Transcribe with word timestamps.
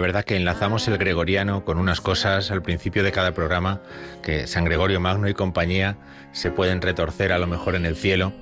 Verdad 0.00 0.24
que 0.24 0.36
enlazamos 0.36 0.86
el 0.88 0.98
gregoriano 0.98 1.64
con 1.64 1.78
unas 1.78 2.00
cosas 2.00 2.50
al 2.50 2.62
principio 2.62 3.02
de 3.02 3.12
cada 3.12 3.32
programa 3.32 3.80
que 4.22 4.46
San 4.46 4.64
Gregorio 4.64 5.00
Magno 5.00 5.28
y 5.28 5.34
compañía 5.34 5.96
se 6.32 6.50
pueden 6.50 6.80
retorcer 6.80 7.32
a 7.32 7.38
lo 7.38 7.46
mejor 7.46 7.74
en 7.74 7.86
el 7.86 7.96
cielo, 7.96 8.32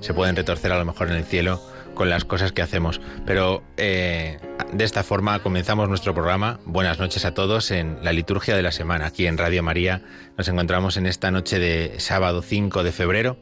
se 0.00 0.14
pueden 0.14 0.36
retorcer 0.36 0.72
a 0.72 0.78
lo 0.78 0.84
mejor 0.84 1.08
en 1.08 1.16
el 1.16 1.24
cielo 1.24 1.60
con 1.94 2.10
las 2.10 2.24
cosas 2.24 2.52
que 2.52 2.62
hacemos. 2.62 3.00
Pero 3.24 3.62
eh, 3.76 4.38
de 4.72 4.84
esta 4.84 5.02
forma 5.02 5.38
comenzamos 5.40 5.88
nuestro 5.88 6.14
programa. 6.14 6.60
Buenas 6.64 6.98
noches 6.98 7.24
a 7.24 7.34
todos 7.34 7.70
en 7.70 7.98
la 8.02 8.12
liturgia 8.12 8.56
de 8.56 8.62
la 8.62 8.72
semana. 8.72 9.06
Aquí 9.06 9.26
en 9.26 9.38
Radio 9.38 9.62
María 9.62 10.02
nos 10.36 10.48
encontramos 10.48 10.96
en 10.96 11.06
esta 11.06 11.30
noche 11.30 11.58
de 11.58 11.98
sábado 11.98 12.42
5 12.42 12.82
de 12.82 12.92
febrero, 12.92 13.38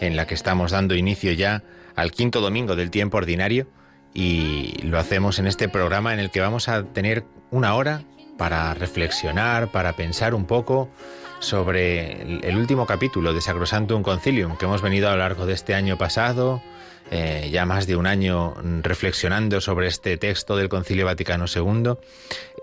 en 0.00 0.16
la 0.16 0.26
que 0.26 0.34
estamos 0.34 0.72
dando 0.72 0.94
inicio 0.94 1.32
ya 1.32 1.62
al 1.96 2.12
quinto 2.12 2.40
domingo 2.40 2.76
del 2.76 2.90
tiempo 2.90 3.16
ordinario 3.16 3.66
y 4.14 4.82
lo 4.82 4.98
hacemos 4.98 5.38
en 5.38 5.46
este 5.46 5.68
programa 5.68 6.12
en 6.12 6.20
el 6.20 6.30
que 6.30 6.40
vamos 6.40 6.68
a 6.68 6.84
tener 6.84 7.24
una 7.50 7.74
hora 7.74 8.02
para 8.36 8.72
reflexionar, 8.74 9.70
para 9.70 9.94
pensar 9.94 10.34
un 10.34 10.46
poco 10.46 10.88
sobre 11.40 12.22
el 12.46 12.56
último 12.56 12.86
capítulo 12.86 13.32
de 13.32 13.40
Sacrosantum 13.40 14.02
Concilium 14.02 14.56
que 14.56 14.64
hemos 14.64 14.82
venido 14.82 15.08
a 15.08 15.12
lo 15.12 15.18
largo 15.18 15.46
de 15.46 15.54
este 15.54 15.74
año 15.74 15.96
pasado, 15.98 16.62
eh, 17.10 17.48
ya 17.52 17.64
más 17.64 17.86
de 17.86 17.96
un 17.96 18.06
año 18.06 18.54
reflexionando 18.82 19.60
sobre 19.60 19.86
este 19.88 20.16
texto 20.16 20.56
del 20.56 20.68
Concilio 20.68 21.06
Vaticano 21.06 21.46
II. 21.46 21.94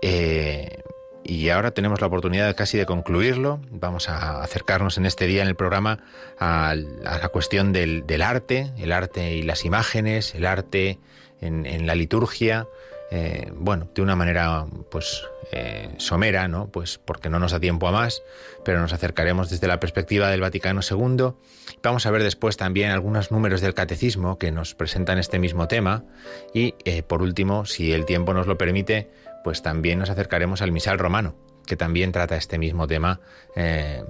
Eh, 0.02 0.82
y 1.28 1.48
ahora 1.48 1.72
tenemos 1.72 2.00
la 2.00 2.06
oportunidad 2.06 2.54
casi 2.54 2.78
de 2.78 2.86
concluirlo. 2.86 3.60
Vamos 3.70 4.08
a 4.08 4.42
acercarnos 4.42 4.96
en 4.96 5.06
este 5.06 5.26
día 5.26 5.42
en 5.42 5.48
el 5.48 5.56
programa 5.56 5.98
a, 6.38 6.74
la 6.76 7.28
cuestión 7.30 7.72
del, 7.72 8.04
arte, 8.22 8.72
el 8.78 8.92
arte 8.92 9.34
y 9.34 9.42
las 9.42 9.64
imágenes, 9.64 10.36
el 10.36 10.46
arte 10.46 11.00
en, 11.40 11.86
la 11.86 11.94
liturgia, 11.94 12.66
eh, 13.10 13.52
bueno, 13.54 13.88
de 13.94 14.02
una 14.02 14.16
manera 14.16 14.66
pues 14.90 15.22
eh, 15.52 15.90
somera, 15.98 16.48
¿no? 16.48 16.68
Pues 16.68 16.98
porque 16.98 17.30
no 17.30 17.38
nos 17.38 17.52
da 17.52 17.60
tiempo 17.60 17.86
a 17.88 17.92
más, 17.92 18.22
pero 18.64 18.80
nos 18.80 18.92
acercaremos 18.92 19.50
desde 19.50 19.68
la 19.68 19.78
perspectiva 19.78 20.28
del 20.30 20.40
Vaticano 20.40 20.80
II. 20.88 21.34
Vamos 21.82 22.06
a 22.06 22.10
ver 22.10 22.22
después 22.22 22.56
también 22.56 22.90
algunos 22.90 23.30
números 23.30 23.60
del 23.60 23.74
catecismo 23.74 24.38
que 24.38 24.50
nos 24.50 24.74
presentan 24.74 25.18
este 25.18 25.38
mismo 25.38 25.68
tema 25.68 26.04
y 26.52 26.74
eh, 26.84 27.02
por 27.02 27.22
último, 27.22 27.64
si 27.64 27.92
el 27.92 28.04
tiempo 28.06 28.34
nos 28.34 28.46
lo 28.46 28.58
permite, 28.58 29.10
pues 29.44 29.62
también 29.62 29.98
nos 29.98 30.10
acercaremos 30.10 30.62
al 30.62 30.72
misal 30.72 30.98
romano 30.98 31.36
que 31.66 31.74
también 31.74 32.12
trata 32.12 32.36
este 32.36 32.58
mismo 32.58 32.86
tema, 32.86 33.18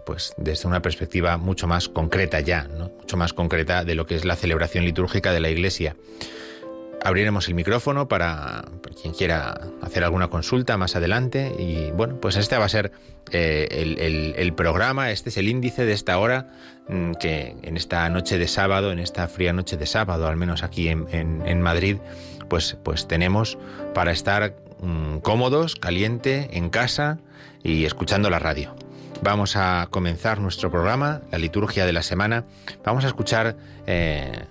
pues 0.05 0.35
desde 0.37 0.69
una 0.69 0.83
perspectiva 0.83 1.39
mucho 1.39 1.67
más 1.67 1.89
concreta 1.89 2.41
ya, 2.41 2.65
¿no? 2.65 2.91
mucho 2.91 3.17
más 3.17 3.33
concreta 3.33 3.83
de 3.83 3.95
lo 3.95 4.05
que 4.05 4.15
es 4.15 4.27
la 4.27 4.37
celebración 4.37 4.85
litúrgica 4.85 5.33
de 5.33 5.41
la 5.41 5.49
Iglesia 5.49 5.97
abriremos 7.07 7.47
el 7.47 7.55
micrófono 7.55 8.09
para 8.09 8.65
quien 9.01 9.15
quiera 9.15 9.61
hacer 9.81 10.03
alguna 10.03 10.29
consulta 10.29 10.77
más 10.77 10.97
adelante. 10.97 11.55
Y 11.57 11.93
bueno, 11.93 12.21
pues 12.21 12.37
este 12.37 12.59
va 12.59 12.65
a 12.65 12.69
ser 12.69 12.91
eh, 13.31 14.35
el, 14.37 14.53
programa, 14.55 15.13
este 15.13 15.29
es 15.29 15.37
el 15.37 15.49
índice 15.49 15.85
de 15.85 15.93
esta 15.93 16.19
hora 16.19 16.51
mm, 16.89 17.13
que 17.13 17.55
en 17.63 17.77
esta 17.77 18.09
noche 18.09 18.39
de 18.39 18.49
sábado, 18.49 18.91
en 18.91 18.99
esta 18.99 19.29
fría 19.29 19.53
noche 19.53 19.77
de 19.77 19.87
sábado, 19.87 20.27
al 20.27 20.37
menos 20.37 20.65
aquí 20.65 20.89
en, 20.89 21.63
Madrid, 21.63 21.99
pues, 22.49 22.77
pues 22.83 23.07
tenemos 23.07 23.57
para 23.95 24.11
estar 24.11 24.57
mm, 24.81 25.19
cómodos, 25.19 25.77
caliente, 25.77 26.51
en 26.55 26.71
casa 26.71 27.19
y 27.63 27.85
escuchando 27.85 28.31
la 28.31 28.41
radio. 28.41 28.75
Vamos 29.23 29.55
a 29.55 29.87
comenzar 29.91 30.41
nuestro 30.41 30.73
programa, 30.73 31.23
la 31.31 31.39
liturgia 31.39 31.87
de 31.87 31.93
la 31.93 32.03
semana. 32.03 32.45
Vamos 32.85 33.05
a 33.05 33.09
escuchar... 33.09 33.57
Eh, 33.87 34.45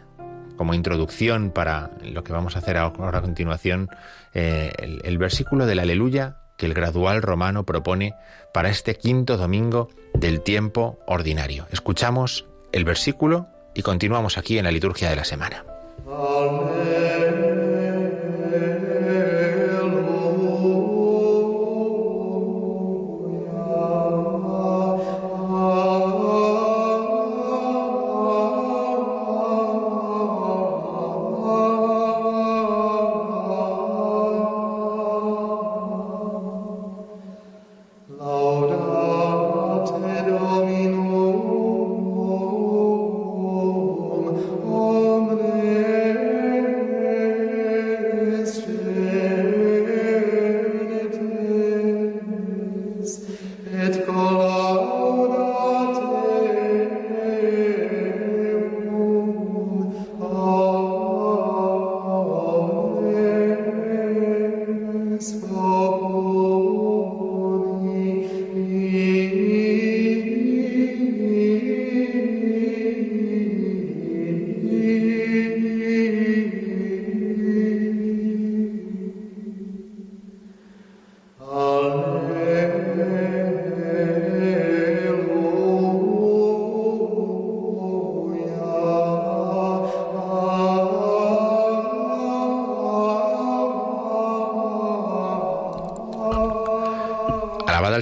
como 0.57 0.74
introducción 0.74 1.52
para 1.52 1.92
lo 2.04 2.24
que 2.24 2.34
vamos 2.34 2.56
a 2.56 2.60
hacer 2.60 2.78
ahora 2.78 3.19
a 3.19 3.22
continuación, 3.22 3.90
eh, 4.34 4.72
el, 5.04 5.18
versículo 5.18 5.66
del 5.66 5.80
aleluya 5.80 6.38
que 6.57 6.66
el 6.66 6.74
gradual 6.74 7.22
romano 7.22 7.66
propone 7.66 8.16
para 8.54 8.69
este 8.69 8.96
quinto 8.96 9.38
domingo 9.38 9.90
del 10.13 10.42
tiempo 10.42 11.00
ordinario. 11.07 11.68
Escuchamos 11.72 12.46
el 12.72 12.86
versículo 12.86 13.48
y 13.74 13.81
continuamos 13.81 14.38
aquí 14.38 14.57
en 14.57 14.66
la 14.66 14.72
liturgia 14.72 15.10
de 15.10 15.16
la 15.16 15.25
semana. 15.25 15.63
Aclamad 16.07 17.15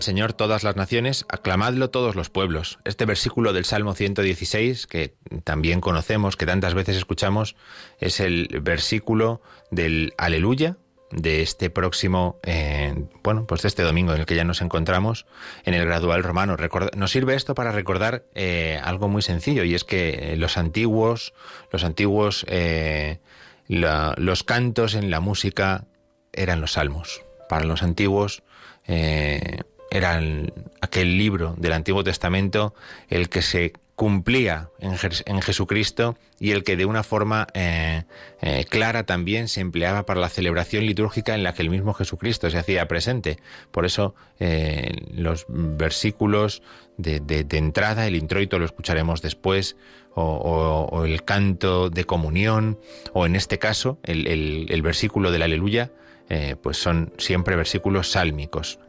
Señor 0.03 0.33
todas 0.33 0.63
las 0.63 0.75
naciones, 0.75 1.25
aclamadlo 1.29 1.89
todos 1.89 2.15
los 2.15 2.29
pueblos. 2.29 2.79
Este 2.83 3.05
versículo 3.05 3.53
del 3.53 3.65
Salmo 3.65 3.95
116, 3.95 4.85
que 4.85 5.15
también 5.43 5.81
conocemos, 5.81 6.37
que 6.37 6.45
tantas 6.45 6.73
veces 6.73 6.97
escuchamos, 6.97 7.55
es 7.99 8.19
el 8.19 8.47
versículo 8.61 9.41
del 9.71 10.13
Aleluya, 10.17 10.77
de 11.09 11.41
este 11.41 11.69
próximo, 11.69 12.39
eh, 12.43 13.05
bueno, 13.23 13.45
pues 13.45 13.61
de 13.61 13.67
este 13.67 13.83
domingo 13.83 14.13
en 14.13 14.21
el 14.21 14.25
que 14.25 14.35
ya 14.35 14.43
nos 14.43 14.61
encontramos 14.61 15.25
en 15.63 15.73
el 15.73 15.85
gradual 15.85 16.23
romano. 16.23 16.57
nos 16.95 17.11
sirve 17.11 17.35
esto 17.35 17.55
para 17.55 17.71
recordar 17.71 18.25
eh, 18.35 18.79
algo 18.83 19.07
muy 19.07 19.21
sencillo 19.21 19.63
y 19.63 19.75
es 19.75 19.83
que 19.83 20.35
los 20.37 20.57
antiguos, 20.57 21.33
los 21.71 21.83
antiguos, 21.83 22.45
eh, 22.49 23.19
los 23.67 24.43
cantos 24.43 24.95
en 24.95 25.09
la 25.09 25.19
música 25.19 25.85
eran 26.33 26.61
los 26.61 26.73
salmos. 26.73 27.23
Para 27.47 27.65
los 27.65 27.83
antiguos 27.83 28.43
eran 29.93 30.51
aquel 30.81 31.17
libro 31.17 31.53
del 31.57 31.71
Antiguo 31.73 32.03
Testamento 32.03 32.73
el 33.09 33.29
que 33.29 33.43
se 33.43 33.73
cumplía 33.95 34.69
en, 34.79 35.41
Jesucristo 35.41 36.17
y 36.39 36.51
el 36.51 36.63
que 36.63 36.75
de 36.75 36.85
una 36.85 37.03
forma 37.03 37.47
eh, 37.53 38.03
eh, 38.41 38.65
clara 38.67 39.03
también 39.05 39.47
se 39.47 39.61
empleaba 39.61 40.03
para 40.07 40.19
la 40.19 40.29
celebración 40.29 40.87
litúrgica 40.87 41.35
en 41.35 41.43
la 41.43 41.53
que 41.53 41.61
el 41.61 41.69
mismo 41.69 41.93
Jesucristo 41.93 42.49
se 42.49 42.57
hacía 42.57 42.87
presente. 42.87 43.37
Por 43.71 43.85
eso 43.85 44.15
eh, 44.39 44.91
los 45.13 45.45
versículos 45.47 46.63
de, 46.97 47.45
entrada, 47.51 48.07
el 48.07 48.15
introito 48.15 48.57
lo 48.57 48.65
escucharemos 48.65 49.21
después, 49.21 49.77
o, 50.15 51.03
el 51.05 51.23
canto 51.23 51.89
de 51.89 52.03
comunión, 52.03 52.79
o 53.13 53.25
en 53.25 53.35
este 53.35 53.57
caso 53.57 53.99
el, 54.03 54.27
el 54.69 54.81
versículo 54.81 55.31
del 55.31 55.41
aleluya, 55.43 55.91
pues 56.61 56.77
son 56.77 57.13
siempre 57.17 57.55
versículos 57.55 58.11
sálmicos. 58.11 58.79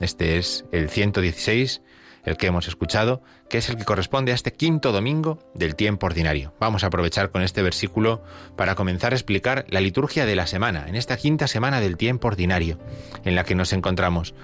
Este 0.00 0.38
es 0.38 0.64
el 0.72 0.88
116 0.88 1.82
el 2.24 2.36
que 2.36 2.46
hemos 2.46 2.68
escuchado, 2.68 3.22
que 3.48 3.58
es 3.58 3.68
el 3.68 3.76
que 3.76 3.84
corresponde 3.84 4.32
a 4.32 4.34
este 4.34 4.52
quinto 4.52 4.92
domingo 4.92 5.38
del 5.54 5.74
tiempo 5.74 6.06
ordinario. 6.06 6.52
Vamos 6.60 6.84
a 6.84 6.88
aprovechar 6.88 7.30
con 7.30 7.42
este 7.42 7.62
versículo 7.62 8.22
para 8.56 8.74
comenzar 8.74 9.12
a 9.12 9.16
explicar 9.16 9.64
la 9.68 9.80
liturgia 9.80 10.26
de 10.26 10.36
la 10.36 10.46
semana, 10.46 10.86
en 10.88 10.94
esta 10.94 11.16
quinta 11.16 11.46
semana 11.46 11.80
del 11.80 11.96
tiempo 11.96 12.28
ordinario, 12.28 12.78
en 13.24 13.34
la 13.34 13.44
que 13.44 13.54
nos 13.54 13.72
encontramos. 13.72 14.34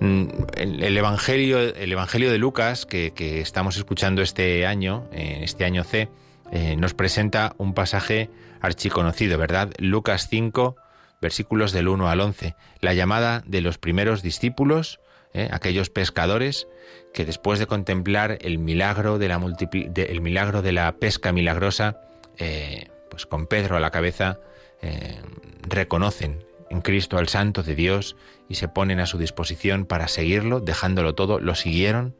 Mm, 0.00 0.28
el 0.56 0.96
Evangelio, 0.96 1.58
el 1.60 1.92
Evangelio 1.92 2.30
de 2.30 2.38
Lucas, 2.38 2.86
que, 2.86 3.12
estamos 3.40 3.76
escuchando 3.76 4.22
este 4.22 4.66
año, 4.66 5.06
en 5.12 5.42
este 5.42 5.64
año 5.64 5.84
C, 5.84 6.08
eh, 6.52 6.76
nos 6.76 6.94
presenta 6.94 7.54
un 7.58 7.74
pasaje 7.74 8.30
archiconocido, 8.60 9.38
¿verdad? 9.38 9.72
Lucas 9.78 10.28
5, 10.30 10.76
versículos 11.20 11.72
del 11.72 11.88
1 11.88 12.08
al 12.08 12.20
11, 12.20 12.54
la 12.80 12.94
llamada 12.94 13.42
de 13.46 13.60
los 13.60 13.78
primeros 13.78 14.22
discípulos, 14.22 15.00
¿eh? 15.34 15.48
aquellos 15.52 15.90
pescadores 15.90 16.66
que 17.12 17.24
después 17.24 17.58
de 17.58 17.66
contemplar 17.66 18.38
el 18.40 18.58
milagro 18.58 19.18
de 19.18 19.28
la, 19.28 19.38
milagro 19.38 20.62
de 20.62 20.72
la 20.72 20.92
pesca 20.96 21.32
milagrosa, 21.32 22.00
eh, 22.38 22.88
pues 23.10 23.26
con 23.26 23.46
Pedro 23.46 23.76
a 23.76 23.80
la 23.80 23.90
cabeza, 23.90 24.40
eh, 24.80 25.20
reconocen 25.68 26.44
en 26.70 26.80
Cristo 26.80 27.18
al 27.18 27.28
Santo 27.28 27.62
de 27.62 27.74
Dios 27.74 28.16
y 28.48 28.54
se 28.54 28.68
ponen 28.68 29.00
a 29.00 29.06
su 29.06 29.18
disposición 29.18 29.84
para 29.84 30.08
seguirlo, 30.08 30.60
dejándolo 30.60 31.14
todo, 31.14 31.38
lo 31.38 31.54
siguieron 31.54 32.16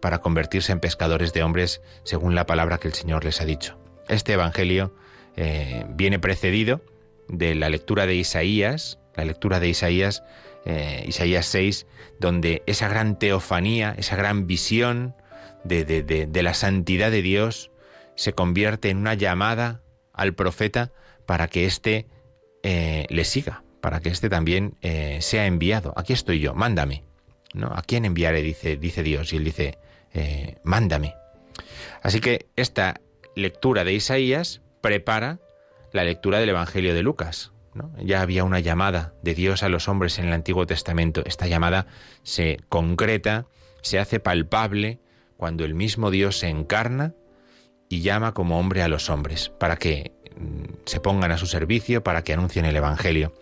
para 0.00 0.20
convertirse 0.20 0.72
en 0.72 0.80
pescadores 0.80 1.34
de 1.34 1.42
hombres 1.42 1.82
según 2.02 2.34
la 2.34 2.46
palabra 2.46 2.78
que 2.78 2.88
el 2.88 2.94
Señor 2.94 3.24
les 3.24 3.40
ha 3.40 3.44
dicho. 3.44 3.78
Este 4.08 4.32
Evangelio 4.32 4.94
viene 5.90 6.18
precedido 6.18 6.80
de 7.28 7.54
la 7.54 7.68
lectura 7.68 8.06
de 8.06 8.14
Isaías, 8.14 8.98
la 9.14 9.24
lectura 9.24 9.60
de 9.60 9.68
Isaías 9.68 10.22
eh, 10.66 11.04
Isaías 11.06 11.46
6, 11.46 11.86
donde 12.18 12.62
esa 12.66 12.88
gran 12.88 13.18
teofanía, 13.18 13.94
esa 13.96 14.16
gran 14.16 14.46
visión 14.46 15.14
de, 15.64 16.28
la 16.42 16.54
santidad 16.54 17.10
de 17.10 17.22
Dios 17.22 17.70
se 18.16 18.32
convierte 18.32 18.90
en 18.90 18.98
una 18.98 19.14
llamada 19.14 19.80
al 20.12 20.34
profeta 20.34 20.92
para 21.24 21.48
que 21.48 21.66
éste 21.66 22.06
eh, 22.62 23.06
le 23.10 23.24
siga, 23.24 23.62
para 23.80 24.00
que 24.00 24.08
éste 24.08 24.28
también 24.28 24.76
eh, 24.82 25.18
sea 25.20 25.46
enviado. 25.46 25.92
Aquí 25.96 26.12
estoy 26.12 26.40
yo, 26.40 26.54
mándame. 26.54 27.04
¿no? 27.54 27.68
¿A 27.68 27.82
quién 27.82 28.04
enviaré? 28.04 28.42
Dice, 28.42 28.76
dice 28.76 29.02
Dios. 29.02 29.32
Y 29.32 29.36
él 29.36 29.44
dice, 29.44 29.78
mándame. 30.64 31.14
Así 32.02 32.20
que 32.20 32.46
esta 32.56 33.00
lectura 33.34 33.84
de 33.84 33.92
Isaías 33.92 34.62
prepara 34.80 35.38
la 35.92 36.04
lectura 36.04 36.40
del 36.40 36.48
Evangelio 36.48 36.94
de 36.94 37.02
Lucas. 37.02 37.52
Ya 38.02 38.22
había 38.22 38.44
una 38.44 38.60
llamada 38.60 39.14
de 39.22 39.34
Dios 39.34 39.62
a 39.62 39.68
los 39.68 39.88
hombres 39.88 40.18
en 40.18 40.26
el 40.26 40.32
Antiguo 40.32 40.66
Testamento. 40.66 41.22
Esta 41.24 41.46
llamada 41.46 41.86
se 42.22 42.60
concreta, 42.68 43.46
se 43.82 43.98
hace 43.98 44.20
palpable 44.20 44.98
cuando 45.36 45.64
el 45.64 45.74
mismo 45.74 46.10
Dios 46.10 46.38
se 46.38 46.48
encarna 46.48 47.14
y 47.88 48.00
llama 48.00 48.32
como 48.32 48.58
hombre 48.58 48.82
a 48.82 48.88
los 48.88 49.10
hombres, 49.10 49.50
para 49.60 49.76
que 49.76 50.12
mm, 50.36 50.86
se 50.86 51.00
pongan 51.00 51.32
a 51.32 51.38
su 51.38 51.46
servicio, 51.46 52.02
para 52.02 52.22
que 52.22 52.32
anuncien 52.32 52.64
el 52.64 52.76
Evangelio. 52.76 53.32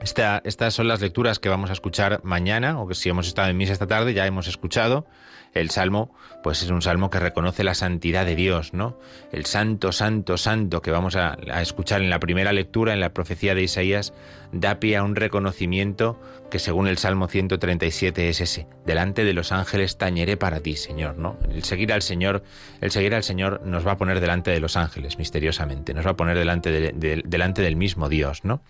Estas 0.00 0.74
son 0.74 0.88
las 0.88 1.00
lecturas 1.00 1.38
que 1.38 1.48
vamos 1.48 1.70
a 1.70 1.72
escuchar 1.72 2.20
mañana, 2.22 2.80
o 2.80 2.86
que 2.86 2.94
si 2.94 3.08
hemos 3.08 3.26
estado 3.26 3.48
en 3.48 3.56
misa 3.56 3.72
esta 3.72 3.86
tarde 3.86 4.14
ya 4.14 4.26
hemos 4.26 4.46
escuchado. 4.46 5.06
El 5.54 5.70
salmo, 5.70 6.14
pues 6.42 6.62
es 6.62 6.68
un 6.68 6.82
salmo 6.82 7.08
que 7.08 7.18
reconoce 7.18 7.64
la 7.64 7.74
santidad 7.74 8.26
de 8.26 8.36
Dios, 8.36 8.74
¿no? 8.74 8.98
El 9.32 9.46
santo, 9.46 9.90
santo, 9.90 10.36
santo 10.36 10.82
que 10.82 10.90
vamos 10.90 11.16
a, 11.16 11.38
escuchar 11.62 12.02
en 12.02 12.10
la 12.10 12.20
primera 12.20 12.52
lectura, 12.52 12.92
en 12.92 13.00
la 13.00 13.14
profecía 13.14 13.54
de 13.54 13.62
Isaías, 13.62 14.12
da 14.52 14.80
pie 14.80 14.98
a 14.98 15.02
un 15.02 15.16
reconocimiento 15.16 16.20
que 16.50 16.58
según 16.58 16.88
el 16.88 16.98
Salmo 16.98 17.26
137 17.26 18.28
es 18.28 18.42
ese. 18.42 18.66
Delante 18.84 19.24
de 19.24 19.32
los 19.32 19.50
ángeles 19.50 19.96
tañeré 19.96 20.36
para 20.36 20.60
ti, 20.60 20.76
Señor, 20.76 21.16
¿no? 21.16 21.38
El 21.50 21.64
seguir 21.64 21.90
al 21.90 22.02
Señor, 22.02 22.42
el 22.82 22.90
seguir 22.90 23.14
al 23.14 23.22
Señor 23.22 23.62
nos 23.64 23.86
va 23.86 23.92
a 23.92 23.96
poner 23.96 24.20
delante 24.20 24.50
de 24.50 24.60
los 24.60 24.76
ángeles, 24.76 25.16
misteriosamente, 25.16 25.94
nos 25.94 26.04
va 26.04 26.10
a 26.10 26.16
poner 26.16 26.36
delante, 26.36 26.92
delante 26.92 27.62
del 27.62 27.76
mismo 27.76 28.10
Dios, 28.10 28.44
¿no? 28.44 28.60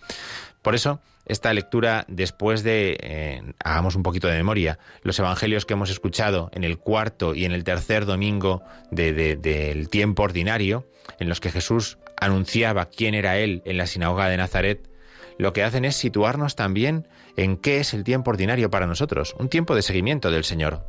Por 0.67 0.75
eso, 0.75 0.99
esta 1.25 1.53
lectura, 1.53 2.03
después 2.09 2.61
de, 2.61 2.97
eh, 2.99 3.41
hagamos 3.63 3.95
un 3.95 4.03
poquito 4.03 4.27
de 4.27 4.35
memoria, 4.35 4.79
los 5.01 5.17
evangelios 5.17 5.65
que 5.65 5.75
hemos 5.75 5.89
escuchado 5.89 6.49
en 6.51 6.65
el 6.65 6.77
cuarto 6.77 7.33
y 7.35 7.45
en 7.45 7.53
el 7.53 7.63
tercer 7.63 8.05
domingo 8.05 8.63
del 8.91 9.87
tiempo 9.87 10.23
ordinario, 10.23 10.85
en 11.21 11.29
los 11.29 11.39
que 11.39 11.51
Jesús 11.51 11.99
anunciaba 12.19 12.89
quién 12.89 13.15
era 13.15 13.37
Él 13.37 13.61
en 13.63 13.77
la 13.77 13.87
sinagoga 13.87 14.27
de 14.27 14.35
Nazaret, 14.35 14.89
lo 15.37 15.53
que 15.53 15.63
hacen 15.63 15.85
es 15.85 15.95
situarnos 15.95 16.57
también 16.57 17.07
en 17.37 17.55
qué 17.55 17.79
es 17.79 17.93
el 17.93 18.03
tiempo 18.03 18.31
ordinario 18.31 18.69
para 18.69 18.87
nosotros, 18.87 19.37
un 19.39 19.47
tiempo 19.47 19.73
de 19.73 19.83
seguimiento 19.83 20.31
del 20.31 20.43
Señor. 20.43 20.85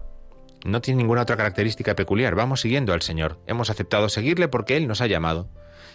No 0.65 0.81
tiene 0.81 0.99
ninguna 0.99 1.23
otra 1.23 1.37
característica 1.37 1.95
peculiar, 1.95 2.35
vamos 2.35 2.63
siguiendo 2.63 2.95
al 2.95 3.03
Señor, 3.03 3.39
hemos 3.47 3.71
aceptado 3.71 4.09
seguirle 4.09 4.49
porque 4.49 4.77
Él 4.77 4.89
nos 4.89 5.03
ha 5.03 5.07
llamado. 5.07 5.49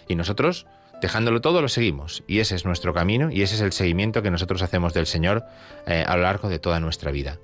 Y 0.08 0.14
nosotros 0.14 0.66
Dejándolo 1.04 1.42
todo, 1.42 1.60
lo 1.60 1.68
seguimos. 1.68 2.24
Y 2.26 2.38
ese 2.38 2.54
es 2.54 2.64
nuestro 2.64 2.94
camino 2.94 3.30
y 3.30 3.42
ese 3.42 3.56
es 3.56 3.60
el 3.60 3.72
seguimiento 3.72 4.22
que 4.22 4.30
nosotros 4.30 4.62
hacemos 4.62 4.94
del 4.94 5.04
Señor 5.04 5.44
eh, 5.86 6.02
a 6.06 6.16
lo 6.16 6.22
largo 6.22 6.48
de 6.48 6.58
toda 6.58 6.80
nuestra 6.80 7.10
vida. 7.10 7.40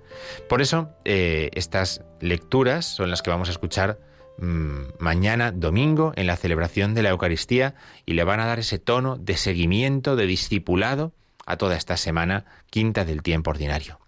Por 0.48 0.62
eso, 0.62 0.88
eh, 1.04 1.50
estas 1.52 2.02
lecturas 2.22 2.86
son 2.86 3.10
las 3.10 3.20
que 3.20 3.28
vamos 3.28 3.48
a 3.48 3.52
escuchar 3.52 3.98
mm, 4.38 4.92
mañana, 4.98 5.52
domingo, 5.52 6.14
en 6.16 6.26
la 6.26 6.38
celebración 6.38 6.94
de 6.94 7.02
la 7.02 7.10
Eucaristía 7.10 7.74
y 8.06 8.14
le 8.14 8.24
van 8.24 8.40
a 8.40 8.46
dar 8.46 8.60
ese 8.60 8.78
tono 8.78 9.18
de 9.18 9.36
seguimiento, 9.36 10.16
de 10.16 10.24
discipulado 10.24 11.12
a 11.44 11.58
toda 11.58 11.76
esta 11.76 11.98
semana 11.98 12.46
quinta 12.70 13.04
del 13.04 13.22
tiempo 13.22 13.50
ordinario. 13.50 14.00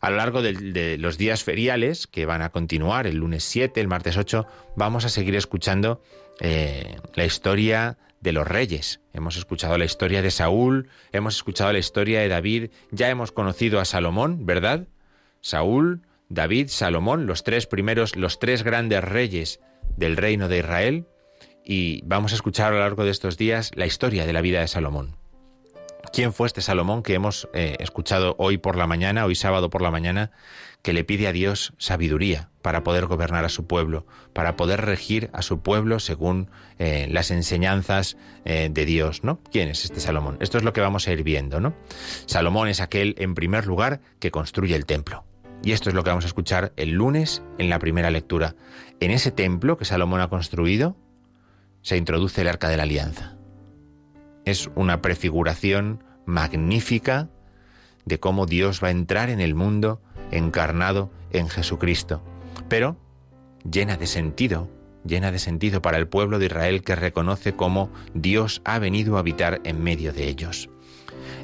A 0.00 0.10
lo 0.10 0.18
largo 0.18 0.40
de, 0.40 0.98
los 0.98 1.18
días 1.18 1.42
feriales, 1.42 2.06
que 2.06 2.26
van 2.26 2.42
a 2.42 2.50
continuar 2.50 3.08
el 3.08 3.16
lunes 3.16 3.42
7, 3.42 3.80
el 3.80 3.88
martes 3.88 4.16
8, 4.16 4.46
vamos 4.76 5.04
a 5.04 5.08
seguir 5.08 5.34
escuchando 5.34 6.00
eh, 6.38 6.96
la 7.16 7.24
historia 7.24 7.98
de 8.24 8.32
los 8.32 8.48
reyes. 8.48 9.00
Hemos 9.12 9.36
escuchado 9.36 9.76
la 9.76 9.84
historia 9.84 10.22
de 10.22 10.30
Saúl, 10.30 10.88
hemos 11.12 11.36
escuchado 11.36 11.72
la 11.72 11.78
historia 11.78 12.20
de 12.20 12.28
David, 12.28 12.70
ya 12.90 13.10
hemos 13.10 13.30
conocido 13.30 13.78
a 13.78 13.84
Salomón, 13.84 14.46
¿verdad? 14.46 14.88
Saúl, 15.42 16.00
David, 16.30 16.68
Salomón, 16.68 17.26
los 17.26 17.44
tres 17.44 17.66
primeros, 17.66 18.16
los 18.16 18.38
tres 18.38 18.62
grandes 18.64 19.04
reyes 19.04 19.60
del 19.98 20.16
reino 20.16 20.48
de 20.48 20.58
Israel, 20.58 21.06
y 21.66 22.00
vamos 22.06 22.32
a 22.32 22.36
escuchar 22.36 22.72
a 22.72 22.76
lo 22.76 22.80
largo 22.80 23.04
de 23.04 23.10
estos 23.10 23.36
días 23.36 23.70
la 23.74 23.86
historia 23.86 24.24
de 24.24 24.32
la 24.32 24.40
vida 24.40 24.60
de 24.60 24.68
Salomón. 24.68 25.16
¿Quién 26.14 26.32
fue 26.32 26.46
este 26.46 26.60
Salomón 26.60 27.02
que 27.02 27.14
hemos 27.14 27.48
eh, 27.54 27.74
escuchado 27.80 28.36
hoy 28.38 28.56
por 28.56 28.76
la 28.76 28.86
mañana, 28.86 29.24
hoy 29.24 29.34
sábado 29.34 29.68
por 29.68 29.82
la 29.82 29.90
mañana, 29.90 30.30
que 30.80 30.92
le 30.92 31.02
pide 31.02 31.26
a 31.26 31.32
Dios 31.32 31.74
sabiduría 31.76 32.50
para 32.62 32.84
poder 32.84 33.06
gobernar 33.06 33.44
a 33.44 33.48
su 33.48 33.66
pueblo, 33.66 34.06
para 34.32 34.54
poder 34.54 34.82
regir 34.82 35.28
a 35.32 35.42
su 35.42 35.58
pueblo 35.58 35.98
según 35.98 36.52
eh, 36.78 37.08
las 37.10 37.32
enseñanzas 37.32 38.16
eh, 38.44 38.68
de 38.70 38.84
Dios, 38.84 39.24
¿no? 39.24 39.40
¿Quién 39.50 39.68
es 39.68 39.84
este 39.84 39.98
Salomón? 39.98 40.36
Esto 40.38 40.56
es 40.56 40.62
lo 40.62 40.72
que 40.72 40.80
vamos 40.80 41.08
a 41.08 41.12
ir 41.12 41.24
viendo, 41.24 41.58
¿no? 41.58 41.74
Salomón 42.26 42.68
es 42.68 42.80
aquel, 42.80 43.16
en 43.18 43.34
primer 43.34 43.66
lugar, 43.66 44.00
que 44.20 44.30
construye 44.30 44.76
el 44.76 44.86
templo. 44.86 45.24
Y 45.64 45.72
esto 45.72 45.88
es 45.88 45.96
lo 45.96 46.04
que 46.04 46.10
vamos 46.10 46.26
a 46.26 46.28
escuchar 46.28 46.72
el 46.76 46.90
lunes 46.90 47.42
en 47.58 47.70
la 47.70 47.80
primera 47.80 48.12
lectura. 48.12 48.54
En 49.00 49.10
ese 49.10 49.32
templo 49.32 49.76
que 49.78 49.84
Salomón 49.84 50.20
ha 50.20 50.28
construido, 50.28 50.96
se 51.82 51.96
introduce 51.96 52.40
el 52.42 52.46
arca 52.46 52.68
de 52.68 52.76
la 52.76 52.84
alianza. 52.84 53.34
Es 54.44 54.70
una 54.74 55.00
prefiguración 55.00 56.04
magnífica 56.26 57.28
de 58.04 58.20
cómo 58.20 58.46
Dios 58.46 58.82
va 58.82 58.88
a 58.88 58.92
entrar 58.92 59.30
en 59.30 59.40
el 59.40 59.54
mundo 59.54 60.00
encarnado 60.30 61.10
en 61.30 61.48
Jesucristo, 61.48 62.22
pero 62.68 62.96
llena 63.70 63.96
de 63.96 64.06
sentido, 64.06 64.70
llena 65.04 65.32
de 65.32 65.38
sentido 65.38 65.80
para 65.82 65.98
el 65.98 66.08
pueblo 66.08 66.38
de 66.38 66.46
Israel 66.46 66.82
que 66.82 66.96
reconoce 66.96 67.54
cómo 67.54 67.90
Dios 68.12 68.62
ha 68.64 68.78
venido 68.78 69.16
a 69.16 69.20
habitar 69.20 69.60
en 69.64 69.82
medio 69.82 70.12
de 70.12 70.28
ellos. 70.28 70.68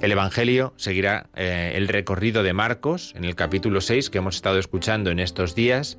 El 0.03 0.13
Evangelio 0.13 0.73
seguirá 0.77 1.29
eh, 1.35 1.73
el 1.75 1.89
recorrido 1.89 2.43
de 2.43 2.53
Marcos 2.53 3.13
en 3.17 3.25
el 3.25 3.35
capítulo 3.35 3.81
6 3.81 4.11
que 4.11 4.19
hemos 4.19 4.37
estado 4.37 4.59
escuchando 4.59 5.11
en 5.11 5.19
estos 5.19 5.55
días 5.55 5.99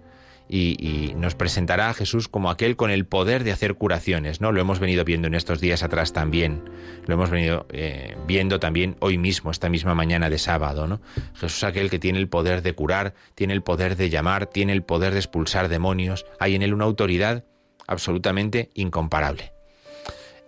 y, 0.51 1.13
nos 1.15 1.35
presentará 1.35 1.89
a 1.89 1.93
Jesús 1.93 2.27
como 2.27 2.49
aquel 2.49 2.75
con 2.75 2.91
el 2.91 3.05
poder 3.05 3.43
de 3.43 3.51
hacer 3.51 3.75
curaciones, 3.75 4.41
¿no? 4.41 4.51
Lo 4.51 4.59
hemos 4.59 4.79
venido 4.79 5.05
viendo 5.05 5.27
en 5.27 5.35
estos 5.35 5.61
días 5.61 5.83
atrás 5.83 6.13
también, 6.13 6.63
lo 7.05 7.13
hemos 7.13 7.29
venido 7.29 7.67
eh, 7.71 8.17
viendo 8.27 8.59
también 8.59 8.95
hoy 8.99 9.17
mismo, 9.17 9.51
esta 9.51 9.69
misma 9.69 9.95
mañana 9.95 10.29
de 10.29 10.37
sábado, 10.37 10.87
¿no? 10.87 10.99
Jesús 11.35 11.63
aquel 11.63 11.89
que 11.89 11.99
tiene 11.99 12.19
el 12.19 12.27
poder 12.27 12.61
de 12.61 12.73
curar, 12.73 13.13
tiene 13.35 13.53
el 13.53 13.63
poder 13.63 13.95
de 13.95 14.09
llamar, 14.09 14.47
tiene 14.47 14.73
el 14.73 14.83
poder 14.83 15.13
de 15.13 15.19
expulsar 15.19 15.69
demonios, 15.69 16.25
hay 16.39 16.55
en 16.55 16.63
él 16.63 16.73
una 16.73 16.85
autoridad 16.85 17.45
absolutamente 17.87 18.69
incomparable. 18.73 19.53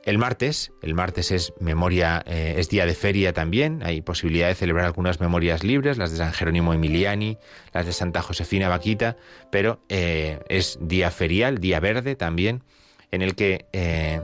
El 0.06 0.18
martes, 0.18 0.74
el 0.82 0.96
martes 0.96 1.32
es 1.32 1.54
memoria, 1.62 2.24
eh, 2.26 2.56
es 2.58 2.68
día 2.68 2.86
de 2.86 2.94
feria 2.94 3.32
también. 3.32 3.82
Hay 3.84 4.02
posibilidad 4.02 4.50
de 4.50 4.56
celebrar 4.56 4.86
algunas 4.86 5.22
memorias 5.22 5.64
libres, 5.64 5.98
las 5.98 6.12
de 6.12 6.18
San 6.18 6.34
Jerónimo 6.34 6.74
Emiliani, 6.74 7.38
las 7.72 7.86
de 7.86 7.94
Santa 7.94 8.22
Josefina 8.22 8.68
Vaquita, 8.68 9.16
pero 9.50 9.80
eh, 9.88 10.40
es 10.50 10.78
día 10.82 11.10
ferial, 11.10 11.60
día 11.60 11.80
verde 11.80 12.18
también, 12.18 12.64
en 13.12 13.22
el 13.22 13.36
que 13.36 13.66
eh, 13.72 14.22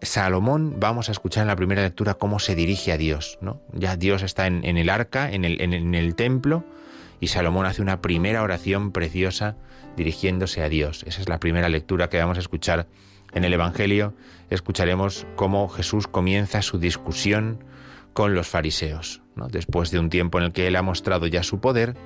Salomón 0.00 0.76
vamos 0.80 1.10
a 1.10 1.12
escuchar 1.12 1.42
en 1.42 1.48
la 1.48 1.56
primera 1.56 1.82
lectura 1.82 2.14
cómo 2.14 2.38
se 2.38 2.54
dirige 2.54 2.90
a 2.90 2.96
Dios. 2.96 3.38
¿no? 3.42 3.60
Ya 3.74 3.98
Dios 3.98 4.22
está 4.22 4.46
en, 4.46 4.64
el 4.64 4.88
arca, 4.88 5.30
en 5.30 5.44
el, 5.44 5.60
en 5.60 5.94
el 5.94 6.14
templo, 6.14 6.64
y 7.20 7.26
Salomón 7.26 7.66
hace 7.66 7.82
una 7.82 8.00
primera 8.00 8.42
oración 8.42 8.90
preciosa 8.90 9.56
dirigiéndose 9.98 10.62
a 10.62 10.70
Dios. 10.70 11.04
Esa 11.06 11.20
es 11.20 11.28
la 11.28 11.40
primera 11.40 11.68
lectura 11.68 12.08
que 12.08 12.18
vamos 12.18 12.38
a 12.38 12.40
escuchar 12.40 12.86
en 13.34 13.44
el 13.44 13.52
Evangelio 13.52 14.14
escucharemos 14.50 15.26
cómo 15.36 15.68
Jesús 15.68 16.06
comienza 16.06 16.62
su 16.62 16.78
discusión 16.78 17.64
con 18.12 18.34
los 18.34 18.48
fariseos. 18.48 19.22
Después 19.50 19.90
de 19.90 19.98
un 19.98 20.10
tiempo 20.10 20.38
en 20.38 20.44
el 20.44 20.52
que 20.52 20.68
Él 20.68 20.76
ha 20.76 20.82
mostrado 20.82 21.26
ya 21.26 21.42
su 21.42 21.60
poder, 21.60 21.96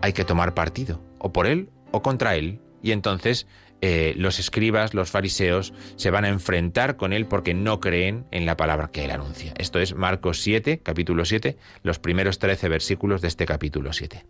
hay 0.00 0.12
que 0.12 0.24
tomar 0.24 0.54
partido, 0.54 1.00
o 1.18 1.32
por 1.32 1.46
Él 1.46 1.70
o 1.92 2.02
contra 2.02 2.34
Él. 2.34 2.60
Y 2.82 2.90
entonces 2.90 3.46
eh, 3.80 4.14
los 4.16 4.40
escribas, 4.40 4.92
los 4.94 5.10
fariseos, 5.10 5.72
se 5.94 6.10
van 6.10 6.24
a 6.24 6.28
enfrentar 6.28 6.96
con 6.96 7.12
Él 7.12 7.26
porque 7.26 7.54
no 7.54 7.78
creen 7.78 8.26
en 8.32 8.44
la 8.44 8.56
palabra 8.56 8.90
que 8.92 9.04
Él 9.04 9.12
anuncia. 9.12 9.54
Esto 9.58 9.78
es 9.78 9.94
Marcos 9.94 10.40
7, 10.40 10.80
capítulo 10.82 11.24
7, 11.24 11.56
los 11.84 12.00
primeros 12.00 12.40
13 12.40 12.68
versículos 12.68 13.22
de 13.22 13.28
este 13.28 13.46
capítulo 13.46 13.92
7. 13.92 14.26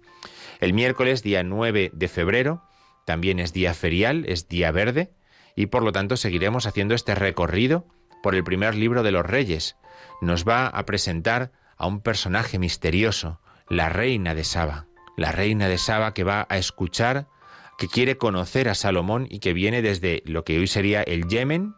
El 0.61 0.75
miércoles, 0.75 1.23
día 1.23 1.43
9 1.43 1.91
de 1.95 2.09
febrero, 2.09 2.63
también 3.07 3.41
es 3.41 3.53
día 3.53 3.75
ferial, 3.75 4.25
es 4.29 4.49
día 4.49 4.71
verde, 4.71 5.13
y 5.57 5.67
por 5.67 5.83
lo 5.83 5.93
tanto 5.93 6.17
seguiremos 6.17 6.67
haciendo 6.67 6.95
este 6.95 7.15
recorrido 7.15 7.87
por 8.23 8.35
el 8.35 8.45
primer 8.45 8.75
libro 8.75 9.03
de 9.03 9.13
los 9.13 9.27
reyes. 9.27 9.77
Nos 10.21 10.47
va 10.47 10.67
a 10.67 10.87
presentar 10.87 11.53
a 11.77 11.87
un 11.87 12.01
personaje 12.01 12.59
misterioso, 12.59 13.41
la 13.69 13.89
reina 13.89 14.35
de 14.35 14.45
Saba, 14.45 14.87
la 15.17 15.33
reina 15.33 15.69
de 15.69 15.79
Saba 15.79 16.15
que 16.15 16.25
va 16.25 16.47
a 16.49 16.59
escuchar, 16.59 17.27
que 17.79 17.89
quiere 17.89 18.17
conocer 18.17 18.69
a 18.69 18.75
Salomón 18.75 19.27
y 19.29 19.41
que 19.41 19.53
viene 19.53 19.83
desde 19.83 20.23
lo 20.25 20.45
que 20.45 20.59
hoy 20.59 20.67
sería 20.67 21.03
el 21.03 21.27
Yemen, 21.27 21.75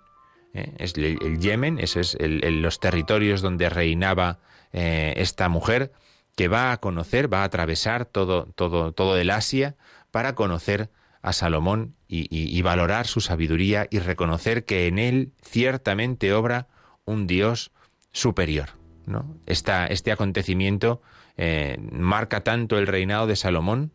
¿eh? 0.53 0.73
es 0.79 0.95
el, 0.97 1.39
Yemen, 1.39 1.79
esos 1.79 2.17
es 2.17 2.53
los 2.53 2.81
territorios 2.81 3.41
donde 3.43 3.71
reinaba 3.71 4.39
eh, 4.73 5.15
esta 5.17 5.49
mujer, 5.49 5.93
que 6.37 6.49
va 6.49 6.73
a 6.73 6.79
conocer, 6.79 7.33
va 7.33 7.43
a 7.43 7.45
atravesar 7.45 8.07
todo, 8.07 8.47
todo, 8.55 8.93
todo 8.93 9.17
el 9.17 9.31
Asia 9.31 9.77
para 10.11 10.35
conocer 10.35 10.91
a 11.25 11.33
Salomón 11.33 11.97
y, 12.07 12.61
valorar 12.63 13.07
su 13.07 13.21
sabiduría 13.21 13.89
y 13.91 13.99
reconocer 13.99 14.65
que 14.67 14.87
en 14.87 14.99
él 14.99 15.33
ciertamente 15.43 16.35
obra 16.35 16.69
un 17.07 17.27
Dios 17.27 17.73
superior. 18.13 18.71
¿no? 19.07 19.37
este 19.47 20.13
acontecimiento 20.13 21.03
eh, 21.37 21.79
marca 21.91 22.43
tanto 22.43 22.79
el 22.79 22.87
reinado 22.87 23.27
de 23.27 23.37
Salomón 23.37 23.91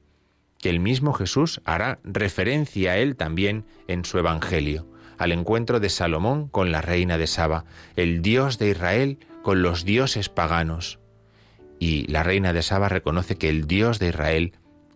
que 0.60 0.70
el 0.70 0.80
mismo 0.80 1.14
Jesús 1.14 1.62
hará 1.66 2.00
referencia 2.04 2.92
a 2.92 2.98
él 2.98 3.16
también 3.16 3.64
en 3.88 4.06
su 4.06 4.18
Evangelio, 4.18 4.88
al 5.20 5.32
encuentro 5.32 5.80
de 5.80 5.90
Salomón 5.90 6.48
con 6.48 6.72
la 6.72 6.82
reina 6.82 7.18
de 7.20 7.28
Saba, 7.28 7.66
el 7.96 8.24
Dios 8.24 8.58
de 8.58 8.72
Israel 8.72 9.20
con 9.44 9.62
los 9.62 9.86
dioses 9.86 10.30
paganos. 10.30 11.00
Y 11.78 12.08
la 12.08 12.24
reina 12.24 12.54
de 12.54 12.64
Saba 12.64 12.90
reconoce 12.90 13.38
que 13.38 13.50
el 13.50 13.68
Dios 13.68 14.00
de 14.00 14.10
Israel 14.10 14.54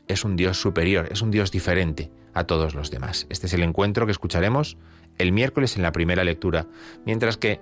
es 0.08 0.26
un 0.26 0.36
Dios 0.36 0.60
superior, 0.60 1.08
es 1.12 1.22
un 1.22 1.32
Dios 1.32 1.52
diferente, 1.52 2.12
a 2.34 2.46
todos 2.46 2.76
los 2.76 2.92
demás. 2.92 3.28
Este 3.30 3.48
es 3.48 3.54
el 3.54 3.64
encuentro 3.64 4.06
que 4.06 4.12
escucharemos 4.12 4.78
el 5.18 5.32
miércoles 5.32 5.76
en 5.76 5.84
la 5.84 5.92
primera 5.92 6.24
lectura, 6.24 6.68
mientras 7.06 7.38
que 7.38 7.62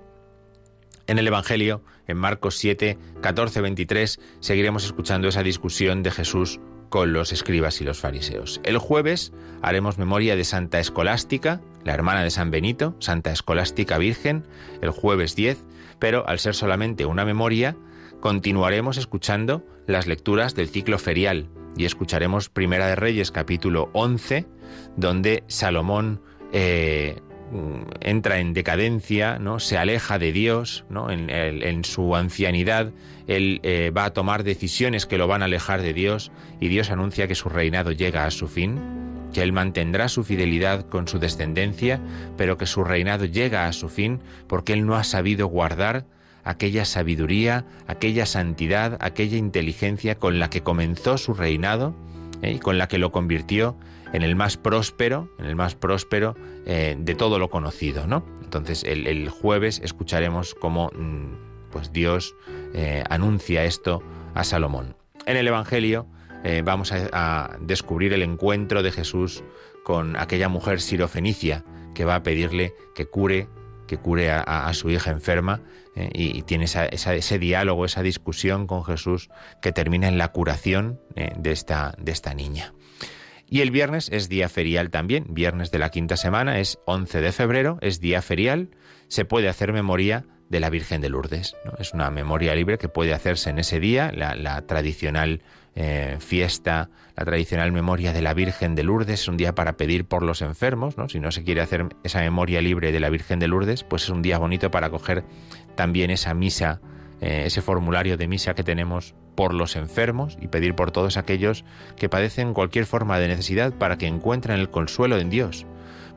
en 1.08 1.20
el 1.20 1.28
Evangelio, 1.28 1.84
en 2.08 2.18
Marcos 2.18 2.58
7, 2.58 2.98
14, 3.22 3.62
23, 3.62 4.20
seguiremos 4.40 4.86
escuchando 4.86 5.28
esa 5.28 5.44
discusión 5.44 6.04
de 6.04 6.12
Jesús 6.12 6.60
con 6.90 7.13
los 7.13 7.32
escribas 7.32 7.82
y 7.82 7.86
los 7.86 8.00
fariseos. 8.00 8.62
El 8.63 8.78
jueves 8.78 9.34
haremos 9.62 9.98
memoria 9.98 10.36
de 10.36 10.44
Santa 10.44 10.80
Escolástica, 10.80 11.62
la 11.84 11.94
hermana 11.94 12.24
de 12.24 12.32
San 12.32 12.51
Benito, 12.51 12.96
Santa 13.00 13.32
Escolástica 13.32 13.98
Virgen, 13.98 14.46
el 14.82 14.92
jueves 14.92 15.36
10, 15.36 15.58
pero 16.00 16.28
al 16.28 16.40
ser 16.40 16.54
solamente 16.54 17.06
una 17.06 17.25
memoria, 17.25 17.75
continuaremos 18.20 18.98
escuchando 18.98 19.66
las 19.88 20.06
lecturas 20.08 20.54
del 20.54 20.70
ciclo 20.70 21.00
ferial 21.00 21.50
y 21.78 21.86
escucharemos 21.86 22.50
Primera 22.50 22.88
de 22.88 22.96
Reyes 22.96 23.32
capítulo 23.32 23.90
11, 23.94 24.46
donde 24.98 25.44
Salomón 25.48 26.22
eh, 26.51 27.22
entra 28.00 28.40
en 28.40 28.54
decadencia, 28.54 29.40
¿no? 29.40 29.60
se 29.60 29.78
aleja 29.78 30.20
de 30.20 30.32
Dios, 30.32 30.86
¿no? 30.90 31.10
en, 31.10 31.84
su 31.84 32.16
ancianidad 32.16 32.92
él 33.28 33.60
eh, 33.63 33.92
va 33.96 34.06
a 34.06 34.13
tomar 34.13 34.44
decisiones 34.44 35.06
que 35.06 35.18
lo 35.18 35.28
van 35.28 35.42
a 35.42 35.46
alejar 35.46 35.82
de 35.82 35.94
Dios 35.94 36.32
y 36.60 36.68
Dios 36.68 36.92
anuncia 36.92 37.28
que 37.28 37.36
su 37.36 37.50
reinado 37.50 37.92
llega 37.92 38.25
a 38.25 38.32
su 38.32 38.48
fin, 38.48 38.80
que 39.34 39.42
él 39.42 39.54
mantendrá 39.54 40.10
su 40.10 40.24
fidelidad 40.24 40.88
con 40.88 41.08
su 41.08 41.20
descendencia, 41.20 42.01
pero 42.38 42.58
que 42.58 42.66
su 42.66 42.84
reinado 42.84 43.25
llega 43.25 43.68
a 43.68 43.74
su 43.74 43.90
fin 43.90 44.20
porque 44.48 44.74
él 44.74 44.86
no 44.86 44.96
ha 44.96 45.04
sabido 45.04 45.48
guardar 45.48 46.06
aquella 46.43 46.86
sabiduría, 46.86 47.65
aquella 47.88 48.25
santidad, 48.25 48.98
aquella 49.00 49.38
inteligencia 49.38 50.15
con 50.15 50.39
la 50.39 50.50
que 50.50 50.62
comenzó 50.62 51.17
su 51.17 51.33
reinado 51.33 51.95
¿eh? 52.41 52.53
y 52.53 52.60
con 52.60 52.77
la 52.77 52.88
que 52.88 52.98
lo 52.98 53.12
convirtió 53.12 53.77
en 54.13 54.24
el 54.24 54.36
más 54.36 54.57
próspero, 54.57 55.29
en 55.39 55.45
el 55.45 55.55
más 55.55 55.75
próspero 55.75 56.36
eh, 56.65 56.95
de 57.00 57.15
todo 57.15 57.39
lo 57.39 57.50
conocido, 57.50 58.07
¿no? 58.07 58.25
Entonces 58.43 58.83
el, 58.83 59.29
jueves 59.29 59.79
escucharemos 59.83 60.53
cómo 60.55 60.91
mm, 60.93 61.71
pues 61.71 61.93
Dios 61.93 62.36
eh, 62.74 63.03
anuncia 63.10 63.63
esto 63.63 64.03
a 64.33 64.43
Salomón. 64.43 64.95
En 65.25 65.38
el 65.38 65.48
Evangelio 65.48 66.07
vamos 66.63 66.91
a, 66.91 67.55
descubrir 67.62 68.13
el 68.13 68.24
encuentro 68.24 68.81
de 68.81 68.91
Jesús 68.91 69.43
con 69.83 70.15
aquella 70.15 70.50
mujer 70.50 70.81
sirofenicia 70.81 71.63
que 71.93 72.03
va 72.03 72.15
a 72.15 72.24
pedirle 72.24 72.74
que 72.95 73.05
cure 73.05 73.48
que 73.91 73.98
cure 73.98 74.31
a, 74.31 74.74
su 74.74 74.89
hija 74.89 75.12
enferma 75.12 75.60
y, 75.95 76.41
tiene 76.43 76.65
ese 76.65 77.39
diálogo, 77.39 77.86
esa 77.86 78.01
discusión 78.01 78.67
con 78.67 78.83
Jesús 78.83 79.29
que 79.62 79.71
termina 79.71 80.07
en 80.07 80.17
la 80.17 80.29
curación 80.29 81.00
de, 81.15 81.51
esta, 81.51 81.93
de 81.98 82.12
esta 82.12 82.33
niña. 82.33 82.74
Y 83.51 83.60
el 83.60 83.71
viernes 83.71 84.10
es 84.13 84.29
día 84.29 84.48
ferial 84.48 84.91
también, 84.91 85.25
viernes 85.29 85.71
de 85.71 85.79
la 85.79 85.89
quinta 85.89 86.15
semana, 86.15 86.60
es 86.60 86.79
11 86.86 87.19
de 87.19 87.31
febrero, 87.33 87.77
es 87.81 88.00
día 88.00 88.21
ferial, 88.21 88.69
se 89.10 89.25
puede 89.25 89.50
hacer 89.50 89.74
memoria 89.74 90.25
de 90.51 90.62
la 90.62 90.69
Virgen 90.69 91.01
de 91.01 91.10
Lourdes. 91.10 91.55
Es 91.77 91.93
una 91.93 92.12
memoria 92.12 92.53
libre 92.55 92.77
que 92.77 92.89
puede 92.89 93.13
hacerse 93.13 93.50
en 93.50 93.60
ese 93.60 93.79
día, 93.79 94.12
la, 94.13 94.62
tradicional 94.63 95.41
eh, 95.75 96.17
fiesta, 96.19 96.89
la 97.15 97.24
tradicional 97.24 97.71
memoria 97.71 98.12
de 98.12 98.21
la 98.21 98.33
Virgen 98.33 98.75
de 98.75 98.83
Lourdes, 98.83 99.21
es 99.21 99.27
un 99.29 99.38
día 99.38 99.55
para 99.55 99.77
pedir 99.77 100.05
por 100.05 100.24
los 100.24 100.41
enfermos, 100.41 100.98
¿no? 100.98 101.07
si 101.07 101.19
no 101.19 101.31
se 101.31 101.43
quiere 101.43 101.62
hacer 101.62 101.88
esa 102.03 102.19
memoria 102.19 102.62
libre 102.62 102.91
de 102.91 103.00
la 103.00 103.10
Virgen 103.10 103.39
de 103.39 103.48
Lourdes, 103.48 103.86
pues 103.86 104.03
es 104.03 104.10
un 104.10 104.21
día 104.21 104.38
bonito 104.38 104.71
para 104.71 104.89
coger 104.89 105.24
también 105.82 106.12
esa 106.12 106.36
misa, 106.36 106.80
eh, 107.22 107.42
ese 107.48 107.64
formulario 107.64 108.16
de 108.16 108.28
misa 108.28 108.54
que 108.54 108.64
tenemos 108.64 109.16
por 109.34 109.52
los 109.52 109.76
enfermos 109.76 110.38
y 110.40 110.48
pedir 110.48 110.76
por 110.76 110.92
todos 110.92 111.18
aquellos 111.18 111.66
que 111.96 112.08
padecen 112.08 112.54
cualquier 112.54 112.86
forma 112.86 113.18
de 113.18 113.28
necesidad 113.28 113.74
para 113.74 113.98
que 113.98 114.06
encuentren 114.06 114.60
el 114.60 114.70
consuelo 114.70 115.18
en 115.18 115.32
Dios, 115.32 115.66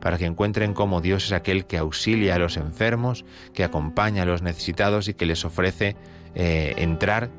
para 0.02 0.18
que 0.18 0.26
encuentren 0.26 0.75
cómo 0.75 1.00
Dios 1.00 1.25
es 1.25 1.33
aquel 1.33 1.64
que 1.64 1.78
auxilia 1.78 2.35
a 2.35 2.38
los 2.38 2.59
enfermos, 2.59 3.25
que 3.54 3.64
acompaña 3.64 4.25
a 4.25 4.26
los 4.26 4.42
necesitados 4.42 5.09
y 5.09 5.14
que 5.14 5.25
les 5.25 5.47
ofrece 5.47 5.97
eh, 6.35 6.75
entrar 6.76 7.30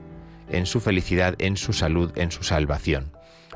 en 0.50 0.65
su 0.65 0.79
felicidad, 0.79 1.36
en 1.38 1.58
su 1.58 1.74
salud, 1.74 2.12
en 2.15 2.32
su 2.32 2.41
salvación. 2.41 3.12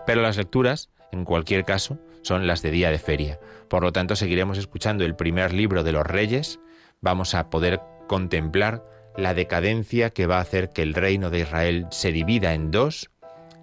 Pero 0.05 0.21
las 0.21 0.37
lecturas, 0.37 0.91
en 1.11 1.25
cualquier 1.25 1.65
caso, 1.65 1.97
son 2.21 2.45
las 2.45 2.61
de 2.61 2.69
día 2.69 2.91
de 2.91 2.99
feria. 2.99 3.39
Por 3.67 3.81
lo 3.81 3.91
tanto, 3.91 4.15
seguiremos 4.15 4.59
escuchando 4.59 5.05
el 5.05 5.15
primer 5.15 5.53
libro 5.53 5.83
de 5.83 5.91
los 5.91 6.05
reyes, 6.05 6.59
vamos 7.01 7.33
a 7.33 7.49
poder 7.49 7.81
contemplar 8.09 8.83
la 9.15 9.33
decadencia 9.33 10.09
que 10.09 10.25
va 10.25 10.39
a 10.39 10.41
hacer 10.41 10.71
que 10.71 10.81
el 10.81 10.93
reino 10.93 11.29
de 11.29 11.39
Israel 11.39 11.87
se 11.91 12.11
divida 12.11 12.53
en 12.53 12.71
dos 12.71 13.09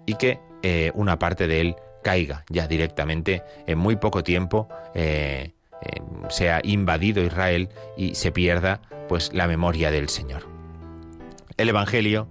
y 0.05 0.15
que 0.15 0.39
eh, 0.63 0.91
una 0.95 1.19
parte 1.19 1.47
de 1.47 1.61
él 1.61 1.75
caiga 2.03 2.45
ya 2.49 2.67
directamente 2.67 3.43
en 3.67 3.77
muy 3.77 3.97
poco 3.97 4.23
tiempo. 4.23 4.69
Eh, 4.95 5.53
eh, 5.83 6.01
sea 6.29 6.59
invadido 6.63 7.23
Israel 7.23 7.69
y 7.95 8.15
se 8.15 8.31
pierda 8.31 8.81
pues 9.07 9.31
la 9.33 9.47
memoria 9.47 9.91
del 9.91 10.09
Señor. 10.09 10.47
El 11.57 11.69
Evangelio 11.69 12.27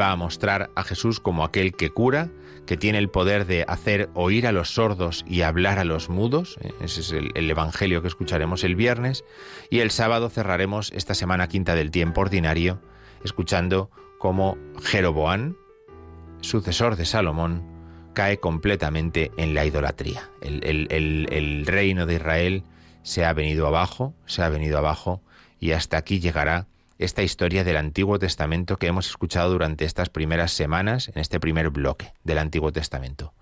va 0.00 0.10
a 0.10 0.16
mostrar 0.16 0.70
a 0.74 0.84
Jesús 0.84 1.20
como 1.20 1.44
aquel 1.44 1.76
que 1.76 1.90
cura, 1.90 2.30
que 2.66 2.76
tiene 2.76 2.98
el 2.98 3.08
poder 3.08 3.46
de 3.46 3.64
hacer 3.66 4.10
oír 4.14 4.46
a 4.46 4.52
los 4.52 4.74
sordos 4.74 5.24
y 5.26 5.42
hablar 5.42 5.78
a 5.78 5.84
los 5.84 6.08
mudos. 6.08 6.58
Ese 6.80 7.00
es 7.00 7.12
el, 7.12 7.30
el, 7.34 7.50
Evangelio 7.50 8.02
que 8.02 8.08
escucharemos 8.08 8.64
el 8.64 8.76
viernes. 8.76 9.24
Y 9.70 9.78
el 9.78 9.90
sábado 9.90 10.28
cerraremos 10.28 10.92
esta 10.92 11.14
semana 11.14 11.48
quinta 11.48 11.74
del 11.74 11.90
tiempo 11.90 12.20
ordinario 12.20 12.80
escuchando 13.24 13.90
cómo 14.18 14.56
Jeroboán, 14.82 15.56
sucesor 16.40 16.96
de 16.96 17.04
Salomón, 17.04 17.76
cae 18.14 18.38
completamente 18.38 19.30
en 19.36 19.52
la 19.52 19.66
idolatría. 19.66 20.30
El, 20.40 21.66
reino 21.66 22.06
de 22.06 22.14
Israel 22.14 22.64
se 23.02 23.24
ha 23.24 23.32
venido 23.34 23.66
abajo, 23.66 24.14
se 24.24 24.42
ha 24.42 24.48
venido 24.48 24.78
abajo, 24.78 25.22
y 25.60 25.72
hasta 25.72 25.98
aquí 25.98 26.18
llegará 26.18 26.66
esta 26.98 27.22
historia 27.22 27.64
del 27.64 27.76
Antiguo 27.76 28.18
Testamento 28.18 28.78
que 28.78 28.86
hemos 28.86 29.08
escuchado 29.08 29.50
durante 29.50 29.84
estas 29.84 30.08
primeras 30.08 30.52
semanas, 30.52 31.08
en 31.08 31.18
este 31.18 31.40
primer 31.40 31.70
bloque 31.70 32.12
del 32.24 32.38
Antiguo 32.38 32.72
Testamento. 32.72 33.34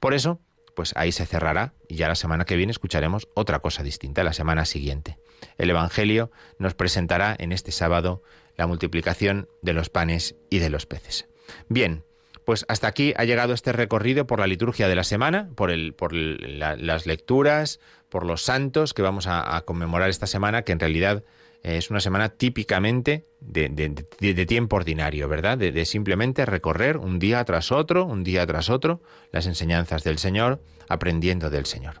Por 0.00 0.14
eso, 0.14 0.40
pues 0.74 0.92
ahí 0.96 1.12
se 1.12 1.26
cerrará 1.26 1.74
y 1.88 1.96
ya 1.96 2.08
la 2.08 2.14
semana 2.14 2.44
que 2.44 2.56
viene 2.56 2.70
escucharemos 2.70 3.28
otra 3.34 3.58
cosa 3.60 3.82
distinta, 3.82 4.24
la 4.24 4.32
semana 4.32 4.64
siguiente. 4.64 5.18
El 5.58 5.70
Evangelio 5.70 6.30
nos 6.58 6.74
presentará 6.74 7.36
en 7.38 7.52
este 7.52 7.72
sábado 7.72 8.22
la 8.56 8.66
multiplicación 8.66 9.48
de 9.62 9.72
los 9.72 9.90
panes 9.90 10.36
y 10.50 10.58
de 10.58 10.70
los 10.70 10.86
peces. 10.86 11.28
Bien, 11.68 12.04
pues 12.44 12.64
hasta 12.68 12.88
aquí 12.88 13.14
ha 13.16 13.24
llegado 13.24 13.54
este 13.54 13.72
recorrido 13.72 14.26
por 14.26 14.40
la 14.40 14.46
liturgia 14.46 14.88
de 14.88 14.94
la 14.94 15.04
semana, 15.04 15.48
por, 15.54 15.70
el, 15.70 15.94
por 15.94 16.12
las 16.12 17.06
lecturas, 17.06 17.80
por 18.08 18.26
los 18.26 18.42
santos 18.42 18.94
que 18.94 19.02
vamos 19.02 19.26
a, 19.28 19.62
conmemorar 19.64 20.10
esta 20.10 20.26
semana, 20.26 20.62
que 20.62 20.72
en 20.72 20.80
realidad 20.80 21.22
es 21.62 21.90
una 21.90 22.00
semana 22.00 22.30
típicamente 22.30 23.26
de, 23.40 24.46
tiempo 24.46 24.76
ordinario, 24.76 25.28
¿verdad? 25.28 25.58
de, 25.58 25.84
simplemente 25.84 26.44
recorrer 26.46 26.96
un 26.96 27.18
día 27.18 27.44
tras 27.44 27.72
otro, 27.72 28.04
un 28.04 28.24
día 28.24 28.46
tras 28.46 28.70
otro, 28.70 29.02
las 29.30 29.46
enseñanzas 29.46 30.04
del 30.04 30.18
Señor, 30.18 30.60
aprendiendo 30.88 31.50
del 31.50 31.66
Señor. 31.66 32.00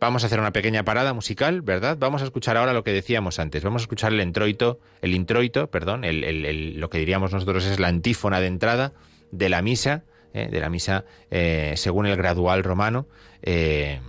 Vamos 0.00 0.22
a 0.22 0.26
hacer 0.26 0.40
una 0.40 0.52
pequeña 0.52 0.82
parada 0.82 1.12
musical, 1.12 1.60
¿verdad? 1.60 1.98
Vamos 2.00 2.22
a 2.22 2.24
escuchar 2.24 2.56
ahora 2.56 2.72
lo 2.72 2.82
que 2.84 2.92
decíamos 2.92 3.38
antes. 3.38 3.62
Vamos 3.62 3.82
a 3.82 3.84
escuchar 3.84 4.14
el 4.14 4.20
introito, 4.22 4.80
el 5.02 5.14
introito, 5.14 5.70
perdón, 5.70 6.02
lo 6.02 6.88
que 6.88 6.98
diríamos 6.98 7.32
nosotros 7.32 7.66
es 7.66 7.78
la 7.78 7.88
antífona 7.88 8.40
de 8.40 8.46
entrada 8.46 8.94
de 9.30 9.50
la 9.50 9.60
misa, 9.60 10.04
¿eh? 10.32 10.48
de 10.50 10.60
la 10.60 10.70
misa 10.70 11.04
eh, 11.30 11.74
según 11.76 12.06
el 12.06 12.16
gradual 12.16 12.64
romano. 12.64 13.08
Eh, 13.42 14.00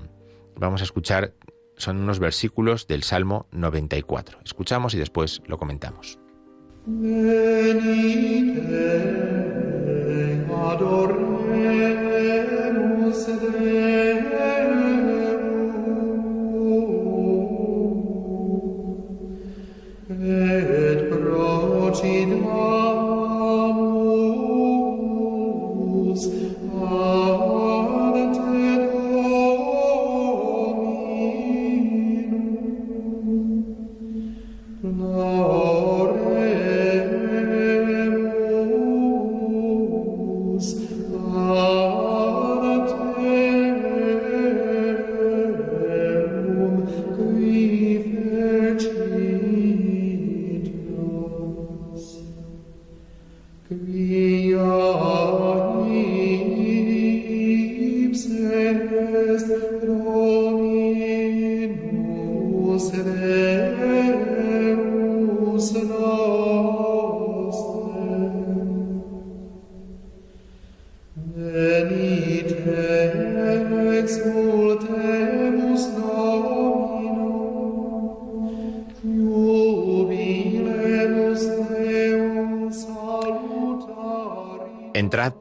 vamos 0.55 0.79
a 0.79 0.85
escuchar, 0.85 1.33
son 1.81 1.97
unos 1.97 2.19
versículos 2.19 2.87
del 2.87 3.03
Salmo 3.03 3.47
94. 3.51 4.39
Escuchamos 4.45 4.93
y 4.93 4.99
después 4.99 5.41
lo 5.47 5.57
comentamos. 5.57 6.17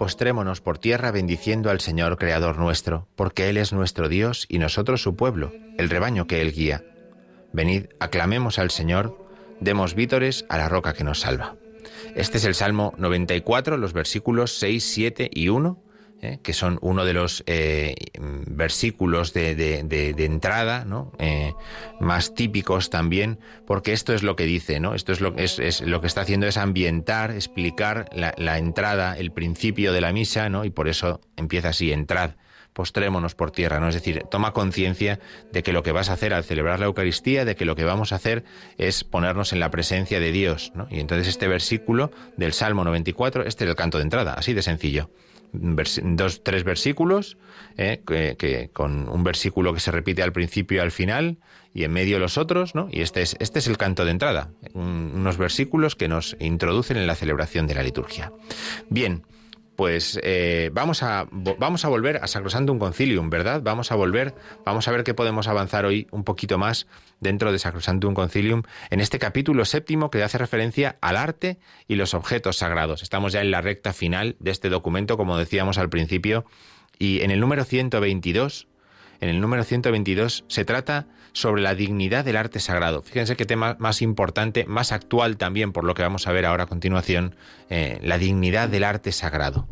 Postrémonos 0.00 0.62
por 0.62 0.78
tierra 0.78 1.10
bendiciendo 1.10 1.68
al 1.68 1.80
Señor 1.80 2.16
Creador 2.16 2.56
nuestro, 2.56 3.06
porque 3.16 3.50
Él 3.50 3.58
es 3.58 3.74
nuestro 3.74 4.08
Dios 4.08 4.46
y 4.48 4.58
nosotros 4.58 5.02
su 5.02 5.14
pueblo, 5.14 5.52
el 5.76 5.90
rebaño 5.90 6.26
que 6.26 6.40
Él 6.40 6.54
guía. 6.54 6.82
Venid, 7.52 7.84
aclamemos 7.98 8.58
al 8.58 8.70
Señor, 8.70 9.28
demos 9.60 9.94
vítores 9.94 10.46
a 10.48 10.56
la 10.56 10.70
roca 10.70 10.94
que 10.94 11.04
nos 11.04 11.20
salva. 11.20 11.56
Este 12.14 12.38
es 12.38 12.46
el 12.46 12.54
Salmo 12.54 12.94
94, 12.96 13.76
los 13.76 13.92
versículos 13.92 14.58
6, 14.58 14.82
7 14.82 15.30
y 15.34 15.50
1, 15.50 15.78
¿eh? 16.22 16.38
que 16.42 16.52
son 16.52 16.78
uno 16.82 17.04
de 17.04 17.14
los 17.14 17.42
eh, 17.46 17.94
versículos 18.46 19.32
de, 19.32 20.14
entrada. 20.18 20.86
Eh, 21.18 21.52
más 22.00 22.34
típicos 22.34 22.90
también, 22.90 23.38
porque 23.66 23.92
esto 23.92 24.12
es 24.12 24.22
lo 24.22 24.36
que 24.36 24.44
dice, 24.44 24.80
¿no? 24.80 24.94
Esto 24.94 25.12
es 25.12 25.20
lo, 25.20 25.36
es, 25.36 25.80
lo 25.80 26.00
que 26.00 26.06
está 26.06 26.22
haciendo 26.22 26.46
es 26.46 26.56
ambientar, 26.56 27.30
explicar 27.30 28.08
la, 28.12 28.34
la, 28.36 28.58
entrada, 28.58 29.16
el 29.16 29.32
principio 29.32 29.92
de 29.92 30.00
la 30.00 30.12
misa, 30.12 30.48
¿no? 30.48 30.64
Y 30.64 30.70
por 30.70 30.88
eso 30.88 31.20
empieza 31.36 31.70
así, 31.70 31.92
entrad 31.92 32.32
postrémonos 32.72 33.34
por 33.34 33.50
tierra, 33.50 33.80
¿no? 33.80 33.88
Es 33.88 33.94
decir, 33.94 34.24
toma 34.30 34.52
conciencia 34.52 35.18
de 35.52 35.62
que 35.62 35.72
lo 35.72 35.82
que 35.82 35.92
vas 35.92 36.08
a 36.08 36.14
hacer 36.14 36.32
al 36.32 36.44
celebrar 36.44 36.80
la 36.80 36.86
Eucaristía, 36.86 37.44
de 37.44 37.56
que 37.56 37.64
lo 37.64 37.74
que 37.74 37.84
vamos 37.84 38.12
a 38.12 38.16
hacer 38.16 38.44
es 38.78 39.04
ponernos 39.04 39.52
en 39.52 39.60
la 39.60 39.70
presencia 39.70 40.20
de 40.20 40.32
Dios, 40.32 40.72
¿no? 40.74 40.86
Y 40.90 41.00
entonces 41.00 41.28
este 41.28 41.48
versículo 41.48 42.10
del 42.36 42.52
Salmo 42.52 42.84
94, 42.84 43.44
este 43.44 43.64
es 43.64 43.70
el 43.70 43.76
canto 43.76 43.98
de 43.98 44.04
entrada, 44.04 44.34
así 44.34 44.52
de 44.52 44.62
sencillo. 44.62 45.10
Dos, 45.52 46.42
tres 46.42 46.64
versículos, 46.64 47.36
¿eh? 47.76 48.02
que, 48.06 48.70
con 48.72 49.08
un 49.08 49.24
versículo 49.24 49.74
que 49.74 49.80
se 49.80 49.90
repite 49.90 50.22
al 50.22 50.32
principio 50.32 50.78
y 50.78 50.80
al 50.80 50.90
final, 50.90 51.38
y 51.72 51.84
en 51.84 51.92
medio 51.92 52.18
los 52.18 52.36
otros, 52.38 52.74
¿no? 52.74 52.88
Y 52.90 53.02
este 53.02 53.22
es, 53.22 53.36
este 53.38 53.60
es 53.60 53.68
el 53.68 53.76
canto 53.76 54.04
de 54.04 54.10
entrada, 54.10 54.50
unos 54.74 55.36
versículos 55.36 55.94
que 55.94 56.08
nos 56.08 56.36
introducen 56.40 56.96
en 56.96 57.06
la 57.06 57.14
celebración 57.14 57.66
de 57.66 57.74
la 57.74 57.82
liturgia. 57.82 58.32
Bien, 58.88 59.22
pues 59.80 60.20
eh, 60.22 60.68
vamos, 60.74 61.02
a, 61.02 61.26
vamos 61.30 61.86
a 61.86 61.88
volver 61.88 62.18
a 62.22 62.26
Sacrosantum 62.26 62.78
Concilium, 62.78 63.30
¿verdad? 63.30 63.62
Vamos 63.62 63.90
a 63.90 63.94
volver, 63.94 64.34
vamos 64.62 64.86
a 64.86 64.90
ver 64.90 65.04
qué 65.04 65.14
podemos 65.14 65.48
avanzar 65.48 65.86
hoy 65.86 66.06
un 66.10 66.22
poquito 66.22 66.58
más 66.58 66.86
dentro 67.18 67.50
de 67.50 67.58
Sacrosantum 67.58 68.12
Concilium 68.12 68.64
en 68.90 69.00
este 69.00 69.18
capítulo 69.18 69.64
séptimo 69.64 70.10
que 70.10 70.22
hace 70.22 70.36
referencia 70.36 70.98
al 71.00 71.16
arte 71.16 71.56
y 71.88 71.94
los 71.94 72.12
objetos 72.12 72.58
sagrados. 72.58 73.02
Estamos 73.02 73.32
ya 73.32 73.40
en 73.40 73.50
la 73.50 73.62
recta 73.62 73.94
final 73.94 74.36
de 74.38 74.50
este 74.50 74.68
documento, 74.68 75.16
como 75.16 75.38
decíamos 75.38 75.78
al 75.78 75.88
principio, 75.88 76.44
y 76.98 77.22
en 77.22 77.30
el 77.30 77.40
número 77.40 77.64
122, 77.64 78.68
en 79.22 79.30
el 79.30 79.40
número 79.40 79.64
122 79.64 80.44
se 80.46 80.66
trata 80.66 81.06
sobre 81.32 81.62
la 81.62 81.74
dignidad 81.74 82.24
del 82.24 82.36
arte 82.36 82.60
sagrado. 82.60 83.02
Fíjense 83.02 83.36
qué 83.36 83.44
tema 83.44 83.76
más 83.78 84.02
importante, 84.02 84.64
más 84.66 84.92
actual 84.92 85.36
también, 85.36 85.72
por 85.72 85.84
lo 85.84 85.94
que 85.94 86.02
vamos 86.02 86.26
a 86.26 86.32
ver 86.32 86.46
ahora 86.46 86.64
a 86.64 86.66
continuación, 86.66 87.36
eh, 87.68 87.98
la 88.02 88.18
dignidad 88.18 88.68
del 88.68 88.84
arte 88.84 89.12
sagrado. 89.12 89.68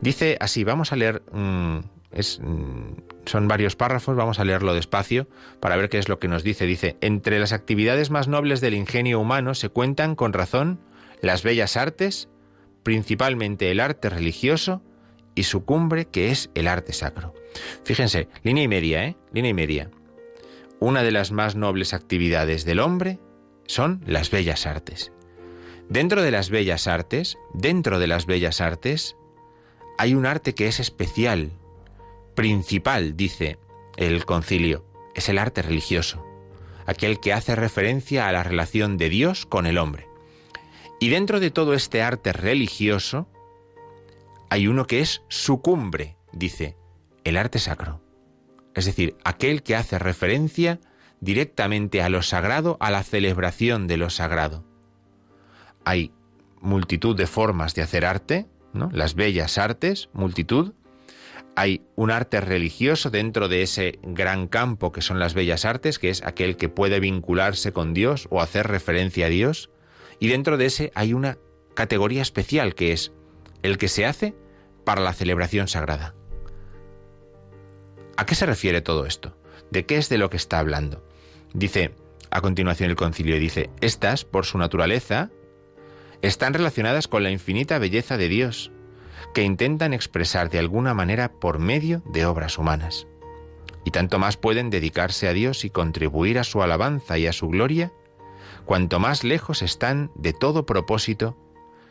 Dice 0.00 0.36
así, 0.40 0.64
vamos 0.64 0.92
a 0.92 0.96
leer, 0.96 1.22
mm, 1.32 1.78
mm, 1.78 2.96
son 3.26 3.48
varios 3.48 3.76
párrafos, 3.76 4.16
vamos 4.16 4.38
a 4.38 4.44
leerlo 4.44 4.74
despacio 4.74 5.28
para 5.60 5.76
ver 5.76 5.88
qué 5.88 5.98
es 5.98 6.08
lo 6.08 6.18
que 6.18 6.28
nos 6.28 6.42
dice. 6.42 6.66
Dice, 6.66 6.96
entre 7.00 7.38
las 7.38 7.52
actividades 7.52 8.10
más 8.10 8.28
nobles 8.28 8.60
del 8.60 8.74
ingenio 8.74 9.20
humano 9.20 9.54
se 9.54 9.68
cuentan 9.68 10.14
con 10.14 10.32
razón 10.32 10.80
las 11.20 11.42
bellas 11.42 11.76
artes, 11.76 12.28
principalmente 12.82 13.70
el 13.70 13.80
arte 13.80 14.08
religioso 14.08 14.82
y 15.34 15.44
su 15.44 15.64
cumbre 15.64 16.06
que 16.06 16.30
es 16.30 16.50
el 16.54 16.66
arte 16.66 16.92
sacro. 16.92 17.34
Fíjense, 17.84 18.28
línea 18.42 18.64
y 18.64 18.68
media, 18.68 19.04
¿eh? 19.04 19.16
Línea 19.32 19.50
y 19.50 19.54
media 19.54 19.90
una 20.80 21.02
de 21.02 21.12
las 21.12 21.30
más 21.30 21.54
nobles 21.54 21.92
actividades 21.92 22.64
del 22.64 22.80
hombre 22.80 23.20
son 23.66 24.02
las 24.06 24.30
bellas 24.30 24.66
artes. 24.66 25.12
Dentro 25.88 26.22
de 26.22 26.30
las 26.30 26.50
bellas 26.50 26.86
artes, 26.86 27.36
dentro 27.52 27.98
de 27.98 28.06
las 28.06 28.26
bellas 28.26 28.60
artes, 28.60 29.16
hay 29.98 30.14
un 30.14 30.24
arte 30.24 30.54
que 30.54 30.66
es 30.66 30.80
especial, 30.80 31.52
principal, 32.34 33.16
dice 33.16 33.58
el 33.96 34.24
concilio, 34.24 34.86
es 35.14 35.28
el 35.28 35.36
arte 35.38 35.60
religioso, 35.62 36.24
aquel 36.86 37.20
que 37.20 37.34
hace 37.34 37.54
referencia 37.54 38.26
a 38.26 38.32
la 38.32 38.42
relación 38.42 38.96
de 38.96 39.10
Dios 39.10 39.44
con 39.44 39.66
el 39.66 39.76
hombre. 39.76 40.06
Y 40.98 41.10
dentro 41.10 41.40
de 41.40 41.50
todo 41.50 41.74
este 41.74 42.02
arte 42.02 42.32
religioso 42.32 43.28
hay 44.48 44.66
uno 44.66 44.86
que 44.86 45.00
es 45.00 45.22
su 45.28 45.60
cumbre, 45.60 46.16
dice, 46.32 46.76
el 47.24 47.36
arte 47.36 47.58
sacro. 47.58 48.00
Es 48.80 48.86
decir, 48.86 49.14
aquel 49.24 49.62
que 49.62 49.76
hace 49.76 49.98
referencia 49.98 50.80
directamente 51.20 52.00
a 52.00 52.08
lo 52.08 52.22
sagrado, 52.22 52.78
a 52.80 52.90
la 52.90 53.02
celebración 53.02 53.86
de 53.86 53.98
lo 53.98 54.08
sagrado. 54.08 54.64
Hay 55.84 56.12
multitud 56.62 57.14
de 57.14 57.26
formas 57.26 57.74
de 57.74 57.82
hacer 57.82 58.06
arte, 58.06 58.46
¿no? 58.72 58.88
Las 58.90 59.14
bellas 59.14 59.58
artes, 59.58 60.08
multitud. 60.14 60.72
Hay 61.56 61.82
un 61.94 62.10
arte 62.10 62.40
religioso 62.40 63.10
dentro 63.10 63.48
de 63.48 63.60
ese 63.60 63.98
gran 64.02 64.48
campo 64.48 64.92
que 64.92 65.02
son 65.02 65.18
las 65.18 65.34
bellas 65.34 65.66
artes, 65.66 65.98
que 65.98 66.08
es 66.08 66.24
aquel 66.24 66.56
que 66.56 66.70
puede 66.70 67.00
vincularse 67.00 67.74
con 67.74 67.92
Dios 67.92 68.28
o 68.30 68.40
hacer 68.40 68.66
referencia 68.66 69.26
a 69.26 69.28
Dios. 69.28 69.68
Y 70.20 70.28
dentro 70.28 70.56
de 70.56 70.64
ese 70.64 70.90
hay 70.94 71.12
una 71.12 71.36
categoría 71.74 72.22
especial 72.22 72.74
que 72.74 72.94
es 72.94 73.12
el 73.62 73.76
que 73.76 73.88
se 73.88 74.06
hace 74.06 74.34
para 74.86 75.02
la 75.02 75.12
celebración 75.12 75.68
sagrada. 75.68 76.14
¿A 78.20 78.26
qué 78.26 78.34
se 78.34 78.44
refiere 78.44 78.82
todo 78.82 79.06
esto? 79.06 79.34
¿De 79.70 79.86
qué 79.86 79.96
es 79.96 80.10
de 80.10 80.18
lo 80.18 80.28
que 80.28 80.36
está 80.36 80.58
hablando? 80.58 81.02
Dice, 81.54 81.94
a 82.30 82.42
continuación 82.42 82.90
el 82.90 82.96
concilio 82.96 83.40
dice, 83.40 83.70
estas, 83.80 84.26
por 84.26 84.44
su 84.44 84.58
naturaleza, 84.58 85.30
están 86.20 86.52
relacionadas 86.52 87.08
con 87.08 87.22
la 87.22 87.30
infinita 87.30 87.78
belleza 87.78 88.18
de 88.18 88.28
Dios, 88.28 88.72
que 89.32 89.42
intentan 89.42 89.94
expresar 89.94 90.50
de 90.50 90.58
alguna 90.58 90.92
manera 90.92 91.32
por 91.32 91.60
medio 91.60 92.02
de 92.04 92.26
obras 92.26 92.58
humanas. 92.58 93.06
Y 93.86 93.90
tanto 93.90 94.18
más 94.18 94.36
pueden 94.36 94.68
dedicarse 94.68 95.26
a 95.26 95.32
Dios 95.32 95.64
y 95.64 95.70
contribuir 95.70 96.38
a 96.38 96.44
su 96.44 96.62
alabanza 96.62 97.16
y 97.16 97.26
a 97.26 97.32
su 97.32 97.48
gloria, 97.48 97.90
cuanto 98.66 99.00
más 99.00 99.24
lejos 99.24 99.62
están 99.62 100.10
de 100.14 100.34
todo 100.34 100.66
propósito 100.66 101.38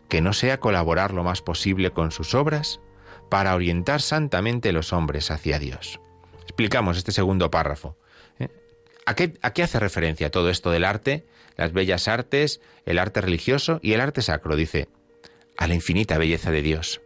que 0.10 0.22
no 0.22 0.34
sea 0.34 0.60
colaborar 0.60 1.12
lo 1.12 1.24
más 1.24 1.42
posible 1.42 1.89
con 1.89 2.12
sus 2.12 2.36
obras 2.36 2.82
para 3.30 3.56
orientar 3.56 4.00
santamente 4.00 4.72
los 4.74 4.94
hombres 4.94 5.32
hacia 5.32 5.58
Dios. 5.58 6.00
Explicamos 6.49 6.97
este 6.97 7.12
segundo 7.12 7.49
párrafo. 7.49 7.95
¿eh? 8.39 8.49
¿A 9.05 9.15
qué, 9.15 9.33
¿A 9.41 9.53
qué 9.53 9.63
hace 9.63 9.79
referencia 9.79 10.29
todo 10.29 10.49
esto 10.49 10.71
del 10.71 10.83
arte 10.83 11.25
las 11.59 11.73
bellas 11.73 12.07
artes, 12.07 12.62
el 12.85 12.97
arte 12.99 13.19
religioso 13.19 13.81
y 13.83 13.91
el 13.91 13.99
arte 13.99 14.21
sacro, 14.21 14.55
dice, 14.55 14.88
a 15.57 15.67
la 15.67 15.73
infinita 15.73 16.17
belleza 16.17 16.51
de 16.51 16.62
Dios. 16.62 17.01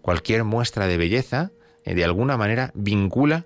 Cualquier 0.00 0.44
muestra 0.44 0.86
de 0.86 0.96
belleza, 0.96 1.50
eh, 1.84 1.94
de 1.94 2.02
alguna 2.02 2.38
manera, 2.38 2.70
vincula 2.72 3.44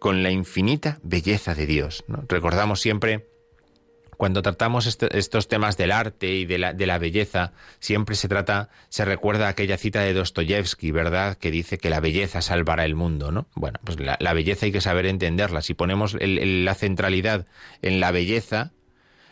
con 0.00 0.24
la 0.24 0.32
infinita 0.32 0.98
belleza 1.04 1.54
de 1.54 1.66
Dios. 1.66 2.02
Recordamos 2.26 2.80
siempre, 2.80 3.28
cuando 4.20 4.42
tratamos 4.42 4.84
este, 4.84 5.18
estos 5.18 5.48
temas 5.48 5.78
del 5.78 5.90
arte 5.90 6.30
y 6.30 6.44
de 6.44 6.58
la, 6.58 6.98
belleza, 6.98 7.54
siempre 7.78 8.16
se 8.16 8.28
trata, 8.28 8.68
se 8.90 9.06
recuerda 9.06 9.48
aquella 9.48 9.78
cita 9.78 10.02
de 10.02 10.12
Dostoyevsky, 10.12 10.90
¿verdad?, 10.90 11.38
que 11.38 11.50
dice 11.50 11.78
que 11.78 11.88
la 11.88 12.00
belleza 12.00 12.42
salvará 12.42 12.84
el 12.84 12.94
mundo, 12.94 13.32
¿no? 13.32 13.46
Bueno, 13.54 13.80
pues 13.82 13.96
la, 13.98 14.34
belleza 14.34 14.66
hay 14.66 14.72
que 14.72 14.82
saber 14.82 15.06
entenderla. 15.06 15.62
Si 15.62 15.72
ponemos 15.72 16.18
la 16.20 16.74
centralidad 16.74 17.46
en 17.80 17.98
la 17.98 18.10
belleza, 18.10 18.72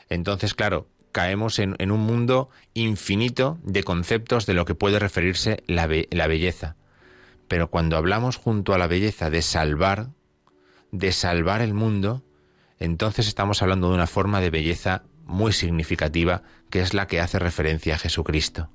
entonces, 0.08 0.54
claro, 0.54 0.88
caemos 1.12 1.58
en, 1.58 1.76
un 1.92 2.00
mundo 2.00 2.48
infinito 2.72 3.58
de 3.64 3.82
conceptos 3.82 4.46
de 4.46 4.54
lo 4.54 4.64
que 4.64 4.74
puede 4.74 4.98
referirse 4.98 5.62
la 5.66 5.86
belleza. 5.86 6.76
Pero 7.46 7.68
cuando 7.68 7.98
hablamos 7.98 8.36
junto 8.36 8.72
a 8.72 8.78
la 8.78 8.86
belleza 8.86 9.28
de 9.28 9.42
salvar, 9.42 10.08
de 10.92 11.12
salvar 11.12 11.60
el 11.60 11.74
mundo, 11.74 12.22
entonces 12.78 13.28
estamos 13.28 13.62
hablando 13.62 13.88
de 13.88 13.94
una 13.94 14.06
forma 14.06 14.40
de 14.40 14.50
belleza 14.50 15.02
muy 15.24 15.52
significativa 15.52 16.42
que 16.70 16.80
es 16.80 16.94
la 16.94 17.06
que 17.06 17.20
hace 17.20 17.38
referencia 17.38 17.94
a 17.94 17.98
Jesucristo. 17.98 18.70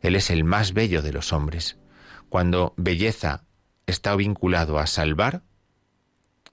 Él 0.00 0.16
es 0.16 0.30
el 0.30 0.44
más 0.44 0.72
bello 0.72 1.02
de 1.02 1.12
los 1.12 1.32
hombres. 1.32 1.78
Cuando 2.28 2.74
belleza 2.76 3.44
está 3.86 4.14
vinculado 4.16 4.78
a 4.78 4.86
salvar, 4.86 5.42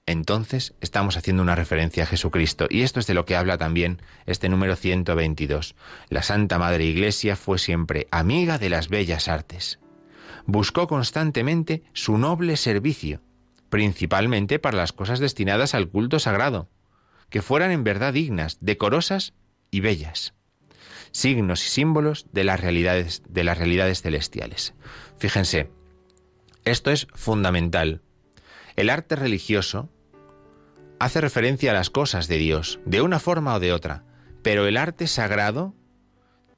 entonces 0.06 0.74
estamos 0.80 1.16
haciendo 1.16 1.42
una 1.42 1.54
referencia 1.54 2.04
a 2.04 2.06
Jesucristo. 2.06 2.66
Y 2.70 2.82
esto 2.82 2.98
es 2.98 3.06
de 3.06 3.14
lo 3.14 3.26
que 3.26 3.36
habla 3.36 3.58
también 3.58 4.00
este 4.26 4.48
número 4.48 4.74
122. 4.74 5.74
La 6.08 6.22
Santa 6.22 6.58
Madre 6.58 6.84
Iglesia 6.84 7.36
fue 7.36 7.58
siempre 7.58 8.08
amiga 8.10 8.58
de 8.58 8.70
las 8.70 8.88
bellas 8.88 9.28
artes. 9.28 9.78
Buscó 10.46 10.88
constantemente 10.88 11.82
su 11.92 12.16
noble 12.16 12.56
servicio, 12.56 13.20
principalmente 13.70 14.58
para 14.58 14.76
las 14.76 14.92
cosas 14.92 15.20
destinadas 15.20 15.74
al 15.74 15.88
culto 15.88 16.18
sagrado, 16.18 16.68
que 17.30 17.42
fueran 17.42 17.70
en 17.70 17.84
verdad 17.84 18.12
dignas, 18.12 18.58
decorosas 18.60 19.34
y 19.70 19.80
bellas, 19.80 20.34
signos 21.10 21.64
y 21.66 21.68
símbolos 21.68 22.26
de 22.32 22.44
las 22.44 22.60
realidades, 22.60 23.22
de 23.28 23.44
las 23.44 23.58
realidades 23.58 24.02
celestiales. 24.02 24.74
Fíjense, 25.18 25.70
esto 26.64 26.90
es 26.90 27.06
fundamental. 27.14 28.02
El 28.76 28.90
arte 28.90 29.16
religioso 29.16 29.90
hace 30.98 31.20
referencia 31.20 31.70
a 31.70 31.74
las 31.74 31.90
cosas 31.90 32.28
de 32.28 32.38
Dios, 32.38 32.80
de 32.84 33.02
una 33.02 33.18
forma 33.18 33.54
o 33.54 33.60
de 33.60 33.72
otra, 33.72 34.04
pero 34.42 34.66
el 34.66 34.76
arte 34.76 35.06
sagrado 35.06 35.74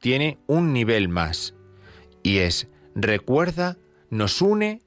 tiene 0.00 0.38
un 0.46 0.72
nivel 0.72 1.08
más, 1.08 1.54
y 2.22 2.38
es, 2.38 2.68
recuerda, 2.94 3.76
nos 4.08 4.40
une, 4.40 4.82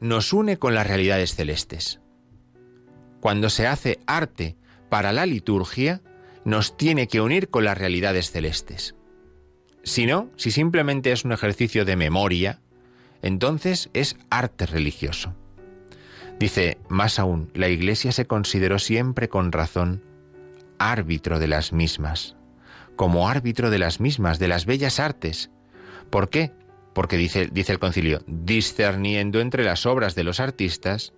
nos 0.00 0.32
une 0.32 0.58
con 0.58 0.74
las 0.74 0.86
realidades 0.86 1.34
celestes. 1.34 2.00
Cuando 3.20 3.50
se 3.50 3.66
hace 3.66 3.98
arte 4.06 4.56
para 4.88 5.12
la 5.12 5.26
liturgia, 5.26 6.02
nos 6.44 6.76
tiene 6.76 7.08
que 7.08 7.20
unir 7.20 7.48
con 7.48 7.64
las 7.64 7.76
realidades 7.76 8.30
celestes. 8.30 8.94
Si 9.82 10.06
no, 10.06 10.30
si 10.36 10.50
simplemente 10.50 11.12
es 11.12 11.24
un 11.24 11.32
ejercicio 11.32 11.84
de 11.84 11.96
memoria, 11.96 12.60
entonces 13.22 13.90
es 13.94 14.16
arte 14.30 14.66
religioso. 14.66 15.34
Dice, 16.38 16.78
más 16.88 17.18
aún, 17.18 17.50
la 17.54 17.68
Iglesia 17.68 18.12
se 18.12 18.26
consideró 18.26 18.78
siempre 18.78 19.28
con 19.28 19.52
razón 19.52 20.02
árbitro 20.78 21.38
de 21.38 21.48
las 21.48 21.72
mismas, 21.72 22.36
como 22.94 23.28
árbitro 23.28 23.70
de 23.70 23.78
las 23.78 24.00
mismas, 24.00 24.38
de 24.38 24.48
las 24.48 24.66
bellas 24.66 25.00
artes. 25.00 25.50
¿Por 26.10 26.28
qué? 26.28 26.52
Porque 26.96 27.18
dice, 27.18 27.50
dice 27.52 27.72
el 27.72 27.78
concilio, 27.78 28.22
discerniendo 28.26 29.40
entre 29.40 29.64
las 29.64 29.84
obras 29.84 30.14
de 30.14 30.24
los 30.24 30.40
artistas 30.40 31.12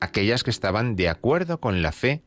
aquellas 0.00 0.42
que 0.42 0.50
estaban 0.50 0.96
de 0.96 1.08
acuerdo 1.08 1.60
con 1.60 1.82
la 1.82 1.92
fe, 1.92 2.24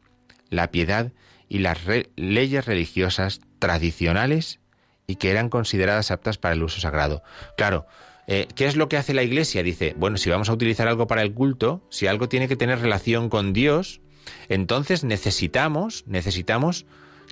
la 0.50 0.72
piedad 0.72 1.12
y 1.50 1.58
las 1.58 1.80
leyes 2.16 2.66
religiosas 2.66 3.42
tradicionales 3.60 4.62
y 5.06 5.18
que 5.18 5.32
eran 5.32 5.50
consideradas 5.50 6.12
aptas 6.12 6.38
para 6.38 6.54
el 6.54 6.64
uso 6.64 6.80
sagrado. 6.80 7.24
Claro, 7.58 7.88
eh, 8.26 8.48
¿Qué 8.56 8.68
es 8.68 8.78
lo 8.78 8.88
que 8.88 8.96
hace 8.96 9.14
la 9.14 9.24
Iglesia? 9.24 9.64
Dice, 9.64 9.96
bueno, 9.98 10.16
si 10.16 10.30
vamos 10.30 10.48
a 10.48 10.54
utilizar 10.54 10.88
algo 10.88 11.06
para 11.06 11.24
el 11.24 11.34
culto, 11.34 11.86
si 11.90 12.08
algo 12.08 12.30
tiene 12.30 12.48
que 12.48 12.56
tener 12.56 12.80
relación 12.80 13.28
con 13.28 13.52
Dios, 13.52 14.00
entonces 14.48 15.04
necesitamos, 15.04 16.06
necesitamos 16.08 16.86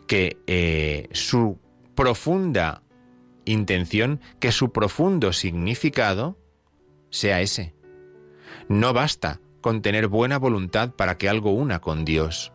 que 0.05 0.36
eh, 0.47 1.07
su 1.13 1.62
profunda 1.95 2.84
intención, 3.45 4.19
que 4.39 4.51
su 4.51 4.71
profundo 4.71 5.34
significado 5.34 6.38
sea 7.10 7.41
ese. 7.41 7.73
No 8.67 8.93
basta 8.93 9.39
con 9.62 9.82
tener 9.82 10.08
buena 10.08 10.39
voluntad 10.39 10.91
para 10.91 11.17
que 11.17 11.30
algo 11.30 11.51
una 11.51 11.80
con 11.80 12.06
Dios. 12.06 12.54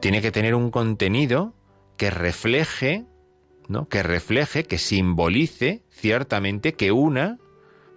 Tiene 0.00 0.22
que 0.22 0.32
tener 0.32 0.54
un 0.54 0.70
contenido 0.70 1.54
que 1.96 2.10
refleje 2.10 3.06
que 3.88 4.02
refleje, 4.02 4.64
que 4.64 4.78
simbolice 4.78 5.82
ciertamente, 5.90 6.74
que 6.74 6.92
una 6.92 7.38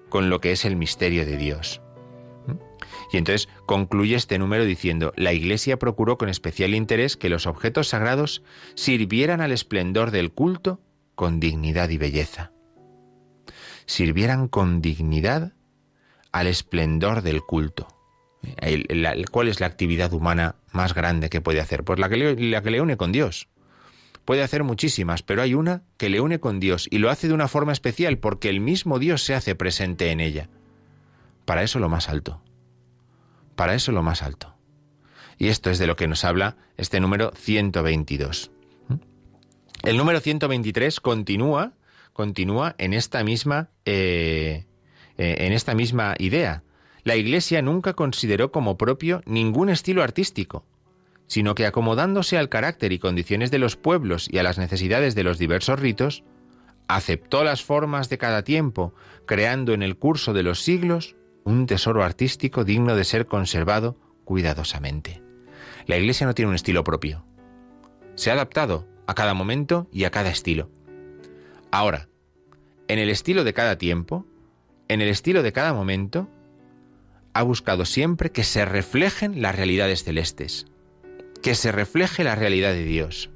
con 0.09 0.29
lo 0.29 0.41
que 0.41 0.51
es 0.51 0.65
el 0.65 0.75
misterio 0.75 1.25
de 1.25 1.37
Dios. 1.37 1.81
Y 3.11 3.17
entonces 3.17 3.49
concluye 3.65 4.15
este 4.15 4.37
número 4.37 4.65
diciendo, 4.65 5.13
la 5.15 5.33
Iglesia 5.33 5.77
procuró 5.77 6.17
con 6.17 6.29
especial 6.29 6.73
interés 6.73 7.17
que 7.17 7.29
los 7.29 7.47
objetos 7.47 7.89
sagrados 7.89 8.43
sirvieran 8.75 9.41
al 9.41 9.51
esplendor 9.51 10.11
del 10.11 10.31
culto 10.31 10.79
con 11.19 11.41
dignidad 11.41 11.89
y 11.89 11.97
belleza. 11.97 12.53
Sirvieran 13.85 14.47
con 14.47 14.81
dignidad 14.81 15.51
al 16.31 16.47
esplendor 16.47 17.23
del 17.23 17.41
culto. 17.41 17.89
¿Cuál 19.29 19.49
es 19.49 19.59
la 19.59 19.65
actividad 19.65 20.13
humana 20.13 20.55
más 20.71 20.93
grande 20.93 21.29
que 21.29 21.41
puede 21.41 21.59
hacer? 21.59 21.83
Pues 21.83 21.99
la 21.99 22.07
que 22.07 22.15
la 22.15 22.63
que 22.63 22.71
le 22.71 22.79
une 22.79 22.95
con 22.95 23.11
Dios 23.11 23.49
puede 24.23 24.43
hacer 24.43 24.63
muchísimas, 24.63 25.21
pero 25.21 25.41
hay 25.41 25.55
una 25.55 25.83
que 25.97 26.07
le 26.07 26.21
une 26.21 26.39
con 26.39 26.61
Dios 26.61 26.87
y 26.89 26.99
lo 26.99 27.09
hace 27.09 27.27
de 27.27 27.33
una 27.33 27.49
forma 27.49 27.73
especial 27.73 28.17
porque 28.17 28.47
el 28.47 28.61
mismo 28.61 28.97
Dios 28.97 29.21
se 29.21 29.35
hace 29.35 29.55
presente 29.55 30.11
en 30.11 30.21
ella. 30.21 30.47
Para 31.43 31.63
eso 31.63 31.79
lo 31.79 31.89
más 31.89 32.07
alto. 32.07 32.41
Para 33.57 33.73
eso 33.73 33.91
lo 33.91 34.03
más 34.03 34.23
alto. 34.23 34.55
Y 35.37 35.49
esto 35.49 35.69
es 35.69 35.79
de 35.79 35.87
lo 35.87 35.97
que 35.97 36.07
nos 36.07 36.23
habla 36.23 36.55
este 36.77 37.01
número 37.01 37.33
122. 37.35 38.51
El 39.83 39.97
número 39.97 40.19
123 40.19 40.99
continúa, 40.99 41.71
continúa 42.11 42.75
en 42.77 42.93
esta 42.93 43.23
misma, 43.23 43.69
eh, 43.85 44.65
eh, 45.17 45.35
en 45.39 45.53
esta 45.53 45.73
misma 45.73 46.15
idea. 46.19 46.63
La 47.03 47.15
Iglesia 47.15 47.61
nunca 47.61 47.93
consideró 47.93 48.51
como 48.51 48.77
propio 48.77 49.21
ningún 49.25 49.69
estilo 49.69 50.03
artístico, 50.03 50.65
sino 51.27 51.55
que 51.55 51.65
acomodándose 51.65 52.37
al 52.37 52.49
carácter 52.49 52.91
y 52.91 52.99
condiciones 52.99 53.51
de 53.51 53.59
los 53.59 53.77
pueblos 53.77 54.27
y 54.29 54.37
a 54.37 54.43
las 54.43 54.57
necesidades 54.57 55.15
de 55.15 55.23
los 55.23 55.37
diversos 55.37 55.79
ritos, 55.79 56.23
aceptó 56.89 57.45
las 57.45 57.63
formas 57.63 58.09
de 58.09 58.17
cada 58.17 58.43
tiempo, 58.43 58.93
creando 59.25 59.73
en 59.73 59.81
el 59.81 59.95
curso 59.95 60.33
de 60.33 60.43
los 60.43 60.61
siglos 60.61 61.15
un 61.45 61.67
tesoro 61.67 62.03
artístico 62.03 62.65
digno 62.65 62.95
de 62.95 63.05
ser 63.05 63.27
conservado 63.27 63.97
cuidadosamente. 64.25 65.21
La 65.85 65.97
Iglesia 65.97 66.27
no 66.27 66.35
tiene 66.35 66.49
un 66.49 66.55
estilo 66.55 66.83
propio. 66.83 67.25
Se 68.15 68.29
ha 68.29 68.33
adaptado 68.33 68.85
a 69.09 69.15
cada 69.15 69.33
momento 69.33 69.87
y 69.91 70.03
a 70.03 70.11
cada 70.11 70.29
estilo. 70.29 70.69
Ahora, 71.71 72.09
en 72.87 72.99
el 72.99 73.09
estilo 73.09 73.43
de 73.43 73.55
cada 73.55 73.75
tiempo, 73.75 74.27
en 74.87 75.01
el 75.01 75.07
estilo 75.07 75.41
de 75.41 75.51
cada 75.51 75.73
momento, 75.73 76.29
ha 77.33 77.41
buscado 77.41 77.85
siempre 77.85 78.31
que 78.31 78.43
se 78.43 78.65
reflejen 78.65 79.41
las 79.41 79.55
realidades 79.55 80.03
celestes, 80.03 80.67
que 81.41 81.55
se 81.55 81.71
refleje 81.71 82.23
la 82.23 82.35
realidad 82.35 82.71
de 82.71 82.83
Dios. 82.83 83.31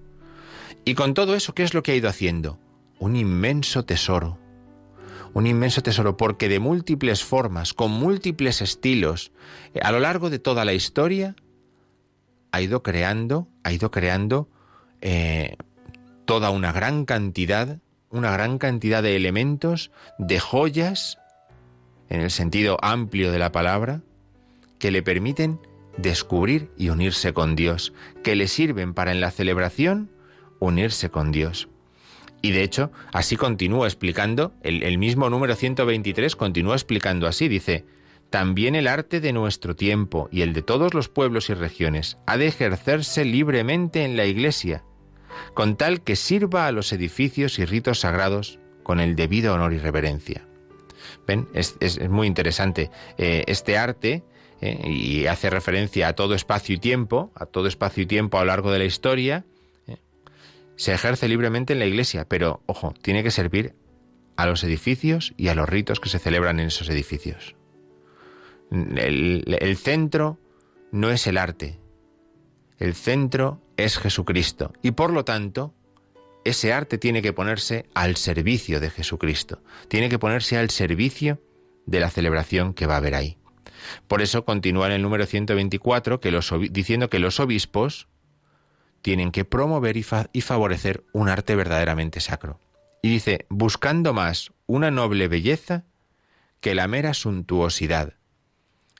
Y 0.86 0.94
con 0.94 1.16
todo 1.16 1.34
eso, 1.34 1.56
¿qué 1.56 1.64
es 1.64 1.74
lo 1.74 1.82
que 1.82 1.94
ha 1.94 1.96
ido 1.96 2.08
haciendo? 2.08 2.60
Un 3.00 3.16
inmenso 3.16 3.84
tesoro. 3.84 4.38
Un 5.34 5.48
inmenso 5.48 5.82
tesoro 5.82 6.18
porque 6.18 6.50
de 6.50 6.60
múltiples 6.60 7.24
formas, 7.24 7.74
con 7.74 7.90
múltiples 7.90 8.62
estilos, 8.62 9.32
a 9.82 9.92
lo 9.92 10.00
largo 10.00 10.30
de 10.30 10.38
toda 10.38 10.66
la 10.66 10.74
historia, 10.74 11.36
ha 12.52 12.62
ido 12.62 12.84
creando, 12.84 13.48
ha 13.64 13.72
ido 13.72 13.90
creando 13.90 14.53
eh, 15.06 15.58
toda 16.24 16.50
una 16.50 16.72
gran 16.72 17.04
cantidad, 17.04 17.80
una 18.10 18.32
gran 18.32 18.58
cantidad 18.58 19.04
de 19.04 19.18
elementos, 19.18 19.92
de 20.18 20.40
joyas, 20.40 21.20
en 22.08 22.22
el 22.22 22.32
sentido 22.32 22.78
amplio 22.82 23.30
de 23.30 23.38
la 23.38 23.52
palabra, 23.52 24.02
que 24.80 24.92
le 24.92 25.04
permiten 25.04 25.60
descubrir 25.98 26.72
y 26.78 26.88
unirse 26.88 27.34
con 27.34 27.58
Dios, 27.58 27.92
que 28.24 28.38
le 28.38 28.48
sirven 28.48 28.94
para 28.94 29.12
en 29.12 29.20
la 29.20 29.30
celebración 29.30 30.10
unirse 30.60 31.10
con 31.10 31.34
Dios. 31.34 31.68
Y 32.42 32.52
de 32.52 32.64
hecho, 32.64 32.90
así 33.12 33.36
continúa 33.36 33.88
explicando, 33.88 34.54
el, 34.64 34.98
mismo 34.98 35.30
número 35.30 35.56
123 35.56 36.38
continúa 36.38 36.76
explicando 36.76 37.28
así, 37.28 37.50
dice, 37.50 37.86
también 38.30 38.76
el 38.76 38.88
arte 38.88 39.20
de 39.20 39.34
nuestro 39.34 39.76
tiempo 39.76 40.30
y 40.32 40.44
el 40.44 40.54
de 40.54 40.62
todos 40.62 40.94
los 40.94 41.10
pueblos 41.10 41.50
y 41.50 41.56
regiones 41.56 42.18
ha 42.26 42.38
de 42.38 42.48
ejercerse 42.48 43.26
libremente 43.26 44.06
en 44.06 44.16
la 44.16 44.26
Iglesia, 44.26 44.84
con 45.54 45.76
tal 45.76 46.02
que 46.02 46.16
sirva 46.16 46.68
a 46.68 46.72
los 46.72 46.92
edificios 46.94 47.60
y 47.60 47.66
ritos 47.66 48.00
sagrados 48.00 48.60
con 48.84 49.00
el 49.00 49.16
debido 49.16 49.54
honor 49.54 49.74
y 49.74 49.80
reverencia. 49.80 50.46
¿Ven? 51.28 51.48
Es, 51.54 51.78
muy 52.10 52.28
interesante. 52.28 52.92
Eh, 53.18 53.44
este 53.48 53.78
arte 53.78 54.24
¿eh? 54.62 54.80
y 54.86 55.26
hace 55.28 55.50
referencia 55.50 56.10
a 56.10 56.14
todo 56.14 56.36
espacio 56.36 56.76
y 56.76 56.80
tiempo, 56.80 57.32
a 57.36 57.46
todo 57.46 57.68
espacio 57.68 58.04
y 58.04 58.06
tiempo 58.06 58.38
a 58.38 58.42
lo 58.42 58.48
largo 58.48 58.72
de 58.72 58.80
la 58.80 58.86
historia, 58.86 59.46
¿eh? 59.88 59.98
se 60.76 60.94
ejerce 60.94 61.28
libremente 61.28 61.74
en 61.74 61.80
la 61.80 61.86
iglesia, 61.86 62.26
pero 62.28 62.62
ojo, 62.66 62.94
tiene 63.02 63.24
que 63.24 63.32
servir 63.32 63.76
a 64.36 64.46
los 64.46 64.64
edificios 64.64 65.34
y 65.38 65.50
a 65.50 65.56
los 65.56 65.70
ritos 65.70 66.00
que 66.00 66.10
se 66.10 66.20
celebran 66.20 66.60
en 66.60 66.68
esos 66.68 66.90
edificios. 66.90 67.56
el 68.72 69.78
centro 69.78 70.40
no 70.92 71.12
es 71.12 71.28
el 71.28 71.38
arte, 71.38 71.80
el 72.84 72.96
centro 72.96 73.62
es 73.78 73.98
Jesucristo 73.98 74.74
y 74.82 74.92
por 74.92 75.14
lo 75.14 75.24
tanto 75.24 75.74
ese 76.44 76.74
arte 76.74 76.98
tiene 76.98 77.22
que 77.22 77.32
ponerse 77.32 77.86
al 77.94 78.18
servicio 78.18 78.82
de 78.82 78.90
Jesucristo, 78.90 79.64
tiene 79.88 80.10
que 80.10 80.20
ponerse 80.20 80.58
al 80.58 80.70
servicio 80.70 81.42
de 81.86 82.02
la 82.02 82.10
celebración 82.10 82.74
que 82.74 82.86
va 82.86 82.96
a 82.96 82.98
haber 82.98 83.16
ahí. 83.16 83.38
Por 84.10 84.22
eso 84.22 84.44
continúa 84.44 84.88
en 84.88 84.92
el 84.92 85.02
número 85.02 85.26
124 85.26 86.20
que 86.20 86.32
los, 86.32 86.54
diciendo 86.72 87.10
que 87.10 87.20
los 87.20 87.40
obispos 87.40 88.10
tienen 89.02 89.32
que 89.32 89.46
promover 89.46 89.96
y, 89.96 90.06
y 90.34 90.42
favorecer 90.42 91.06
un 91.14 91.30
arte 91.30 91.56
verdaderamente 91.56 92.20
sacro. 92.20 92.60
Y 93.02 93.10
dice, 93.10 93.46
buscando 93.48 94.14
más 94.14 94.52
una 94.66 94.92
noble 94.92 95.30
belleza 95.30 95.86
que 96.60 96.76
la 96.76 96.90
mera 96.90 97.14
suntuosidad. 97.14 98.16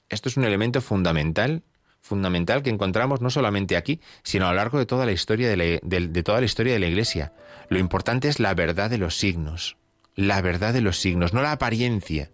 Esto 0.08 0.30
es 0.30 0.38
un 0.38 0.46
elemento 0.46 0.80
fundamental, 0.80 1.64
fundamental 2.04 2.62
que 2.62 2.70
encontramos 2.70 3.22
no 3.22 3.32
solamente 3.32 3.76
aquí, 3.76 4.00
sino 4.22 4.46
a 4.46 4.50
lo 4.52 4.58
largo 4.58 4.78
de 4.78 4.86
toda 4.86 5.08
la 5.08 5.12
historia 5.12 5.50
de, 5.50 5.80
de 5.82 6.24
toda 6.24 6.40
la 6.40 6.46
historia 6.46 6.74
de 6.74 6.80
la 6.80 6.88
Iglesia. 6.88 7.34
Lo 7.70 7.80
importante 7.80 8.28
es 8.28 8.40
la 8.40 8.54
verdad 8.54 8.92
de 8.92 9.00
los 9.00 9.18
signos, 9.18 9.78
la 10.16 10.40
verdad 10.42 10.74
de 10.74 10.82
los 10.82 11.00
signos, 11.00 11.34
no 11.34 11.42
la 11.42 11.54
apariencia 11.54 12.30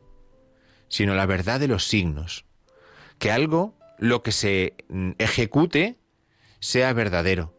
sino 0.89 1.13
la 1.15 1.25
verdad 1.25 1.59
de 1.59 1.67
los 1.67 1.85
signos. 1.85 2.45
Que 3.19 3.31
algo, 3.31 3.75
lo 3.97 4.21
que 4.23 4.31
se 4.31 4.73
mm, 4.89 5.11
ejecute, 5.19 5.97
sea 6.59 6.91
verdadero. 6.91 7.55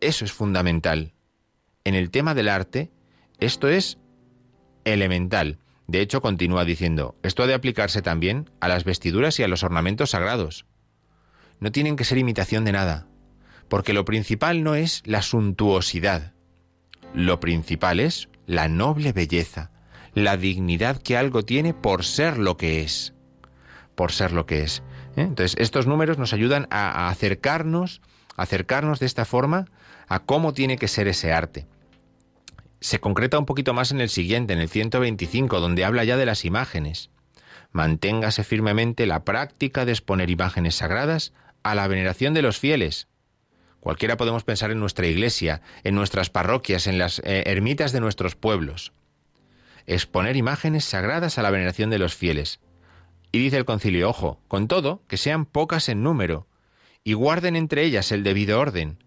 Eso 0.00 0.24
es 0.24 0.32
fundamental. 0.32 1.12
En 1.84 1.94
el 1.94 2.10
tema 2.10 2.34
del 2.34 2.48
arte, 2.48 2.90
esto 3.38 3.68
es 3.68 3.98
elemental. 4.84 5.58
De 5.86 6.00
hecho, 6.00 6.22
continúa 6.22 6.64
diciendo, 6.64 7.16
esto 7.22 7.42
ha 7.42 7.46
de 7.46 7.54
aplicarse 7.54 8.00
también 8.00 8.50
a 8.60 8.68
las 8.68 8.84
vestiduras 8.84 9.38
y 9.38 9.42
a 9.42 9.48
los 9.48 9.62
ornamentos 9.62 10.10
sagrados. 10.10 10.66
No 11.60 11.72
tienen 11.72 11.96
que 11.96 12.04
ser 12.04 12.18
imitación 12.18 12.64
de 12.64 12.72
nada, 12.72 13.06
porque 13.68 13.92
lo 13.92 14.04
principal 14.04 14.62
no 14.62 14.74
es 14.74 15.02
la 15.04 15.22
suntuosidad, 15.22 16.32
lo 17.14 17.38
principal 17.38 18.00
es 18.00 18.28
la 18.46 18.68
noble 18.68 19.12
belleza, 19.12 19.70
la 20.14 20.36
dignidad 20.36 21.00
que 21.00 21.16
algo 21.16 21.44
tiene 21.44 21.74
por 21.74 22.04
ser 22.04 22.38
lo 22.38 22.56
que 22.56 22.82
es. 22.82 23.14
Por 23.94 24.12
ser 24.12 24.32
lo 24.32 24.46
que 24.46 24.62
es. 24.62 24.82
¿eh? 25.16 25.22
Entonces, 25.22 25.56
estos 25.58 25.86
números 25.86 26.18
nos 26.18 26.32
ayudan 26.32 26.66
a, 26.70 27.08
acercarnos, 27.08 28.00
acercarnos 28.36 29.00
de 29.00 29.06
esta 29.06 29.24
forma 29.24 29.66
a 30.08 30.20
cómo 30.20 30.52
tiene 30.52 30.76
que 30.76 30.88
ser 30.88 31.08
ese 31.08 31.32
arte. 31.32 31.66
Se 32.84 33.00
concreta 33.00 33.38
un 33.38 33.46
poquito 33.46 33.72
más 33.72 33.92
en 33.92 34.02
el 34.02 34.10
siguiente, 34.10 34.52
en 34.52 34.60
el 34.60 34.68
125, 34.68 35.58
donde 35.58 35.86
habla 35.86 36.04
ya 36.04 36.18
de 36.18 36.26
las 36.26 36.44
imágenes. 36.44 37.08
Manténgase 37.72 38.44
firmemente 38.44 39.06
la 39.06 39.24
práctica 39.24 39.86
de 39.86 39.92
exponer 39.92 40.28
imágenes 40.28 40.74
sagradas 40.74 41.32
a 41.62 41.74
la 41.74 41.88
veneración 41.88 42.34
de 42.34 42.42
los 42.42 42.58
fieles. 42.58 43.08
Cualquiera 43.80 44.18
podemos 44.18 44.44
pensar 44.44 44.70
en 44.70 44.80
nuestra 44.80 45.06
iglesia, 45.06 45.62
en 45.82 45.94
nuestras 45.94 46.28
parroquias, 46.28 46.86
en 46.86 46.98
las 46.98 47.20
eh, 47.20 47.44
ermitas 47.46 47.92
de 47.92 48.00
nuestros 48.00 48.34
pueblos 48.34 48.92
exponer 49.86 50.36
imágenes 50.36 50.84
sagradas 50.84 51.38
a 51.38 51.42
la 51.42 51.50
veneración 51.50 51.88
de 51.88 51.98
los 51.98 52.14
fieles. 52.14 52.60
Y 53.32 53.38
dice 53.38 53.56
el 53.56 53.64
concilio, 53.64 54.10
ojo, 54.10 54.40
con 54.46 54.68
todo, 54.68 55.02
que 55.08 55.16
sean 55.16 55.46
pocas 55.46 55.88
en 55.88 56.02
número, 56.02 56.46
y 57.02 57.14
guarden 57.14 57.56
entre 57.56 57.84
ellas 57.84 58.12
el 58.12 58.24
debido 58.24 58.60
orden, 58.60 59.02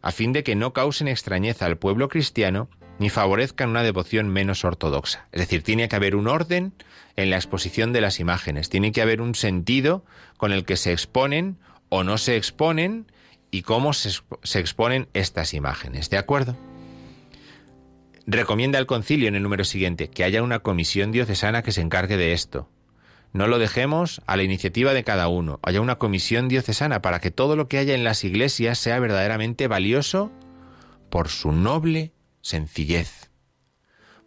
a 0.00 0.10
fin 0.10 0.32
de 0.32 0.42
que 0.42 0.56
no 0.56 0.72
causen 0.72 1.08
extrañeza 1.08 1.66
al 1.66 1.76
pueblo 1.76 2.08
cristiano 2.08 2.70
ni 3.00 3.08
favorezcan 3.08 3.70
una 3.70 3.82
devoción 3.82 4.28
menos 4.28 4.62
ortodoxa. 4.62 5.26
Es 5.32 5.40
decir, 5.40 5.62
tiene 5.62 5.88
que 5.88 5.96
haber 5.96 6.14
un 6.14 6.28
orden 6.28 6.74
en 7.16 7.30
la 7.30 7.36
exposición 7.36 7.94
de 7.94 8.02
las 8.02 8.20
imágenes, 8.20 8.68
tiene 8.68 8.92
que 8.92 9.00
haber 9.00 9.22
un 9.22 9.34
sentido 9.34 10.04
con 10.36 10.52
el 10.52 10.66
que 10.66 10.76
se 10.76 10.92
exponen 10.92 11.56
o 11.88 12.04
no 12.04 12.18
se 12.18 12.36
exponen 12.36 13.10
y 13.50 13.62
cómo 13.62 13.94
se, 13.94 14.10
exponen 14.60 15.08
estas 15.14 15.54
imágenes. 15.54 16.10
¿De 16.10 16.18
acuerdo? 16.18 16.58
Recomienda 18.26 18.78
al 18.78 18.84
concilio 18.86 19.28
en 19.28 19.34
el 19.34 19.42
número 19.42 19.64
siguiente 19.64 20.10
que 20.10 20.22
haya 20.22 20.42
una 20.42 20.58
comisión 20.58 21.10
diocesana 21.10 21.62
que 21.62 21.72
se 21.72 21.80
encargue 21.80 22.18
de 22.18 22.34
esto. 22.34 22.68
No 23.32 23.46
lo 23.46 23.58
dejemos 23.58 24.20
a 24.26 24.36
la 24.36 24.42
iniciativa 24.42 24.92
de 24.92 25.04
cada 25.04 25.28
uno. 25.28 25.58
Haya 25.62 25.80
una 25.80 25.96
comisión 25.96 26.48
diocesana 26.48 27.00
para 27.00 27.20
que 27.20 27.30
todo 27.30 27.56
lo 27.56 27.66
que 27.66 27.78
haya 27.78 27.94
en 27.94 28.04
las 28.04 28.24
iglesias 28.24 28.78
sea 28.78 28.98
verdaderamente 28.98 29.68
valioso 29.68 30.30
por 31.08 31.30
su 31.30 31.52
noble 31.52 32.12
sencillez, 32.40 33.30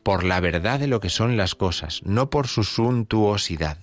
por 0.04 0.24
la 0.24 0.40
verdad 0.40 0.80
de 0.80 0.88
lo 0.88 1.00
que 1.00 1.10
son 1.10 1.38
las 1.38 1.56
cosas, 1.56 2.02
no 2.04 2.30
por 2.30 2.48
su 2.48 2.64
suntuosidad. 2.64 3.80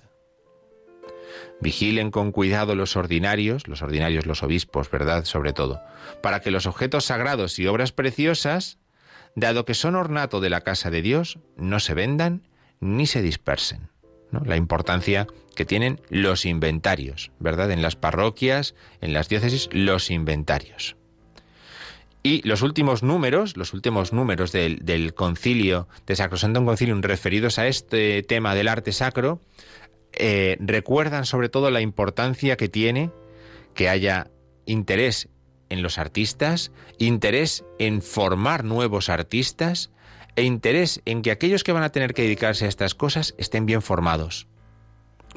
Vigilen 1.61 2.11
con 2.11 2.31
cuidado 2.31 2.75
los 2.75 2.95
ordinarios, 2.95 3.67
los 3.67 3.81
ordinarios 3.81 4.25
los 4.25 4.43
obispos, 4.43 4.89
¿verdad? 4.89 5.25
Sobre 5.25 5.53
todo, 5.53 5.81
para 6.21 6.41
que 6.41 6.51
los 6.51 6.65
objetos 6.65 7.05
sagrados 7.05 7.59
y 7.59 7.67
obras 7.67 7.91
preciosas 7.91 8.79
dado 9.35 9.65
que 9.65 9.73
son 9.73 9.95
ornato 9.95 10.41
de 10.41 10.49
la 10.49 10.61
casa 10.61 10.89
de 10.89 11.01
Dios, 11.01 11.39
no 11.55 11.79
se 11.79 11.93
vendan 11.93 12.47
ni 12.79 13.07
se 13.07 13.21
dispersen. 13.21 13.89
La 14.45 14.55
importancia 14.55 15.27
que 15.55 15.65
tienen 15.65 16.01
los 16.09 16.45
inventarios, 16.45 17.31
¿verdad? 17.39 17.71
En 17.71 17.81
las 17.81 17.95
parroquias, 17.95 18.75
en 19.01 19.13
las 19.13 19.27
diócesis, 19.29 19.69
los 19.71 20.09
inventarios. 20.09 20.95
Y 22.23 22.47
los 22.47 22.61
últimos 22.61 23.01
números, 23.01 23.57
los 23.57 23.73
últimos 23.73 24.13
números 24.13 24.51
del, 24.51 25.13
concilio, 25.15 25.87
de 26.05 26.15
Sacrosantum 26.15 26.65
Concilium, 26.65 27.01
referidos 27.01 27.57
a 27.57 27.67
este 27.67 28.21
tema 28.21 28.53
del 28.53 28.67
arte 28.67 28.91
sacro, 28.91 29.41
eh, 30.13 30.57
recuerdan 30.59 31.25
sobre 31.25 31.49
todo 31.49 31.71
la 31.71 31.81
importancia 31.81 32.57
que 32.57 32.69
tiene 32.69 33.11
que 33.73 33.89
haya 33.89 34.29
interés 34.65 35.29
en 35.69 35.81
los 35.81 35.97
artistas, 35.97 36.71
interés 36.99 37.63
en 37.79 38.01
formar 38.01 38.65
nuevos 38.65 39.09
artistas, 39.09 39.89
e 40.35 40.43
interés 40.43 41.01
en 41.05 41.21
que 41.21 41.31
aquellos 41.31 41.63
que 41.63 41.71
van 41.71 41.83
a 41.83 41.91
tener 41.91 42.13
que 42.13 42.23
dedicarse 42.23 42.65
a 42.65 42.69
estas 42.69 42.95
cosas 42.95 43.35
estén 43.37 43.65
bien 43.65 43.81
formados. 43.81 44.47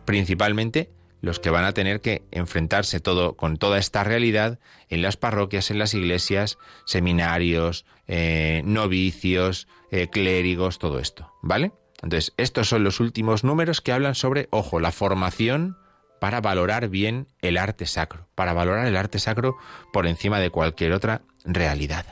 Principalmente 0.04 0.90
los 1.24 1.40
que 1.40 1.50
van 1.50 1.64
a 1.64 1.72
tener 1.72 2.00
que 2.00 2.22
enfrentarse 2.30 3.00
todo 3.00 3.36
con 3.36 3.56
toda 3.56 3.78
esta 3.78 4.04
realidad 4.04 4.58
en 4.88 5.02
las 5.02 5.16
parroquias, 5.16 5.70
en 5.70 5.78
las 5.78 5.94
iglesias, 5.94 6.58
seminarios, 6.84 7.86
eh, 8.06 8.62
novicios, 8.64 9.66
eh, 9.90 10.08
clérigos, 10.08 10.78
todo 10.78 10.98
esto, 10.98 11.32
¿vale? 11.42 11.72
Entonces, 12.02 12.34
estos 12.36 12.68
son 12.68 12.84
los 12.84 13.00
últimos 13.00 13.44
números 13.44 13.80
que 13.80 13.92
hablan 13.92 14.14
sobre, 14.14 14.48
ojo, 14.50 14.78
la 14.78 14.92
formación 14.92 15.78
para 16.20 16.40
valorar 16.40 16.88
bien 16.88 17.28
el 17.40 17.56
arte 17.56 17.86
sacro, 17.86 18.28
para 18.34 18.52
valorar 18.52 18.86
el 18.86 18.96
arte 18.96 19.18
sacro 19.18 19.56
por 19.92 20.06
encima 20.06 20.40
de 20.40 20.50
cualquier 20.50 20.92
otra 20.92 21.22
realidad. 21.44 22.06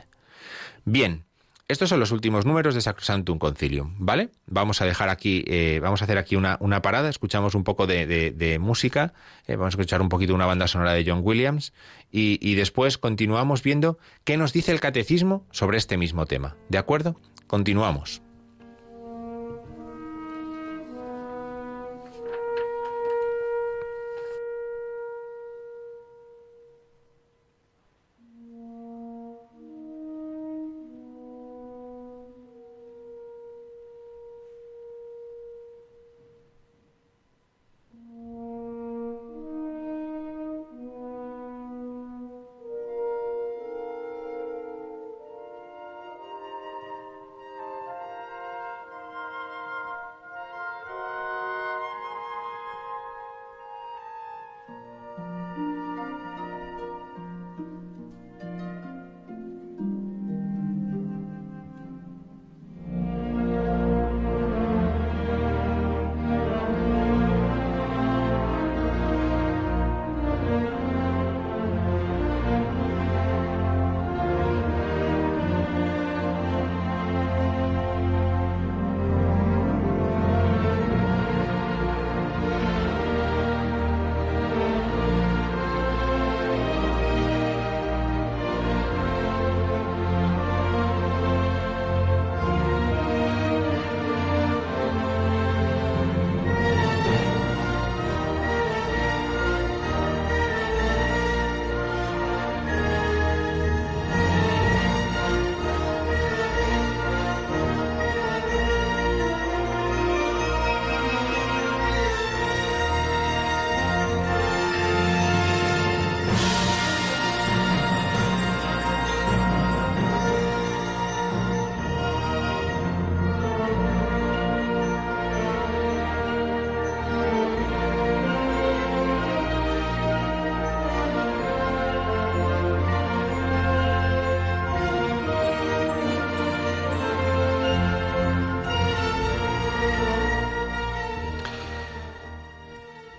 Bien, 0.85 1.25
estos 1.69 1.89
son 1.89 2.01
los 2.01 2.11
últimos 2.11 2.45
números 2.45 2.75
de 2.75 2.81
Sacrosantum 2.81 3.39
Concilium, 3.39 3.95
¿vale? 3.99 4.31
Vamos 4.47 4.83
a 4.83 4.85
dejar 4.85 5.09
aquí, 5.09 5.45
eh, 5.47 5.81
vamos 5.83 6.03
a 6.03 6.05
hacer 6.05 6.19
aquí 6.19 6.37
una, 6.37 6.59
parada, 6.83 7.09
escuchamos 7.09 7.55
un 7.55 7.65
poco 7.65 7.87
de, 7.87 8.59
música, 8.61 9.15
eh, 9.47 9.57
vamos 9.57 9.75
a 9.75 9.77
escuchar 9.77 10.03
un 10.03 10.09
poquito 10.09 10.35
una 10.35 10.47
banda 10.47 10.69
sonora 10.69 10.93
de 10.93 11.05
John 11.07 11.21
Williams 11.23 11.73
y, 12.11 12.39
y 12.41 12.57
después 12.57 12.99
continuamos 12.99 13.63
viendo 13.63 13.99
qué 14.25 14.37
nos 14.37 14.53
dice 14.53 14.73
el 14.73 14.81
catecismo 14.81 15.47
sobre 15.51 15.79
este 15.79 15.97
mismo 15.97 16.27
tema, 16.27 16.57
¿de 16.69 16.79
acuerdo? 16.79 17.19
Continuamos. 17.47 18.23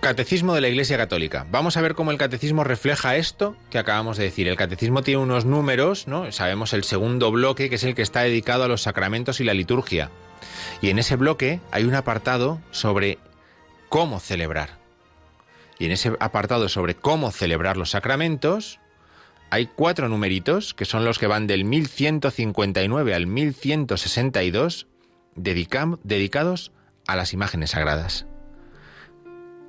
Catecismo 0.04 0.54
de 0.54 0.60
la 0.60 0.68
Iglesia 0.68 0.98
Católica. 0.98 1.46
Vamos 1.50 1.78
a 1.78 1.80
ver 1.80 1.94
cómo 1.94 2.10
el 2.10 2.18
catecismo 2.18 2.62
refleja 2.62 3.16
esto 3.16 3.56
que 3.70 3.78
acabamos 3.78 4.18
de 4.18 4.24
decir. 4.24 4.46
El 4.46 4.58
catecismo 4.58 5.00
tiene 5.02 5.22
unos 5.22 5.46
números, 5.46 6.08
¿no? 6.08 6.30
Sabemos 6.30 6.74
el 6.74 6.84
segundo 6.84 7.30
bloque, 7.30 7.70
que 7.70 7.76
es 7.76 7.84
el 7.84 7.94
que 7.94 8.02
está 8.02 8.20
dedicado 8.20 8.64
a 8.64 8.68
los 8.68 8.82
sacramentos 8.82 9.40
y 9.40 9.44
la 9.44 9.54
liturgia. 9.54 10.10
Y 10.82 10.90
en 10.90 10.98
ese 10.98 11.16
bloque 11.16 11.60
hay 11.70 11.84
un 11.84 11.94
apartado 11.94 12.60
sobre 12.70 13.16
cómo 13.88 14.20
celebrar. 14.20 14.76
Y 15.78 15.86
en 15.86 15.92
ese 15.92 16.12
apartado 16.20 16.68
sobre 16.68 16.94
cómo 16.94 17.32
celebrar 17.32 17.78
los 17.78 17.88
sacramentos, 17.88 18.80
hay 19.48 19.70
cuatro 19.74 20.10
numeritos, 20.10 20.74
que 20.74 20.84
son 20.84 21.06
los 21.06 21.18
que 21.18 21.28
van 21.28 21.46
del 21.46 21.64
1159 21.64 23.14
al 23.14 23.26
1162, 23.26 24.86
dedicados 25.34 26.72
a 27.06 27.16
las 27.16 27.32
imágenes 27.32 27.70
sagradas. 27.70 28.26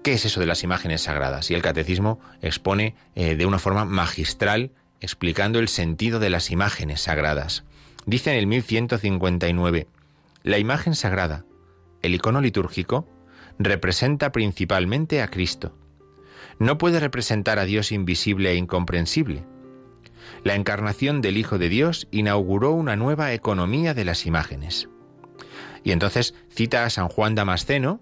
¿Qué 0.06 0.14
es 0.14 0.24
eso 0.24 0.40
de 0.40 0.46
las 0.46 0.64
imágenes 0.64 1.02
sagradas? 1.02 1.50
Y 1.50 1.56
el 1.56 1.64
catecismo 1.64 2.20
expone 2.44 2.94
eh, 3.16 3.36
de 3.36 3.48
una 3.48 3.58
forma 3.58 3.86
magistral 3.86 4.70
explicando 5.02 5.58
el 5.58 5.68
sentido 5.68 6.20
de 6.20 6.30
las 6.30 6.52
imágenes 6.52 7.02
sagradas. 7.02 7.64
Dice 8.06 8.32
en 8.32 8.38
el 8.38 8.46
1159, 8.46 9.88
la 10.44 10.60
imagen 10.60 10.94
sagrada, 10.94 11.44
el 12.04 12.14
icono 12.14 12.40
litúrgico, 12.40 13.10
representa 13.58 14.32
principalmente 14.32 15.24
a 15.24 15.28
Cristo. 15.30 15.76
No 16.60 16.78
puede 16.78 17.00
representar 17.00 17.58
a 17.58 17.66
Dios 17.66 17.92
invisible 17.92 18.52
e 18.52 18.58
incomprensible. 18.58 19.44
La 20.44 20.54
encarnación 20.54 21.22
del 21.22 21.36
Hijo 21.36 21.58
de 21.58 21.70
Dios 21.70 22.08
inauguró 22.12 22.74
una 22.74 22.96
nueva 22.96 23.34
economía 23.34 23.96
de 23.96 24.06
las 24.06 24.28
imágenes. 24.28 24.88
Y 25.84 25.94
entonces 25.94 26.36
cita 26.48 26.86
a 26.86 26.92
San 26.92 27.08
Juan 27.08 27.34
Damasceno, 27.34 28.02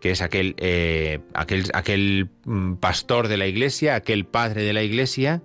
que 0.00 0.10
es 0.10 0.22
aquel, 0.22 0.54
eh, 0.58 1.20
aquel, 1.34 1.70
aquel 1.74 2.28
mm, 2.44 2.74
pastor 2.74 3.28
de 3.28 3.36
la 3.36 3.46
iglesia, 3.46 3.94
aquel 3.94 4.24
padre 4.24 4.62
de 4.62 4.72
la 4.72 4.82
iglesia, 4.82 5.42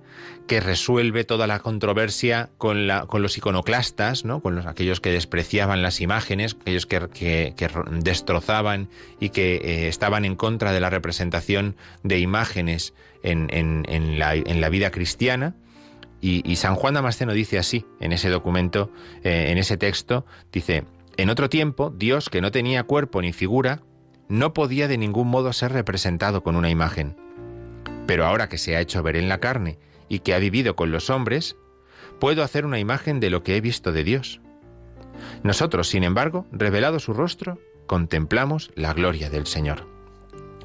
que 0.47 0.60
resuelve 0.60 1.24
toda 1.24 1.47
la 1.47 1.60
controversia 1.60 2.49
con, 2.58 2.88
la, 2.88 3.06
con 3.06 3.22
los 3.22 3.38
iconoclastas, 3.38 4.26
¿no? 4.26 4.41
con 4.41 4.56
los, 4.56 4.66
aquellos 4.66 5.01
que 5.01 5.12
despreciaban 5.12 5.82
las 5.82 6.01
imágenes, 6.01 6.56
aquellos 6.60 6.86
que, 6.86 7.53
destrozaban 7.99 8.89
y 9.20 9.30
que 9.30 9.56
eh, 9.56 9.88
estaban 9.88 10.24
en 10.24 10.36
contra 10.36 10.72
de 10.72 10.80
la 10.80 10.89
representación 10.89 11.76
de 12.03 12.20
imágenes 12.20 12.93
en, 13.24 13.47
en, 13.51 14.20
la, 14.20 14.36
en 14.36 14.62
la, 14.62 14.70
vida 14.70 14.91
cristiana. 14.91 15.56
Y, 16.22 16.56
San 16.56 16.74
Juan 16.74 16.95
Damasceno 16.95 17.34
dice 17.34 17.60
así, 17.60 17.86
en 17.99 18.12
ese 18.12 18.30
documento, 18.30 18.91
eh, 19.24 19.47
en 19.49 19.60
ese 19.60 19.78
texto, 19.78 20.26
dice, 20.51 20.84
en 21.18 21.30
otro 21.30 21.49
tiempo, 21.49 21.93
Dios, 21.95 22.30
que 22.30 22.41
no 22.41 22.51
tenía 22.51 22.84
cuerpo 22.84 23.22
ni 23.22 23.32
figura, 23.32 23.84
no 24.28 24.53
podía 24.53 24.88
de 24.88 24.97
ningún 24.97 25.28
modo 25.28 25.53
ser 25.53 25.71
representado 25.71 26.43
con 26.43 26.55
una 26.55 26.69
imagen. 26.69 27.15
Pero 28.07 28.26
ahora 28.26 28.49
que 28.49 28.57
se 28.57 28.76
ha 28.76 28.82
hecho 28.82 29.03
ver 29.03 29.15
en 29.15 29.30
la 29.30 29.39
carne 29.39 29.80
y 30.09 30.19
que 30.19 30.34
ha 30.34 30.39
vivido 30.39 30.76
con 30.76 30.91
los 30.91 31.09
hombres, 31.09 31.55
puedo 32.19 32.43
hacer 32.43 32.65
una 32.65 32.80
imagen 32.80 33.19
de 33.19 33.30
lo 33.30 33.43
que 33.43 33.57
he 33.57 33.61
visto 33.61 33.91
de 33.91 34.03
Dios. 34.03 34.41
Nosotros, 35.43 35.88
sin 35.88 36.03
embargo, 36.03 36.45
revelado 36.51 36.99
su 36.99 37.13
rostro, 37.13 37.59
contemplamos 37.88 38.71
la 38.76 38.93
gloria 38.93 39.30
del 39.30 39.47
Señor. 39.47 39.88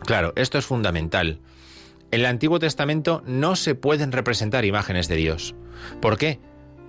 Claro, 0.01 0.33
esto 0.37 0.59
es 0.59 0.67
fundamental. 0.67 1.41
En 2.11 2.21
el 2.21 2.27
Antiguo 2.27 2.59
Testamento 2.59 3.23
no 3.27 3.57
se 3.57 3.75
pueden 3.75 4.13
representar 4.13 4.65
imágenes 4.65 5.07
de 5.09 5.17
Dios. 5.17 5.55
¿Por 6.01 6.19
qué? 6.19 6.41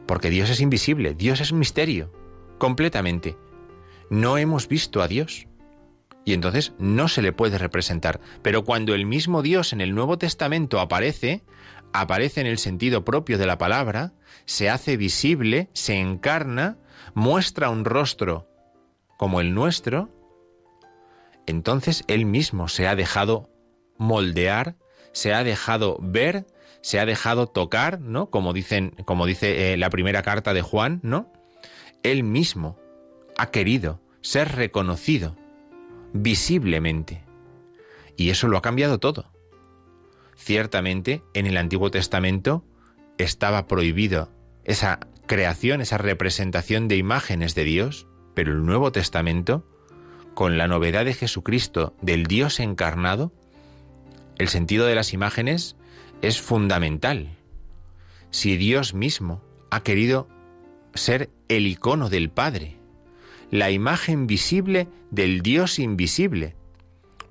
Porque 0.08 0.30
Dios 0.30 0.50
es 0.50 0.62
invisible, 0.62 1.14
Dios 1.14 1.42
es 1.42 1.54
misterio, 1.54 2.12
completamente. 2.58 3.38
No 4.10 4.38
hemos 4.38 4.68
visto 4.68 5.02
a 5.02 5.08
Dios 5.08 5.48
y 6.26 6.34
entonces 6.34 6.74
no 6.78 7.08
se 7.08 7.22
le 7.22 7.34
puede 7.34 7.58
representar. 7.58 8.20
Pero 8.42 8.64
cuando 8.64 8.94
el 8.94 9.06
mismo 9.06 9.42
Dios 9.42 9.74
en 9.74 9.82
el 9.82 9.96
Nuevo 9.96 10.18
Testamento 10.18 10.80
aparece, 10.80 11.44
aparece 11.94 12.42
en 12.42 12.48
el 12.48 12.58
sentido 12.58 13.04
propio 13.04 13.38
de 13.38 13.46
la 13.46 13.58
palabra, 13.58 14.14
se 14.46 14.70
hace 14.70 14.98
visible, 14.98 15.70
se 15.74 16.00
encarna, 16.00 16.78
muestra 17.14 17.70
un 17.70 17.86
rostro 17.86 18.48
como 19.18 19.42
el 19.42 19.54
nuestro, 19.54 20.10
entonces 21.46 22.04
Él 22.08 22.26
mismo 22.26 22.68
se 22.68 22.88
ha 22.88 22.96
dejado 22.96 23.50
moldear, 23.98 24.76
se 25.12 25.34
ha 25.34 25.44
dejado 25.44 25.98
ver, 26.02 26.46
se 26.82 27.00
ha 27.00 27.06
dejado 27.06 27.48
tocar, 27.48 28.00
¿no? 28.00 28.30
Como 28.30 28.54
dicen, 28.54 28.96
como 29.06 29.26
dice 29.26 29.74
eh, 29.74 29.78
la 29.78 29.90
primera 29.90 30.24
carta 30.24 30.54
de 30.54 30.62
Juan, 30.62 31.00
¿no? 31.04 31.32
Él 32.04 32.24
mismo 32.24 32.80
ha 33.38 33.52
querido 33.52 34.02
ser 34.22 34.56
reconocido 34.56 35.36
visiblemente. 36.14 37.24
Y 38.18 38.30
eso 38.30 38.48
lo 38.48 38.58
ha 38.58 38.62
cambiado 38.62 39.00
todo. 39.00 39.32
Ciertamente, 40.36 41.24
en 41.34 41.46
el 41.46 41.58
Antiguo 41.58 41.92
Testamento 41.92 42.64
estaba 43.18 43.68
prohibido 43.68 44.32
esa 44.64 45.00
creación, 45.28 45.82
esa 45.82 45.98
representación 45.98 46.88
de 46.88 46.98
imágenes 46.98 47.56
de 47.56 47.64
Dios, 47.64 48.08
pero 48.34 48.52
el 48.52 48.66
Nuevo 48.66 48.92
Testamento, 48.92 49.66
con 50.34 50.58
la 50.58 50.68
novedad 50.68 51.06
de 51.06 51.14
Jesucristo, 51.14 51.96
del 52.02 52.26
Dios 52.26 52.60
encarnado, 52.60 53.32
el 54.38 54.48
sentido 54.48 54.86
de 54.86 54.96
las 54.96 55.14
imágenes 55.14 55.76
es 56.22 56.42
fundamental. 56.42 57.38
Si 58.32 58.58
Dios 58.58 58.94
mismo 58.94 59.44
ha 59.70 59.84
querido 59.84 60.28
ser 60.94 61.30
el 61.48 61.68
icono 61.68 62.10
del 62.10 62.30
Padre, 62.30 62.81
la 63.52 63.70
imagen 63.70 64.28
visible 64.28 64.88
del 65.12 65.42
Dios 65.42 65.78
invisible, 65.78 66.56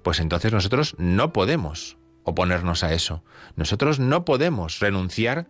pues 0.03 0.21
entonces 0.21 0.53
nosotros 0.53 0.95
no 0.99 1.33
podemos 1.33 1.97
oponernos 2.25 2.85
a 2.85 2.93
eso. 2.93 3.25
Nosotros 3.57 3.99
no 3.99 4.25
podemos 4.25 4.79
renunciar 4.81 5.49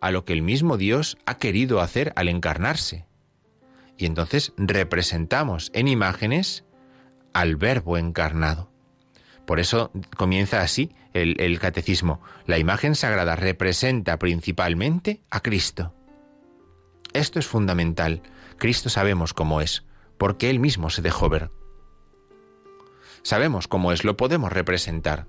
a 0.00 0.10
lo 0.10 0.24
que 0.24 0.32
el 0.32 0.42
mismo 0.42 0.76
Dios 0.76 1.18
ha 1.26 1.38
querido 1.38 1.80
hacer 1.80 2.12
al 2.16 2.28
encarnarse. 2.28 3.06
Y 3.98 4.06
entonces 4.06 4.52
representamos 4.56 5.70
en 5.74 5.88
imágenes 5.88 6.64
al 7.32 7.56
Verbo 7.56 7.98
encarnado. 7.98 8.70
Por 9.46 9.58
eso 9.58 9.90
comienza 10.16 10.62
así 10.62 10.94
el, 11.12 11.40
el, 11.40 11.58
catecismo. 11.58 12.22
La 12.46 12.58
imagen 12.58 12.94
sagrada 12.94 13.34
representa 13.34 14.18
principalmente 14.18 15.20
a 15.30 15.40
Cristo. 15.40 15.94
Esto 17.12 17.38
es 17.40 17.46
fundamental. 17.46 18.22
Cristo 18.56 18.88
sabemos 18.88 19.34
cómo 19.34 19.60
es, 19.60 19.84
porque 20.22 20.50
Él 20.50 20.60
mismo 20.60 20.88
se 20.88 21.02
dejó 21.02 21.28
ver. 21.28 21.50
Sabemos 23.24 23.66
cómo 23.66 23.90
es, 23.90 24.04
lo 24.04 24.16
podemos 24.16 24.52
representar. 24.52 25.26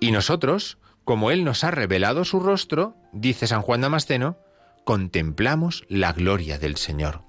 Y 0.00 0.10
nosotros, 0.10 0.76
como 1.04 1.30
Él 1.30 1.44
nos 1.44 1.64
ha 1.64 1.70
revelado 1.70 2.26
su 2.26 2.40
rostro, 2.40 2.94
dice 3.14 3.46
San 3.46 3.62
Juan 3.62 3.80
Damasceno, 3.80 4.36
contemplamos 4.84 5.86
la 5.88 6.12
gloria 6.12 6.58
del 6.58 6.76
Señor. 6.76 7.22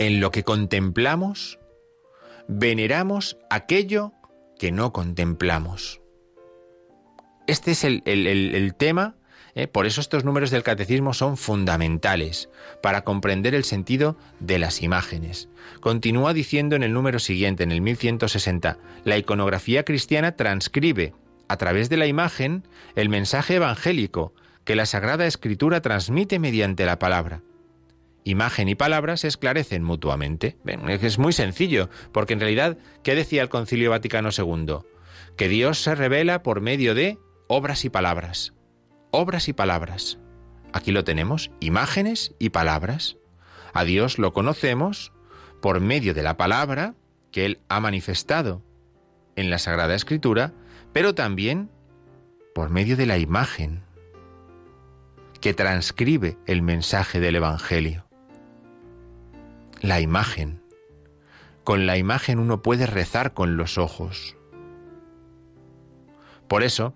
En 0.00 0.18
lo 0.18 0.32
que 0.32 0.42
contemplamos, 0.42 1.60
veneramos 2.48 3.36
aquello 3.48 4.12
que 4.58 4.72
no 4.72 4.92
contemplamos. 4.92 6.00
Este 7.46 7.70
es 7.70 7.84
el, 7.84 8.02
el 8.06 8.74
tema 8.74 9.14
¿eh? 9.54 9.68
Por 9.68 9.86
eso 9.86 10.00
estos 10.00 10.24
números 10.24 10.50
del 10.50 10.62
catecismo 10.62 11.14
son 11.14 11.36
fundamentales 11.36 12.48
para 12.82 13.04
comprender 13.04 13.54
el 13.54 13.64
sentido 13.64 14.16
de 14.40 14.58
las 14.58 14.82
imágenes. 14.82 15.48
Continúa 15.80 16.34
diciendo 16.34 16.76
en 16.76 16.82
el 16.82 16.92
número 16.92 17.18
siguiente, 17.18 17.62
en 17.62 17.72
el 17.72 17.80
1160, 17.80 18.78
la 19.04 19.18
iconografía 19.18 19.84
cristiana 19.84 20.36
transcribe 20.36 21.14
a 21.48 21.56
través 21.56 21.88
de 21.88 21.96
la 21.96 22.06
imagen 22.06 22.66
el 22.96 23.08
mensaje 23.08 23.56
evangélico 23.56 24.34
que 24.64 24.76
la 24.76 24.86
Sagrada 24.86 25.26
Escritura 25.26 25.82
transmite 25.82 26.38
mediante 26.38 26.86
la 26.86 26.98
palabra. 26.98 27.42
Imagen 28.26 28.70
y 28.70 28.74
palabra 28.74 29.18
se 29.18 29.28
esclarecen 29.28 29.82
mutuamente. 29.82 30.56
es 30.88 31.18
muy 31.18 31.34
sencillo, 31.34 31.90
porque 32.10 32.32
en 32.32 32.40
realidad, 32.40 32.78
¿qué 33.02 33.14
decía 33.14 33.42
el 33.42 33.50
Concilio 33.50 33.90
Vaticano 33.90 34.30
II? 34.36 34.78
Que 35.36 35.48
Dios 35.50 35.82
se 35.82 35.94
revela 35.94 36.42
por 36.42 36.62
medio 36.62 36.94
de 36.94 37.18
obras 37.48 37.84
y 37.84 37.90
palabras 37.90 38.54
obras 39.14 39.48
y 39.48 39.52
palabras. 39.52 40.18
Aquí 40.72 40.90
lo 40.90 41.04
tenemos, 41.04 41.52
imágenes 41.60 42.34
y 42.40 42.50
palabras. 42.50 43.16
A 43.72 43.84
Dios 43.84 44.18
lo 44.18 44.32
conocemos 44.32 45.12
por 45.62 45.80
medio 45.80 46.14
de 46.14 46.22
la 46.22 46.36
palabra 46.36 46.94
que 47.30 47.46
Él 47.46 47.60
ha 47.68 47.78
manifestado 47.78 48.60
en 49.36 49.50
la 49.50 49.58
Sagrada 49.58 49.94
Escritura, 49.94 50.52
pero 50.92 51.14
también 51.14 51.70
por 52.56 52.70
medio 52.70 52.96
de 52.96 53.06
la 53.06 53.18
imagen 53.18 53.84
que 55.40 55.54
transcribe 55.54 56.36
el 56.46 56.62
mensaje 56.62 57.20
del 57.20 57.36
Evangelio. 57.36 58.06
La 59.80 60.00
imagen. 60.00 60.60
Con 61.62 61.86
la 61.86 61.98
imagen 61.98 62.40
uno 62.40 62.62
puede 62.62 62.86
rezar 62.86 63.32
con 63.32 63.56
los 63.56 63.78
ojos. 63.78 64.36
Por 66.48 66.64
eso, 66.64 66.94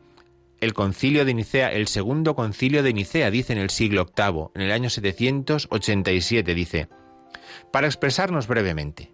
el 0.61 0.75
concilio 0.75 1.25
de 1.25 1.35
Nicea, 1.35 1.73
el 1.73 1.87
segundo 1.87 2.35
concilio 2.35 2.83
de 2.83 2.93
Nicea, 2.93 3.31
dice 3.31 3.53
en 3.53 3.59
el 3.59 3.71
siglo 3.71 4.07
VIII, 4.17 4.49
en 4.55 4.63
el 4.63 4.73
año 4.73 4.91
787, 4.91 6.55
dice, 6.55 6.89
para 7.73 7.87
expresarnos 7.87 8.49
brevemente, 8.49 9.13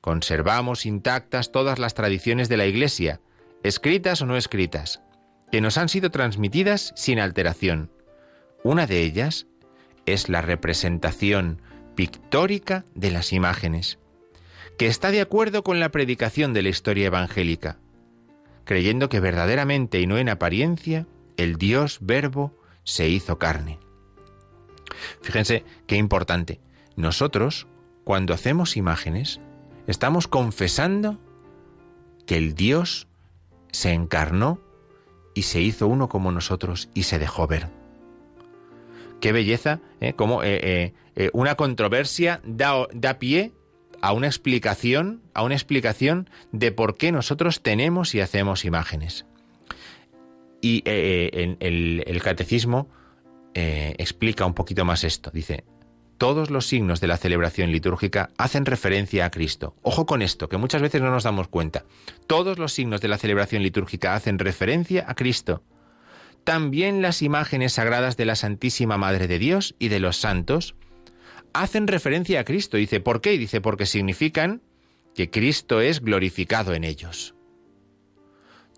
conservamos 0.00 0.84
intactas 0.84 1.52
todas 1.52 1.78
las 1.78 1.94
tradiciones 1.94 2.48
de 2.48 2.58
la 2.58 2.66
Iglesia, 2.66 3.20
escritas 3.62 4.20
o 4.20 4.26
no 4.26 4.36
escritas, 4.36 5.00
que 5.50 5.60
nos 5.60 5.78
han 5.78 5.88
sido 5.88 6.10
transmitidas 6.10 6.92
sin 6.96 7.18
alteración. 7.18 7.90
Una 8.62 8.86
de 8.86 9.00
ellas 9.00 9.46
es 10.04 10.28
la 10.28 10.42
representación 10.42 11.62
pictórica 11.94 12.84
de 12.94 13.10
las 13.10 13.32
imágenes, 13.32 13.98
que 14.76 14.86
está 14.86 15.10
de 15.10 15.22
acuerdo 15.22 15.62
con 15.64 15.80
la 15.80 15.90
predicación 15.90 16.52
de 16.52 16.62
la 16.62 16.68
historia 16.68 17.06
evangélica 17.06 17.78
creyendo 18.64 19.08
que 19.08 19.20
verdaderamente 19.20 20.00
y 20.00 20.06
no 20.06 20.18
en 20.18 20.28
apariencia, 20.28 21.06
el 21.36 21.56
Dios 21.56 21.98
verbo 22.00 22.56
se 22.84 23.08
hizo 23.08 23.38
carne. 23.38 23.78
Fíjense 25.20 25.64
qué 25.86 25.96
importante. 25.96 26.60
Nosotros, 26.96 27.66
cuando 28.04 28.34
hacemos 28.34 28.76
imágenes, 28.76 29.40
estamos 29.86 30.28
confesando 30.28 31.18
que 32.26 32.36
el 32.36 32.54
Dios 32.54 33.08
se 33.72 33.92
encarnó 33.92 34.60
y 35.34 35.42
se 35.42 35.60
hizo 35.60 35.88
uno 35.88 36.08
como 36.08 36.30
nosotros 36.30 36.88
y 36.94 37.04
se 37.04 37.18
dejó 37.18 37.46
ver. 37.46 37.68
Qué 39.20 39.32
belleza, 39.32 39.80
¿eh? 40.00 40.12
como 40.12 40.42
eh, 40.42 40.94
eh, 41.16 41.30
una 41.32 41.56
controversia 41.56 42.40
da, 42.44 42.86
da 42.92 43.18
pie 43.18 43.52
a 44.04 44.12
una 44.12 44.26
explicación, 44.26 45.22
a 45.32 45.42
una 45.42 45.54
explicación 45.54 46.28
de 46.52 46.72
por 46.72 46.98
qué 46.98 47.10
nosotros 47.10 47.62
tenemos 47.62 48.14
y 48.14 48.20
hacemos 48.20 48.66
imágenes. 48.66 49.24
Y 50.60 50.82
eh, 50.84 51.30
eh, 51.32 51.56
el, 52.06 52.22
catecismo 52.22 52.90
eh, 53.54 53.94
explica 53.96 54.44
un 54.44 54.52
poquito 54.52 54.84
más 54.84 55.04
esto. 55.04 55.30
Dice, 55.32 55.64
todos 56.18 56.50
los 56.50 56.66
signos 56.66 57.00
de 57.00 57.06
la 57.06 57.16
celebración 57.16 57.72
litúrgica 57.72 58.28
hacen 58.36 58.66
referencia 58.66 59.24
a 59.24 59.30
Cristo. 59.30 59.74
Ojo 59.80 60.04
con 60.04 60.20
esto, 60.20 60.50
que 60.50 60.58
muchas 60.58 60.82
veces 60.82 61.00
no 61.00 61.10
nos 61.10 61.24
damos 61.24 61.48
cuenta. 61.48 61.86
Todos 62.26 62.58
los 62.58 62.74
signos 62.74 63.00
de 63.00 63.08
la 63.08 63.16
celebración 63.16 63.62
litúrgica 63.62 64.14
hacen 64.14 64.38
referencia 64.38 65.06
a 65.08 65.14
Cristo. 65.14 65.62
También 66.44 67.00
las 67.00 67.22
imágenes 67.22 67.72
sagradas 67.72 68.18
de 68.18 68.26
la 68.26 68.36
Santísima 68.36 68.98
Madre 68.98 69.28
de 69.28 69.38
Dios 69.38 69.76
y 69.78 69.88
de 69.88 70.00
los 70.00 70.18
santos 70.18 70.74
hacen 71.54 71.86
referencia 71.86 72.40
a 72.40 72.44
Cristo. 72.44 72.76
Dice, 72.76 73.00
¿por 73.00 73.22
qué? 73.22 73.38
Dice, 73.38 73.62
porque 73.62 73.86
significan 73.86 74.60
que 75.14 75.30
Cristo 75.30 75.80
es 75.80 76.00
glorificado 76.00 76.74
en 76.74 76.84
ellos. 76.84 77.34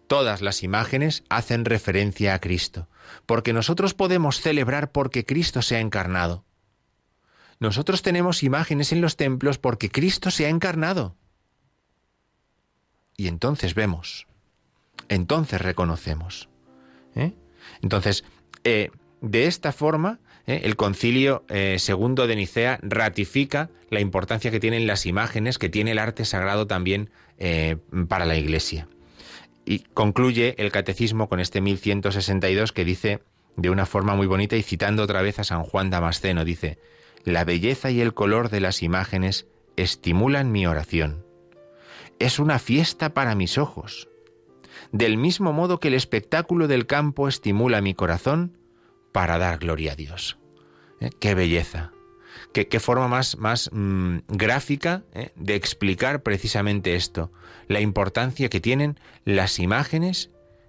Todas 0.07 0.41
las 0.43 0.63
imágenes 0.63 1.25
hacen 1.29 1.65
referencia 1.65 2.35
a 2.35 2.41
Cristo, 2.41 2.89
porque 3.25 3.53
nosotros 3.53 3.95
podemos 3.95 4.41
celebrar 4.41 4.93
porque 4.93 5.25
Cristo 5.25 5.63
se 5.63 5.77
ha 5.77 5.81
encarnado. 5.81 6.45
Nosotros 7.59 8.03
tenemos 8.03 8.43
imágenes 8.43 8.93
en 8.93 9.01
los 9.01 9.17
templos 9.17 9.59
porque 9.59 9.91
Cristo 9.91 10.31
se 10.31 10.47
ha 10.47 10.49
encarnado. 10.49 11.17
Y 13.17 13.29
entonces 13.29 13.75
vemos, 13.75 14.27
entonces 15.09 15.61
reconocemos. 15.61 16.51
¿eh? 17.15 17.33
Entonces, 17.81 18.25
eh, 18.63 18.91
de 19.23 19.47
esta 19.47 19.73
forma, 19.73 20.21
¿eh? 20.47 20.61
El 20.65 20.77
concilio 20.77 21.45
eh, 21.49 21.77
segundo 21.79 22.27
de 22.27 22.37
Nicea 22.37 22.79
ratifica 22.83 23.71
la 23.91 24.01
importancia 24.01 24.51
que 24.51 24.61
tienen 24.61 24.87
las 24.87 25.07
imágenes, 25.07 25.59
que 25.59 25.69
tiene 25.69 25.93
el 25.93 25.99
arte 25.99 26.25
sagrado 26.25 26.67
también 26.67 27.11
eh, 27.39 27.77
para 28.09 28.25
la 28.25 28.37
Iglesia. 28.37 28.89
Y 29.65 29.81
concluye 29.81 30.55
el 30.59 30.71
catecismo 30.71 31.29
con 31.29 31.41
este 31.41 31.61
1162 31.61 32.73
que 32.73 32.85
dice 32.85 33.21
de 33.57 33.71
una 33.71 33.87
forma 33.87 34.15
muy 34.15 34.27
bonita 34.27 34.57
y 34.57 34.63
citando 34.63 35.03
otra 35.03 35.23
vez 35.23 35.39
a 35.39 35.45
San 35.45 35.63
Juan 35.63 35.91
Damasceno, 35.91 36.45
dice, 36.45 36.79
la 37.25 37.45
belleza 37.45 37.91
y 37.91 38.01
el 38.01 38.15
color 38.15 38.51
de 38.51 38.61
las 38.61 38.83
imágenes 38.83 39.47
estimulan 39.77 40.53
mi 40.53 40.67
oración. 40.67 41.25
Es 42.19 42.39
una 42.39 42.59
fiesta 42.59 43.13
para 43.15 43.35
mis 43.35 43.59
ojos. 43.59 44.09
Del 44.93 45.17
mismo 45.17 45.53
modo 45.53 45.81
que 45.81 45.89
el 45.89 45.95
espectáculo 45.95 46.69
del 46.69 46.87
campo 46.87 47.29
estimula 47.29 47.81
mi 47.81 47.95
corazón, 47.95 48.59
para 49.17 49.39
dar 49.39 49.57
gloria 49.57 49.93
a 49.93 49.97
Dios. 49.97 50.37
¿Eh? 51.01 51.09
¡Qué 51.19 51.35
belleza! 51.35 51.91
qué, 52.53 52.81
forma 52.81 53.09
más, 53.09 53.39
más 53.39 53.71
mm, 53.73 54.19
gráfica 54.29 55.05
¿eh? 55.15 55.31
de 55.37 55.55
explicar 55.55 56.23
precisamente 56.23 56.97
esto, 56.97 57.33
la 57.67 57.81
importancia 57.81 58.51
que 58.51 58.61
tienen 58.61 59.01
las 59.25 59.59
imágenes 59.59 60.29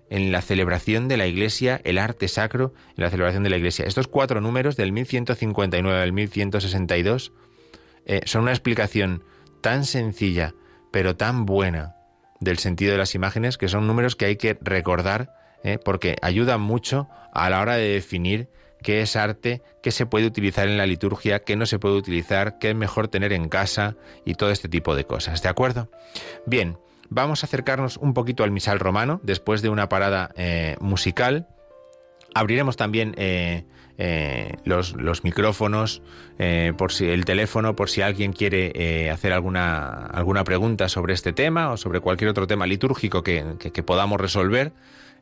en 0.10 0.32
la 0.32 0.41
celebración 0.41 1.10
de 1.10 1.18
la 1.18 1.28
Iglesia, 1.28 1.82
el 1.84 1.98
arte 1.98 2.30
sacro 2.30 2.74
en 2.95 3.04
la 3.04 3.10
celebración 3.10 3.43
de 3.43 3.50
la 3.50 3.58
Iglesia. 3.58 3.84
Estos 3.84 4.08
cuatro 4.08 4.39
números, 4.39 4.78
del 4.78 4.93
1159 4.93 6.02
al 6.02 6.14
1162, 6.14 7.34
eh, 8.06 8.22
son 8.24 8.43
una 8.43 8.52
explicación 8.52 9.26
tan 9.60 9.84
sencilla, 9.84 10.56
pero 10.93 11.18
tan 11.18 11.45
buena 11.45 11.98
del 12.39 12.60
sentido 12.60 12.93
de 12.93 12.98
las 12.98 13.14
imágenes, 13.14 13.58
que 13.58 13.68
son 13.68 13.88
números 13.88 14.16
que 14.16 14.24
hay 14.24 14.38
que 14.38 14.58
recordar, 14.62 15.37
eh, 15.64 15.78
porque 15.84 16.16
ayudan 16.22 16.62
mucho 16.62 17.08
a 17.34 17.49
la 17.49 17.62
hora 17.62 17.76
de 17.76 17.89
definir 17.89 18.49
qué 18.82 19.01
es 19.01 19.16
arte, 19.16 19.62
qué 19.82 19.91
se 19.91 20.05
puede 20.05 20.26
utilizar 20.26 20.68
en 20.68 20.78
la 20.78 20.86
liturgia, 20.86 21.39
qué 21.39 21.55
no 21.55 21.66
se 21.66 21.80
puede 21.80 21.95
utilizar, 21.95 22.58
qué 22.60 22.70
es 22.70 22.76
mejor 22.76 23.08
tener 23.08 23.34
en 23.34 23.49
casa 23.49 23.95
y 24.26 24.36
todo 24.36 24.51
este 24.51 24.70
tipo 24.70 24.95
de 24.95 25.05
cosas. 25.05 25.41
¿De 25.41 25.49
acuerdo? 25.49 25.89
Bien, 26.45 26.78
vamos 27.10 27.43
a 27.43 27.47
acercarnos 27.47 27.97
un 27.97 28.14
poquito 28.14 28.43
al 28.43 28.51
misal 28.51 28.80
romano 28.80 29.20
después 29.24 29.62
de 29.62 29.70
una 29.70 29.89
parada 29.89 30.32
eh, 30.36 30.78
musical. 30.80 31.47
Abriremos 32.34 32.78
también 32.78 33.14
eh, 33.18 33.66
eh, 33.98 34.56
los, 34.64 35.24
micrófonos, 35.24 36.02
por 36.78 36.91
si 36.91 37.06
el 37.06 37.26
teléfono, 37.26 37.76
por 37.76 37.89
si 37.89 38.02
alguien 38.02 38.34
quiere 38.34 39.10
hacer 39.10 39.34
alguna, 39.34 40.06
alguna 40.06 40.43
pregunta 40.43 40.89
sobre 40.89 41.14
este 41.14 41.34
tema 41.34 41.72
o 41.72 41.78
sobre 41.78 42.00
cualquier 42.00 42.30
otro 42.30 42.48
tema 42.48 42.68
litúrgico 42.68 43.24
que 43.24 43.84
podamos 43.86 44.22
resolver. 44.22 44.74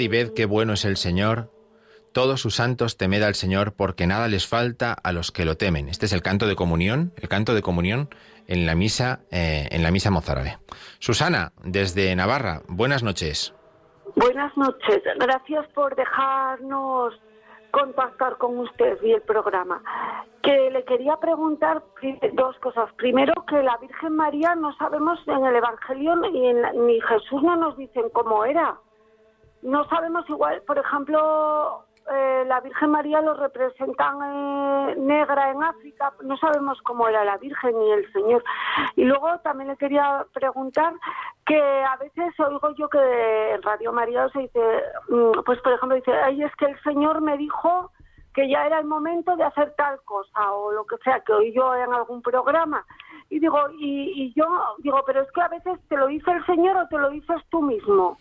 Y 0.00 0.08
ved 0.08 0.32
qué 0.34 0.46
bueno 0.46 0.72
es 0.72 0.84
el 0.84 0.96
Señor. 0.96 1.50
Todos 2.12 2.40
sus 2.40 2.54
santos 2.54 2.96
temed 2.96 3.22
al 3.22 3.34
Señor, 3.34 3.74
porque 3.74 4.06
nada 4.06 4.28
les 4.28 4.46
falta 4.46 4.92
a 4.92 5.12
los 5.12 5.30
que 5.30 5.44
lo 5.44 5.56
temen. 5.56 5.88
Este 5.88 6.06
es 6.06 6.12
el 6.12 6.22
canto 6.22 6.46
de 6.46 6.56
comunión, 6.56 7.12
el 7.16 7.28
canto 7.28 7.54
de 7.54 7.62
comunión 7.62 8.08
en 8.46 8.66
la 8.66 8.74
misa, 8.74 9.20
eh, 9.30 9.68
en 9.70 9.82
la 9.82 9.90
misa 9.90 10.10
mozárabe. 10.10 10.58
Susana, 10.98 11.52
desde 11.62 12.14
Navarra, 12.16 12.62
buenas 12.66 13.02
noches. 13.02 13.54
Buenas 14.16 14.56
noches. 14.56 15.02
Gracias 15.18 15.66
por 15.74 15.94
dejarnos 15.94 17.14
contactar 17.70 18.38
con 18.38 18.58
usted 18.58 18.98
y 19.02 19.12
el 19.12 19.22
programa. 19.22 19.82
Que 20.42 20.70
le 20.70 20.84
quería 20.84 21.16
preguntar 21.18 21.82
dos 22.32 22.56
cosas. 22.60 22.90
Primero, 22.96 23.34
que 23.46 23.62
la 23.62 23.76
Virgen 23.76 24.16
María 24.16 24.54
no 24.54 24.74
sabemos 24.76 25.20
en 25.26 25.44
el 25.44 25.56
Evangelio 25.56 26.16
ni, 26.16 26.52
ni 26.52 27.00
Jesús 27.02 27.42
no 27.42 27.56
nos 27.56 27.76
dicen 27.76 28.04
cómo 28.12 28.44
era 28.44 28.78
no 29.62 29.88
sabemos 29.88 30.28
igual, 30.28 30.62
por 30.62 30.78
ejemplo, 30.78 31.84
eh, 32.10 32.44
la 32.46 32.60
Virgen 32.60 32.90
María 32.90 33.20
lo 33.20 33.34
representan 33.34 34.16
eh, 34.22 34.94
negra 34.96 35.50
en 35.50 35.62
África, 35.62 36.12
no 36.22 36.38
sabemos 36.38 36.80
cómo 36.82 37.06
era 37.06 37.22
la 37.24 37.36
Virgen 37.36 37.78
ni 37.78 37.90
el 37.90 38.10
Señor. 38.12 38.42
Y 38.96 39.04
luego 39.04 39.38
también 39.40 39.68
le 39.68 39.76
quería 39.76 40.24
preguntar 40.32 40.94
que 41.44 41.60
a 41.60 41.96
veces 41.96 42.38
oigo 42.40 42.74
yo 42.76 42.88
que 42.88 43.52
en 43.52 43.62
Radio 43.62 43.92
María 43.92 44.28
se 44.30 44.40
dice, 44.40 44.60
mm, 45.08 45.42
pues 45.44 45.60
por 45.60 45.74
ejemplo 45.74 45.96
dice, 45.96 46.12
ay, 46.12 46.42
es 46.42 46.54
que 46.56 46.66
el 46.66 46.82
Señor 46.82 47.20
me 47.20 47.36
dijo 47.36 47.90
que 48.32 48.48
ya 48.48 48.64
era 48.64 48.78
el 48.78 48.86
momento 48.86 49.36
de 49.36 49.44
hacer 49.44 49.74
tal 49.76 50.00
cosa 50.04 50.52
o 50.52 50.72
lo 50.72 50.86
que 50.86 50.96
sea 50.98 51.20
que 51.20 51.32
oí 51.32 51.52
yo 51.52 51.74
en 51.74 51.92
algún 51.92 52.22
programa. 52.22 52.86
Y 53.28 53.40
digo, 53.40 53.58
y, 53.78 54.12
y 54.14 54.32
yo 54.34 54.46
digo, 54.78 55.02
pero 55.04 55.20
es 55.22 55.32
que 55.32 55.42
a 55.42 55.48
veces 55.48 55.78
te 55.88 55.96
lo 55.96 56.06
dice 56.06 56.30
el 56.30 56.46
Señor 56.46 56.76
o 56.76 56.88
te 56.88 56.96
lo 56.96 57.10
dices 57.10 57.42
tú 57.50 57.60
mismo. 57.60 58.16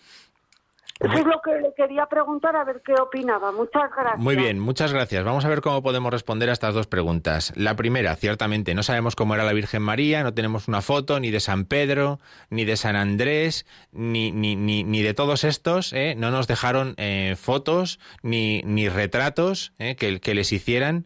Eso 1.00 1.14
es 1.14 1.26
lo 1.26 1.40
que 1.44 1.52
le 1.62 1.74
quería 1.76 2.08
preguntar, 2.08 2.56
a 2.56 2.64
ver 2.64 2.82
qué 2.84 2.94
opinaba. 2.94 3.52
Muchas 3.52 3.92
gracias. 3.96 4.20
Muy 4.20 4.36
bien, 4.36 4.60
muchas 4.60 4.92
gracias. 4.92 5.24
Vamos 5.24 5.46
a 5.46 5.50
ver 5.50 5.62
cómo 5.62 5.84
podemos 5.84 6.12
responder 6.12 6.50
a 6.50 6.54
estas 6.54 6.74
dos 6.74 6.88
preguntas. 6.88 7.54
La 7.56 7.76
primera, 7.76 8.16
ciertamente, 8.16 8.74
no 8.74 8.82
sabemos 8.82 9.16
cómo 9.16 9.36
era 9.36 9.44
la 9.44 9.54
Virgen 9.54 9.84
María, 9.84 10.24
no 10.24 10.34
tenemos 10.34 10.68
una 10.68 10.82
foto 10.82 11.20
ni 11.20 11.30
de 11.30 11.40
San 11.40 11.66
Pedro, 11.66 12.20
ni 12.50 12.66
de 12.66 12.78
San 12.78 12.96
Andrés, 12.96 13.68
ni, 13.92 14.32
ni, 14.32 14.56
ni, 14.56 15.02
de 15.02 15.14
todos 15.14 15.44
estos. 15.44 15.94
¿eh? 15.94 16.16
No 16.18 16.32
nos 16.32 16.48
dejaron 16.48 16.96
eh, 16.98 17.36
fotos 17.40 18.00
ni, 18.24 18.64
ni 18.64 18.90
retratos 18.90 19.74
¿eh? 19.78 19.96
que, 19.96 20.20
que, 20.20 20.34
les 20.34 20.52
hicieran. 20.52 21.06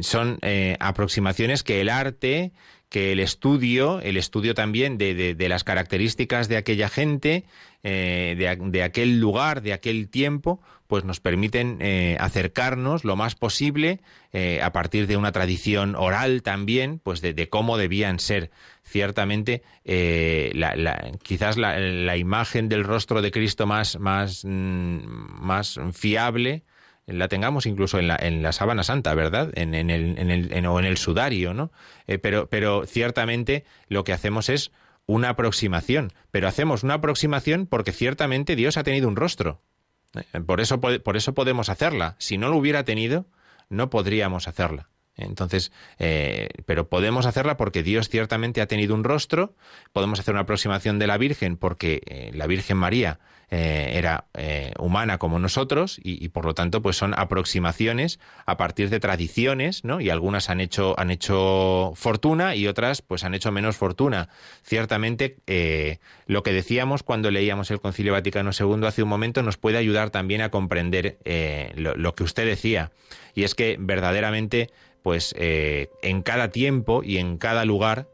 Son 0.00 0.38
aproximaciones 0.80 1.62
que 1.62 1.82
el 1.82 1.90
arte 1.90 2.52
que 2.88 3.12
el 3.12 3.20
estudio, 3.20 4.00
el 4.00 4.16
estudio 4.16 4.54
también 4.54 4.96
de, 4.96 5.34
de, 5.34 5.48
las 5.48 5.64
características 5.64 6.48
de 6.48 6.56
aquella 6.56 6.88
gente, 6.88 7.44
eh, 7.82 8.34
de, 8.38 8.82
aquel 8.82 9.20
lugar, 9.20 9.60
de 9.62 9.72
aquel 9.72 10.08
tiempo, 10.08 10.60
pues 10.86 11.04
nos 11.04 11.20
permiten 11.20 11.78
eh, 11.80 12.16
acercarnos 12.18 13.04
lo 13.04 13.14
más 13.14 13.34
posible 13.34 14.00
eh, 14.32 14.60
a 14.62 14.72
partir 14.72 15.06
de 15.06 15.18
una 15.18 15.32
tradición 15.32 15.94
oral 15.96 16.42
también, 16.42 16.98
pues 16.98 17.20
de, 17.20 17.48
cómo 17.48 17.76
debían 17.76 18.18
ser. 18.18 18.50
Ciertamente, 18.84 19.62
la, 19.84 21.12
quizás 21.22 21.58
la, 21.58 22.16
imagen 22.16 22.70
del 22.70 22.84
rostro 22.84 23.20
de 23.20 23.30
Cristo 23.30 23.66
más, 23.66 23.98
más, 23.98 24.46
mm, 24.46 25.00
más 25.42 25.78
fiable 25.92 26.62
la 27.08 27.28
tengamos 27.28 27.66
incluso 27.66 27.98
en 27.98 28.06
la, 28.06 28.16
en 28.16 28.42
la 28.42 28.52
sábana 28.52 28.84
santa, 28.84 29.14
¿verdad? 29.14 29.50
En, 29.54 29.74
en 29.74 29.90
el, 29.90 30.18
en 30.18 30.30
el, 30.30 30.66
o 30.66 30.78
en 30.78 30.84
el 30.84 30.96
sudario, 30.98 31.54
¿no? 31.54 31.72
Eh, 32.06 32.18
pero, 32.18 32.48
pero 32.48 32.86
ciertamente 32.86 33.64
lo 33.88 34.04
que 34.04 34.12
hacemos 34.12 34.48
es 34.48 34.70
una 35.06 35.30
aproximación, 35.30 36.12
pero 36.30 36.48
hacemos 36.48 36.82
una 36.82 36.94
aproximación 36.94 37.66
porque 37.66 37.92
ciertamente 37.92 38.56
Dios 38.56 38.76
ha 38.76 38.84
tenido 38.84 39.08
un 39.08 39.16
rostro. 39.16 39.62
Eh, 40.14 40.40
por 40.40 40.60
eso, 40.60 40.80
por 40.80 41.16
eso 41.16 41.34
podemos 41.34 41.70
hacerla. 41.70 42.16
Si 42.18 42.36
no 42.36 42.48
lo 42.50 42.56
hubiera 42.56 42.84
tenido, 42.84 43.26
no 43.70 43.90
podríamos 43.90 44.48
hacerla. 44.48 44.88
Entonces, 45.18 45.72
eh, 45.98 46.48
pero 46.64 46.88
podemos 46.88 47.26
hacerla 47.26 47.56
porque 47.56 47.82
Dios 47.82 48.08
ciertamente 48.08 48.60
ha 48.60 48.66
tenido 48.66 48.94
un 48.94 49.04
rostro, 49.04 49.54
podemos 49.92 50.20
hacer 50.20 50.34
una 50.34 50.42
aproximación 50.42 50.98
de 50.98 51.06
la 51.06 51.18
Virgen 51.18 51.56
porque 51.56 52.30
la 52.32 52.46
Virgen 52.46 52.78
María 52.78 53.18
eh, 53.50 53.92
era 53.94 54.26
eh, 54.34 54.74
humana 54.78 55.16
como 55.16 55.38
nosotros 55.38 55.98
y, 56.02 56.28
por 56.28 56.44
lo 56.44 56.52
tanto 56.52 56.82
pues 56.82 56.98
son 56.98 57.14
aproximaciones 57.18 58.20
a 58.44 58.58
partir 58.58 58.90
de 58.90 59.00
tradiciones, 59.00 59.84
¿no? 59.84 60.02
Y 60.02 60.10
algunas 60.10 60.50
han 60.50 60.60
hecho 60.60 60.94
han 61.00 61.10
hecho 61.10 61.92
fortuna 61.94 62.54
y 62.54 62.66
otras 62.66 63.00
pues 63.00 63.24
han 63.24 63.32
hecho 63.32 63.50
menos 63.50 63.78
fortuna. 63.78 64.28
Ciertamente 64.62 65.38
eh, 65.46 65.98
lo 66.26 66.42
que 66.42 66.52
decíamos 66.52 67.02
cuando 67.02 67.30
leíamos 67.30 67.70
el 67.70 67.80
Concilio 67.80 68.12
Vaticano 68.12 68.50
II 68.50 68.86
hace 68.86 69.02
un 69.02 69.08
momento 69.08 69.42
nos 69.42 69.56
puede 69.56 69.78
ayudar 69.78 70.10
también 70.10 70.42
a 70.42 70.50
comprender 70.50 71.16
lo, 71.74 72.14
que 72.14 72.24
usted 72.24 72.44
decía 72.44 72.90
y 73.34 73.44
es 73.44 73.54
que 73.54 73.76
verdaderamente 73.80 74.68
pues 75.08 75.34
en 75.38 76.20
cada 76.20 76.50
tiempo 76.50 77.00
y 77.02 77.16
en 77.16 77.38
cada 77.38 77.64
lugar 77.64 78.08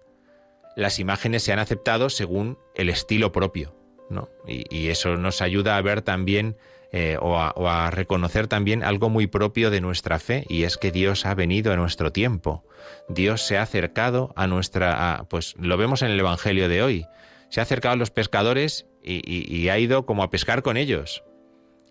las 0.76 1.00
imágenes 1.00 1.42
se 1.42 1.52
han 1.52 1.58
aceptado 1.58 2.08
según 2.08 2.56
el 2.76 2.88
estilo 2.88 3.32
propio, 3.32 3.74
¿no? 4.10 4.28
Y, 4.46 4.90
eso 4.90 5.16
nos 5.16 5.42
ayuda 5.42 5.76
a 5.76 5.82
ver 5.82 6.02
también 6.02 6.56
eh, 6.92 7.18
o, 7.20 7.36
a, 7.36 7.90
reconocer 7.90 8.46
también 8.46 8.84
algo 8.84 9.10
muy 9.10 9.26
propio 9.26 9.72
de 9.72 9.80
nuestra 9.80 10.20
fe 10.20 10.44
y 10.48 10.62
es 10.62 10.76
que 10.76 10.92
Dios 10.92 11.26
ha 11.26 11.34
venido 11.34 11.72
a 11.72 11.76
nuestro 11.76 12.12
tiempo. 12.12 12.64
Dios 13.08 13.42
se 13.42 13.58
ha 13.58 13.62
acercado 13.62 14.32
a 14.36 14.46
nuestra, 14.46 15.26
pues 15.28 15.56
lo 15.58 15.76
vemos 15.76 16.02
en 16.02 16.12
el 16.12 16.20
Evangelio 16.20 16.68
de 16.68 16.80
hoy. 16.80 17.06
Se 17.48 17.58
ha 17.58 17.64
acercado 17.64 17.94
a 17.94 17.96
los 17.96 18.12
pescadores 18.12 18.86
y 19.02 19.68
ha 19.68 19.80
ido 19.80 20.06
como 20.06 20.22
a 20.22 20.30
pescar 20.30 20.62
con 20.62 20.76
ellos. 20.76 21.24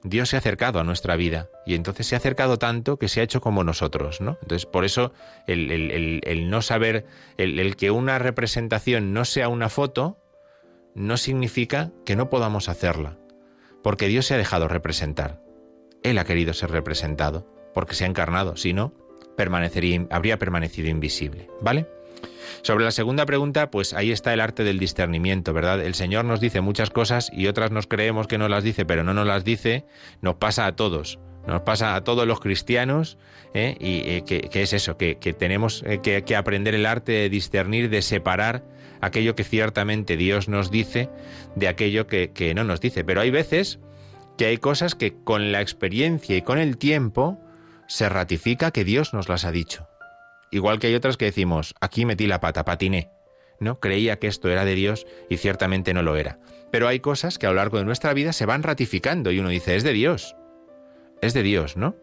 Dios 0.04 0.30
se 0.30 0.36
ha 0.36 0.40
acercado 0.40 0.80
a 0.80 0.84
nuestra 0.84 1.16
vida 1.16 1.50
y 1.66 1.76
entonces 1.76 2.08
se 2.08 2.16
ha 2.16 2.18
acercado 2.18 2.58
tanto 2.58 2.98
que 2.98 3.08
se 3.08 3.22
ha 3.22 3.24
hecho 3.24 3.40
como 3.40 3.64
nosotros, 3.64 4.20
¿no? 4.20 4.38
Entonces, 4.42 4.66
por 4.66 4.84
eso 4.84 5.14
el, 5.48 6.50
no 6.50 6.62
saber, 6.62 7.06
el, 7.38 7.76
que 7.78 7.90
una 7.90 8.20
representación 8.20 9.14
no 9.14 9.24
sea 9.24 9.48
una 9.48 9.70
foto, 9.70 10.18
no 10.94 11.18
significa 11.18 11.92
que 12.06 12.16
no 12.18 12.30
podamos 12.30 12.68
hacerla, 12.68 13.18
porque 13.82 14.08
Dios 14.08 14.26
se 14.26 14.34
ha 14.34 14.38
dejado 14.38 14.68
representar. 14.68 15.42
Él 16.04 16.18
ha 16.18 16.26
querido 16.26 16.54
ser 16.54 16.72
representado, 16.72 17.48
porque 17.74 17.96
se 17.96 18.04
ha 18.04 18.08
encarnado, 18.08 18.58
si 18.58 18.74
no, 18.74 18.94
permanecería, 19.38 20.06
habría 20.12 20.38
permanecido 20.38 20.90
invisible, 20.90 21.50
¿vale? 21.62 21.88
Sobre 22.62 22.86
la 22.86 22.92
segunda 22.92 23.26
pregunta, 23.26 23.72
pues 23.72 23.94
ahí 23.94 24.12
está 24.12 24.34
el 24.34 24.42
arte 24.42 24.64
del 24.64 24.80
discernimiento, 24.80 25.54
¿verdad? 25.54 25.82
El 25.82 25.96
Señor 25.96 26.26
nos 26.26 26.40
dice 26.40 26.62
muchas 26.62 26.90
cosas 26.90 27.32
y 27.34 27.48
otras 27.48 27.72
nos 27.72 27.88
creemos 27.88 28.28
que 28.28 28.38
nos 28.38 28.50
las 28.50 28.64
dice, 28.64 28.86
pero 28.86 29.04
no 29.04 29.14
nos 29.14 29.28
las 29.28 29.44
dice, 29.44 29.86
nos 30.22 30.36
pasa 30.36 30.66
a 30.66 30.76
todos. 30.76 31.20
Nos 31.48 31.62
pasa 31.64 31.96
a 31.96 32.04
todos 32.04 32.26
los 32.26 32.40
cristianos, 32.40 33.18
¿eh? 33.54 33.76
y 33.80 34.10
eh, 34.10 34.24
que, 34.26 34.62
es 34.62 34.72
eso, 34.72 34.98
que, 34.98 35.16
tenemos 35.38 35.84
eh, 35.86 36.00
que, 36.00 36.36
aprender 36.36 36.74
el 36.74 36.86
arte 36.86 37.12
de 37.12 37.30
discernir, 37.30 37.90
de 37.90 38.02
separar 38.02 38.64
aquello 39.02 39.36
que 39.36 39.44
ciertamente 39.44 40.16
Dios 40.16 40.48
nos 40.48 40.72
dice 40.72 41.10
de 41.56 41.68
aquello 41.68 42.08
que, 42.08 42.32
que 42.32 42.54
no 42.54 42.64
nos 42.64 42.80
dice. 42.80 43.04
Pero 43.04 43.20
hay 43.20 43.30
veces 43.30 43.80
que 44.38 44.46
hay 44.46 44.58
cosas 44.58 44.96
que 44.96 45.16
con 45.24 45.52
la 45.52 45.62
experiencia 45.62 46.38
y 46.38 46.42
con 46.42 46.60
el 46.60 46.78
tiempo 46.78 47.40
se 47.88 48.08
ratifica 48.08 48.72
que 48.72 48.86
Dios 48.86 49.14
nos 49.14 49.28
las 49.28 49.44
ha 49.44 49.52
dicho. 49.52 49.88
Igual 50.54 50.78
que 50.78 50.86
hay 50.86 50.94
otras 50.94 51.18
que 51.18 51.26
decimos, 51.26 51.74
aquí 51.82 52.06
metí 52.06 52.28
la 52.28 52.40
pata, 52.40 52.64
patiné. 52.64 53.10
¿no? 53.60 53.80
Creía 53.80 54.20
que 54.20 54.28
esto 54.28 54.50
era 54.50 54.66
de 54.66 54.76
Dios 54.76 55.08
y 55.28 55.38
ciertamente 55.38 55.96
no 55.96 56.04
lo 56.04 56.16
era. 56.16 56.38
Pero 56.70 56.88
hay 56.88 57.00
cosas 57.00 57.40
que 57.40 57.48
a 57.48 57.50
lo 57.50 57.56
largo 57.56 57.80
de 57.80 57.86
nuestra 57.86 58.14
vida 58.14 58.34
se 58.34 58.46
van 58.46 58.62
ratificando 58.62 59.32
y 59.32 59.40
uno 59.40 59.50
dice, 59.50 59.76
es 59.76 59.84
de 59.84 59.94
Dios. 59.94 60.36
Es 61.22 61.34
de 61.34 61.42
Dios, 61.42 61.76
¿no? 61.76 61.96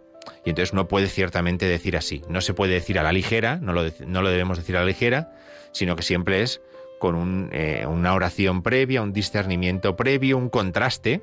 Y 0.45 0.51
entonces 0.51 0.75
no 0.75 0.89
puede 0.89 1.07
ciertamente 1.07 1.67
decir 1.67 1.97
así. 1.97 2.23
No 2.29 2.41
se 2.41 2.53
puede 2.53 2.75
decir 2.75 2.99
a 2.99 3.05
la 3.05 3.13
ligera, 3.13 3.59
no 3.63 3.73
lo, 3.73 3.85
no 4.05 4.21
lo 4.21 4.31
debemos 4.31 4.59
decir 4.59 4.77
a 4.77 4.81
la 4.81 4.87
ligera, 4.87 5.33
sino 5.71 5.95
que 5.95 6.03
siempre 6.03 6.43
es 6.43 6.61
con 6.99 7.51
eh, 7.53 7.87
una 7.87 8.15
oración 8.15 8.65
previa, 8.65 9.01
un 9.01 9.13
discernimiento 9.13 9.95
previo, 9.95 10.39
un 10.39 10.49
contraste, 10.49 11.23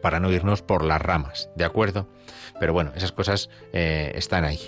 para 0.00 0.20
no 0.20 0.30
irnos 0.30 0.62
por 0.62 0.84
las 0.84 1.02
ramas, 1.02 1.50
¿de 1.56 1.64
acuerdo? 1.64 2.08
Pero 2.60 2.72
bueno, 2.72 2.92
esas 2.94 3.10
cosas 3.10 3.50
eh, 3.72 4.12
están 4.14 4.44
ahí. 4.44 4.60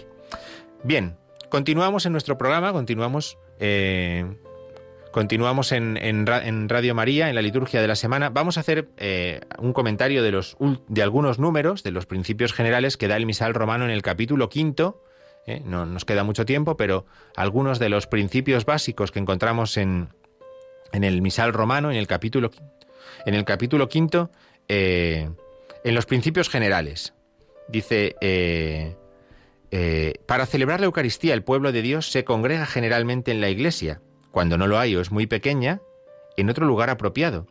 Bien, 0.82 1.16
Continuamos 1.53 2.07
en 2.07 2.12
nuestro 2.12 2.38
programa, 2.38 2.72
continuamos, 2.72 3.36
eh, 3.61 4.24
continuamos 5.11 5.72
en, 5.72 6.26
Radio 6.26 6.94
María, 6.94 7.28
en 7.28 7.34
la 7.34 7.42
liturgia 7.42 7.82
de 7.82 7.86
la 7.86 7.94
semana. 7.94 8.30
Vamos 8.30 8.57
a 8.57 8.61
hacer 8.61 8.88
eh, 8.96 9.42
un 9.59 9.74
comentario 9.74 10.22
de, 10.22 11.03
algunos 11.03 11.38
números, 11.38 11.82
de 11.82 11.90
los 11.90 12.07
principios 12.07 12.55
generales 12.55 12.96
que 12.96 13.07
da 13.07 13.18
el 13.18 13.26
misal 13.26 13.53
romano 13.53 13.84
en 13.84 13.90
el 13.90 14.00
capítulo 14.00 14.48
quinto. 14.48 15.05
Eh, 15.46 15.61
no 15.62 15.84
nos 15.84 16.07
queda 16.07 16.24
mucho 16.24 16.46
tiempo, 16.46 16.78
pero 16.78 17.05
algunos 17.36 17.78
de 17.78 17.90
los 17.90 18.07
principios 18.07 18.64
básicos 18.64 19.12
que 19.12 19.18
encontramos 19.18 19.76
en, 19.76 20.09
el 20.90 21.20
misal 21.20 21.53
romano, 21.53 21.90
en 21.90 21.98
el 21.98 22.07
capítulo, 22.07 22.50
en 23.26 23.34
el 23.34 23.44
capítulo 23.44 23.90
quinto, 23.90 24.30
en 24.68 25.36
los 25.84 26.07
principios 26.07 26.48
generales. 26.48 27.12
Dice, 27.68 28.16
para 30.26 30.46
celebrar 30.46 30.80
la 30.80 30.86
Eucaristía, 30.86 31.32
el 31.32 31.44
pueblo 31.44 31.72
de 31.72 31.80
Dios 31.80 32.10
se 32.10 32.24
congrega 32.24 32.66
generalmente 32.66 33.30
en 33.30 33.40
la 33.40 33.48
iglesia, 33.48 34.02
cuando 34.30 34.58
no 34.58 34.66
lo 34.66 34.78
hay 34.78 34.94
o 34.96 35.00
es 35.00 35.10
muy 35.10 35.26
pequeña, 35.26 35.80
en 36.36 36.50
otro 36.50 36.66
lugar 36.66 36.90
apropiado, 36.90 37.46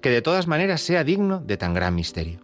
que 0.00 0.10
de 0.10 0.22
todas 0.22 0.46
maneras 0.46 0.80
sea 0.80 1.04
digno 1.04 1.40
de 1.40 1.56
tan 1.56 1.74
gran 1.74 1.94
misterio. 1.94 2.40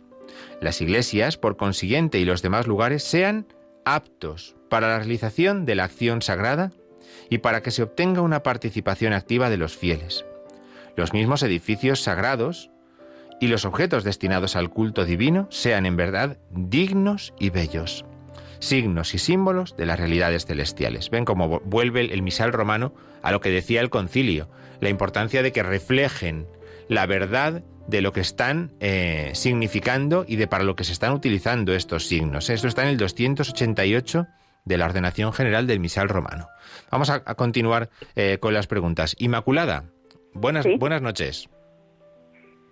Las 0.60 0.80
iglesias, 0.80 1.36
por 1.36 1.56
consiguiente, 1.56 2.18
y 2.18 2.24
los 2.24 2.42
demás 2.42 2.66
lugares 2.66 3.04
sean 3.04 3.46
aptos 3.84 4.56
para 4.68 4.88
la 4.88 4.98
realización 4.98 5.64
de 5.64 5.74
la 5.74 5.84
acción 5.84 6.22
sagrada 6.22 6.72
y 7.28 7.38
para 7.38 7.62
que 7.62 7.70
se 7.70 7.82
obtenga 7.82 8.22
una 8.22 8.42
participación 8.42 9.12
activa 9.12 9.48
de 9.48 9.56
los 9.56 9.76
fieles. 9.76 10.24
Los 10.96 11.12
mismos 11.12 11.42
edificios 11.42 12.02
sagrados 12.02 12.70
y 13.40 13.46
los 13.46 13.64
objetos 13.64 14.04
destinados 14.04 14.56
al 14.56 14.70
culto 14.70 15.04
divino 15.04 15.46
sean 15.50 15.86
en 15.86 15.96
verdad 15.96 16.38
dignos 16.50 17.32
y 17.38 17.50
bellos 17.50 18.04
signos 18.61 19.14
y 19.14 19.18
símbolos 19.18 19.76
de 19.76 19.86
las 19.86 19.98
realidades 19.98 20.46
celestiales. 20.46 21.11
Ven 21.11 21.24
cómo 21.24 21.61
vuelve 21.61 22.12
el 22.12 22.22
misal 22.22 22.52
romano 22.52 22.94
a 23.22 23.32
lo 23.32 23.40
que 23.40 23.50
decía 23.50 23.80
el 23.80 23.90
concilio, 23.90 24.48
la 24.80 24.88
importancia 24.88 25.42
de 25.42 25.52
que 25.52 25.62
reflejen 25.62 26.46
la 26.88 27.06
verdad 27.06 27.62
de 27.88 28.02
lo 28.02 28.12
que 28.12 28.20
están 28.20 28.70
eh, 28.80 29.30
significando 29.34 30.24
y 30.26 30.36
de 30.36 30.46
para 30.46 30.64
lo 30.64 30.76
que 30.76 30.84
se 30.84 30.92
están 30.92 31.12
utilizando 31.12 31.74
estos 31.74 32.06
signos. 32.06 32.48
Esto 32.48 32.68
está 32.68 32.82
en 32.82 32.88
el 32.88 32.96
288 32.96 34.26
de 34.64 34.78
la 34.78 34.84
ordenación 34.84 35.32
general 35.32 35.66
del 35.66 35.80
misal 35.80 36.08
romano. 36.08 36.46
Vamos 36.90 37.11
a, 37.11 37.24
continuar 37.34 37.88
eh, 38.14 38.38
con 38.40 38.54
las 38.54 38.66
preguntas. 38.66 39.16
Inmaculada, 39.18 39.84
buenas, 40.34 40.66
buenas 40.78 41.02
noches. 41.02 41.48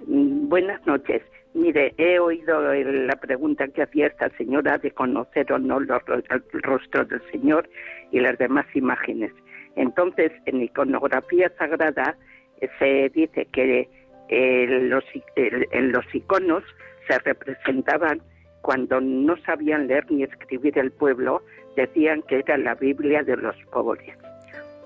Mm, 0.06 0.48
buenas 0.48 0.86
noches. 0.86 1.22
Mire, 1.58 1.92
he 1.98 2.20
oído 2.20 2.72
la 2.72 3.16
pregunta 3.16 3.66
que 3.66 3.82
hacía 3.82 4.06
esta 4.06 4.28
señora 4.36 4.78
de 4.78 4.92
conocer 4.92 5.52
o 5.52 5.58
no 5.58 5.80
los, 5.80 6.00
el 6.30 6.62
rostro 6.62 7.04
del 7.04 7.20
Señor 7.32 7.68
y 8.12 8.20
las 8.20 8.38
demás 8.38 8.64
imágenes. 8.74 9.32
Entonces, 9.74 10.30
en 10.46 10.62
iconografía 10.62 11.50
sagrada 11.58 12.16
eh, 12.60 12.68
se 12.78 13.08
dice 13.12 13.48
que 13.52 13.88
eh, 14.28 14.66
los, 14.82 15.02
en 15.34 15.90
los 15.90 16.04
iconos 16.14 16.62
se 17.08 17.18
representaban 17.18 18.22
cuando 18.62 19.00
no 19.00 19.36
sabían 19.38 19.88
leer 19.88 20.08
ni 20.12 20.22
escribir 20.22 20.78
el 20.78 20.92
pueblo, 20.92 21.42
decían 21.74 22.22
que 22.22 22.38
era 22.38 22.56
la 22.56 22.76
Biblia 22.76 23.24
de 23.24 23.36
los 23.36 23.56
pobres. 23.72 24.16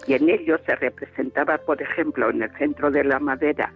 Y 0.07 0.15
en 0.15 0.31
ellos 0.31 0.59
se 0.65 0.75
representaba, 0.77 1.59
por 1.59 1.83
ejemplo, 1.83 2.31
en 2.31 2.43
el 2.43 2.51
centro 2.57 2.91
de 2.91 3.05
la 3.05 3.21
madera, 3.21 3.71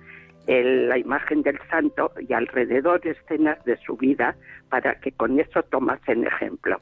la 0.46 0.98
imagen 0.98 1.42
del 1.42 1.58
santo 1.68 2.12
y 2.20 2.32
alrededor 2.32 3.06
escenas 3.06 3.62
de 3.64 3.76
su 3.78 3.96
vida 3.96 4.36
para 4.68 5.00
que 5.00 5.12
con 5.12 5.38
eso 5.40 5.62
tomasen 5.64 6.26
ejemplo. 6.26 6.80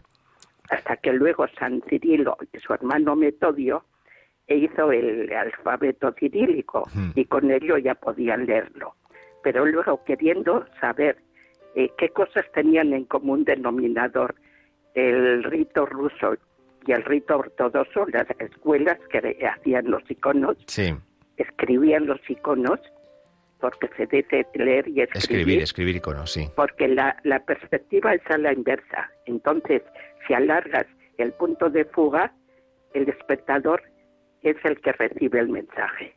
Hasta 0.70 0.96
que 0.96 1.12
luego 1.12 1.46
San 1.58 1.82
Cirilo 1.88 2.36
y 2.52 2.58
su 2.58 2.72
hermano 2.72 3.16
Metodio 3.16 3.84
hizo 4.48 4.92
el 4.92 5.32
alfabeto 5.32 6.12
cirílico 6.12 6.88
y 7.14 7.24
con 7.24 7.50
ello 7.50 7.78
ya 7.78 7.94
podían 7.94 8.46
leerlo. 8.46 8.94
Pero 9.42 9.64
luego 9.64 10.04
queriendo 10.04 10.66
saber 10.80 11.18
eh, 11.74 11.90
qué 11.98 12.10
cosas 12.10 12.44
tenían 12.52 12.92
en 12.92 13.04
común 13.04 13.44
denominador 13.44 14.34
el 14.94 15.42
rito 15.44 15.86
ruso 15.86 16.36
y 16.86 16.92
el 16.92 17.02
rito 17.04 17.38
ortodoxo, 17.38 18.06
las 18.12 18.26
escuelas 18.38 18.98
que 19.10 19.38
hacían 19.46 19.90
los 19.90 20.02
iconos, 20.10 20.56
escribían 21.36 22.06
los 22.06 22.20
iconos 22.28 22.80
porque 23.64 23.88
se 23.96 24.04
dice 24.04 24.46
leer 24.56 24.86
y 24.88 25.00
escribir. 25.00 25.16
Escribir, 25.16 25.62
escribir 25.62 25.96
iconos, 25.96 26.30
sí. 26.30 26.50
Porque 26.54 26.86
la, 26.86 27.16
la 27.22 27.42
perspectiva 27.46 28.12
es 28.12 28.20
a 28.28 28.36
la 28.36 28.52
inversa. 28.52 29.10
Entonces, 29.24 29.80
si 30.26 30.34
alargas 30.34 30.84
el 31.16 31.32
punto 31.32 31.70
de 31.70 31.86
fuga, 31.86 32.30
el 32.92 33.08
espectador 33.08 33.82
es 34.42 34.56
el 34.64 34.78
que 34.82 34.92
recibe 34.92 35.40
el 35.40 35.48
mensaje. 35.48 36.14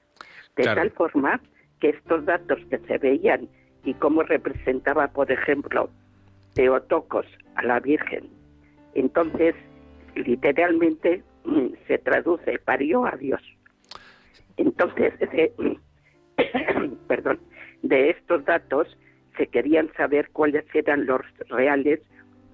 De 0.57 0.65
tal 0.65 0.91
forma 0.91 1.39
que 1.79 1.91
estos 1.91 2.25
datos 2.25 2.59
que 2.69 2.79
se 2.79 2.97
veían 2.97 3.47
y 3.85 3.93
cómo 3.93 4.23
representaba, 4.23 5.07
por 5.07 5.31
ejemplo, 5.31 5.89
Teotocos 6.53 7.27
a 7.55 7.63
la 7.63 7.79
Virgen, 7.79 8.27
entonces 8.93 9.55
literalmente 10.15 11.23
mm, 11.45 11.67
se 11.87 11.97
traduce 11.99 12.59
parió 12.59 13.05
a 13.05 13.11
Dios. 13.11 13.41
Entonces, 14.57 15.13
perdón, 17.07 17.39
de 17.81 18.11
estos 18.11 18.45
datos 18.45 18.87
se 19.37 19.47
querían 19.47 19.91
saber 19.95 20.29
cuáles 20.31 20.65
eran 20.73 21.05
los 21.05 21.21
reales 21.49 21.99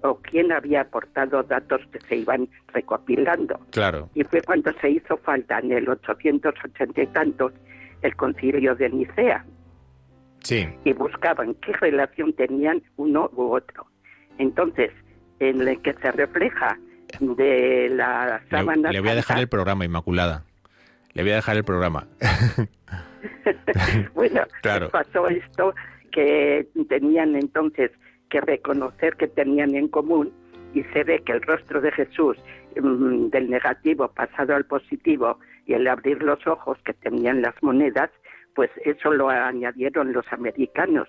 o 0.02 0.20
quién 0.20 0.52
había 0.52 0.82
aportado 0.82 1.42
datos 1.42 1.80
que 1.90 2.00
se 2.00 2.16
iban 2.16 2.48
recopilando. 2.68 3.58
Claro. 3.70 4.10
Y 4.14 4.22
fue 4.24 4.42
cuando 4.42 4.70
se 4.80 4.90
hizo 4.90 5.16
falta 5.16 5.58
en 5.58 5.72
el 5.72 5.88
880 5.88 7.02
y 7.02 7.06
tantos 7.08 7.52
el 8.02 8.14
concilio 8.16 8.74
de 8.74 8.90
Nicea. 8.90 9.44
Sí. 10.40 10.68
Y 10.84 10.92
buscaban 10.92 11.54
qué 11.54 11.72
relación 11.72 12.34
tenían 12.34 12.82
uno 12.96 13.30
u 13.34 13.54
otro. 13.54 13.86
Entonces, 14.36 14.90
en 15.40 15.66
el 15.66 15.80
que 15.80 15.94
se 15.94 16.12
refleja 16.12 16.78
de 17.20 17.88
la 17.90 18.42
sábana. 18.50 18.92
Le, 18.92 19.00
voy 19.00 19.10
a 19.10 19.14
dejar 19.14 19.38
el 19.38 19.48
programa, 19.48 19.86
Inmaculada. 19.86 20.44
le 21.14 21.22
voy 21.22 21.32
a 21.32 21.36
dejar 21.36 21.56
el 21.56 21.64
programa. 21.64 22.06
bueno, 24.14 24.42
claro. 24.62 24.88
pasó 24.90 25.28
esto 25.28 25.74
que 26.12 26.66
tenían 26.88 27.34
entonces 27.34 27.90
que 28.30 28.40
reconocer 28.40 29.16
que 29.16 29.28
tenían 29.28 29.74
en 29.74 29.88
común 29.88 30.32
y 30.74 30.82
se 30.92 31.04
ve 31.04 31.20
que 31.24 31.32
el 31.32 31.42
rostro 31.42 31.80
de 31.80 31.92
Jesús 31.92 32.36
mm, 32.80 33.28
del 33.28 33.50
negativo 33.50 34.08
pasado 34.08 34.54
al 34.54 34.64
positivo 34.64 35.38
y 35.66 35.74
el 35.74 35.86
abrir 35.86 36.22
los 36.22 36.44
ojos 36.46 36.78
que 36.84 36.92
tenían 36.94 37.42
las 37.42 37.54
monedas, 37.62 38.10
pues 38.54 38.70
eso 38.84 39.12
lo 39.12 39.28
añadieron 39.28 40.12
los 40.12 40.26
americanos. 40.32 41.08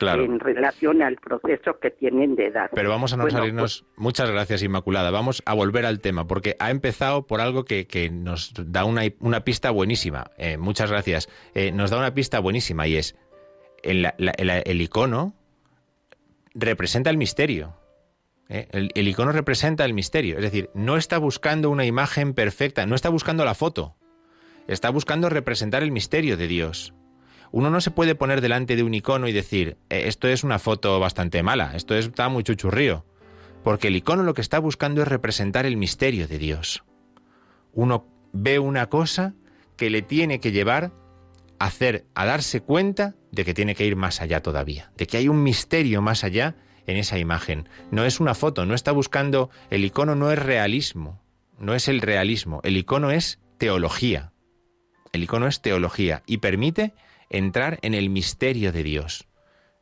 En 0.00 0.40
relación 0.40 1.02
al 1.02 1.16
proceso 1.16 1.78
que 1.80 1.90
tienen 1.90 2.36
de 2.36 2.46
edad. 2.46 2.70
Pero 2.74 2.90
vamos 2.90 3.12
a 3.12 3.16
no 3.16 3.28
salirnos. 3.30 3.82
Pues 3.82 3.96
muchas 3.96 4.30
gracias, 4.30 4.62
Inmaculada. 4.62 5.10
Vamos 5.10 5.42
a 5.46 5.54
volver 5.54 5.86
al 5.86 6.00
tema, 6.00 6.26
porque 6.26 6.56
ha 6.58 6.70
empezado 6.70 7.26
por 7.26 7.40
algo 7.40 7.64
que, 7.64 8.10
nos 8.12 8.52
da 8.54 8.84
una, 8.84 9.02
una 9.20 9.44
pista 9.44 9.70
buenísima. 9.70 10.30
Eh, 10.38 10.56
muchas 10.56 10.90
gracias. 10.90 11.28
Eh, 11.54 11.72
nos 11.72 11.90
da 11.90 11.98
una 11.98 12.14
pista 12.14 12.40
buenísima 12.40 12.86
y 12.86 12.96
es: 12.96 13.16
el 13.82 14.80
icono 14.80 15.34
representa 16.54 17.10
el 17.10 17.16
misterio. 17.16 17.74
¿eh? 18.50 18.68
El, 18.94 19.08
icono 19.08 19.32
representa 19.32 19.84
el 19.84 19.94
misterio, 19.94 20.36
es 20.36 20.42
decir, 20.42 20.70
no 20.74 20.96
está 20.96 21.18
buscando 21.18 21.70
una 21.70 21.86
imagen 21.86 22.34
perfecta, 22.34 22.84
no 22.84 22.94
está 22.94 23.08
buscando 23.08 23.44
la 23.44 23.54
foto, 23.54 23.96
está 24.66 24.90
buscando 24.90 25.28
representar 25.30 25.82
el 25.82 25.92
misterio 25.92 26.36
de 26.36 26.48
Dios. 26.48 26.92
Uno 27.52 27.70
no 27.70 27.80
se 27.80 27.90
puede 27.90 28.14
poner 28.14 28.40
delante 28.40 28.76
de 28.76 28.82
un 28.82 28.94
icono 28.94 29.26
y 29.28 29.32
decir, 29.32 29.76
eh, 29.88 30.04
esto 30.06 30.28
es 30.28 30.44
una 30.44 30.58
foto 30.58 30.98
bastante 31.00 31.42
mala, 31.42 31.72
esto 31.74 31.96
está 31.96 32.28
muy 32.28 32.44
chuchurrío, 32.44 33.04
porque 33.64 33.88
el 33.88 33.96
icono 33.96 34.22
lo 34.22 34.34
que 34.34 34.40
está 34.40 34.58
buscando 34.58 35.02
es 35.02 35.08
representar 35.08 35.66
el 35.66 35.76
misterio 35.76 36.28
de 36.28 36.38
Dios. 36.38 36.84
Uno 37.72 38.06
ve 38.32 38.58
una 38.58 38.88
cosa 38.88 39.34
que 39.76 39.90
le 39.90 40.02
tiene 40.02 40.40
que 40.40 40.52
llevar 40.52 40.92
a 41.58 41.66
hacer, 41.66 42.06
a 42.14 42.24
darse 42.24 42.60
cuenta 42.60 43.14
de 43.32 43.44
que 43.44 43.54
tiene 43.54 43.74
que 43.74 43.86
ir 43.86 43.96
más 43.96 44.20
allá 44.20 44.42
todavía, 44.42 44.92
de 44.96 45.06
que 45.06 45.16
hay 45.16 45.28
un 45.28 45.42
misterio 45.42 46.02
más 46.02 46.24
allá 46.24 46.56
en 46.86 46.96
esa 46.96 47.18
imagen. 47.18 47.68
No 47.90 48.04
es 48.04 48.20
una 48.20 48.34
foto, 48.34 48.66
no 48.66 48.74
está 48.74 48.92
buscando, 48.92 49.50
el 49.70 49.84
icono 49.84 50.14
no 50.14 50.30
es 50.30 50.38
realismo, 50.38 51.22
no 51.58 51.74
es 51.74 51.88
el 51.88 52.00
realismo, 52.00 52.60
el 52.64 52.76
icono 52.76 53.10
es 53.10 53.40
teología. 53.58 54.32
El 55.12 55.24
icono 55.24 55.46
es 55.46 55.60
teología 55.60 56.22
y 56.26 56.38
permite 56.38 56.94
entrar 57.30 57.78
en 57.82 57.94
el 57.94 58.10
misterio 58.10 58.72
de 58.72 58.82
Dios. 58.82 59.26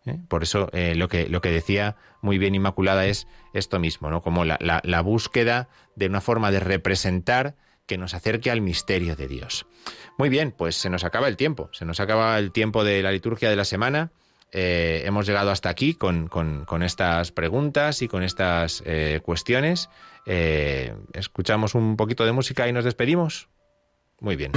¿eh? 0.07 0.19
Por 0.29 0.43
eso 0.43 0.69
eh, 0.73 0.95
lo, 0.95 1.09
que, 1.09 1.29
lo 1.29 1.41
que 1.41 1.51
decía 1.51 1.97
muy 2.21 2.39
bien 2.39 2.55
Inmaculada 2.55 3.07
es 3.07 3.27
esto 3.55 3.79
mismo, 3.79 4.11
¿no? 4.11 4.23
como 4.23 4.45
la, 4.45 4.59
la 4.61 5.01
búsqueda 5.01 5.69
de 5.97 6.07
una 6.07 6.21
forma 6.21 6.51
de 6.51 6.61
representar 6.61 7.57
que 7.87 7.99
nos 7.99 8.13
acerque 8.15 8.51
al 8.51 8.61
misterio 8.61 9.17
de 9.17 9.29
Dios. 9.29 9.67
Muy 10.19 10.29
bien, 10.29 10.53
pues 10.53 10.77
se 10.77 10.91
nos 10.91 11.05
acaba 11.05 11.27
el 11.27 11.37
tiempo, 11.37 11.71
se 11.73 11.87
nos 11.87 12.01
acaba 12.01 12.39
el 12.39 12.53
tiempo 12.53 12.85
de 12.85 13.03
la 13.03 13.11
liturgia 13.11 13.49
de 13.49 13.57
la 13.57 13.65
semana. 13.65 14.13
Eh, 14.53 15.03
hemos 15.05 15.27
llegado 15.27 15.51
hasta 15.51 15.71
aquí 15.71 15.95
con, 15.95 16.29
estas 16.83 17.33
preguntas 17.33 18.03
y 18.03 18.09
con 18.09 18.23
estas 18.23 18.83
cuestiones. 19.23 19.89
Escuchamos 20.27 21.75
un 21.75 21.97
poquito 21.97 22.27
de 22.27 22.33
música 22.33 22.69
y 22.69 22.73
nos 22.75 22.85
despedimos. 22.85 23.49
Muy 24.21 24.37
bien. 24.37 24.53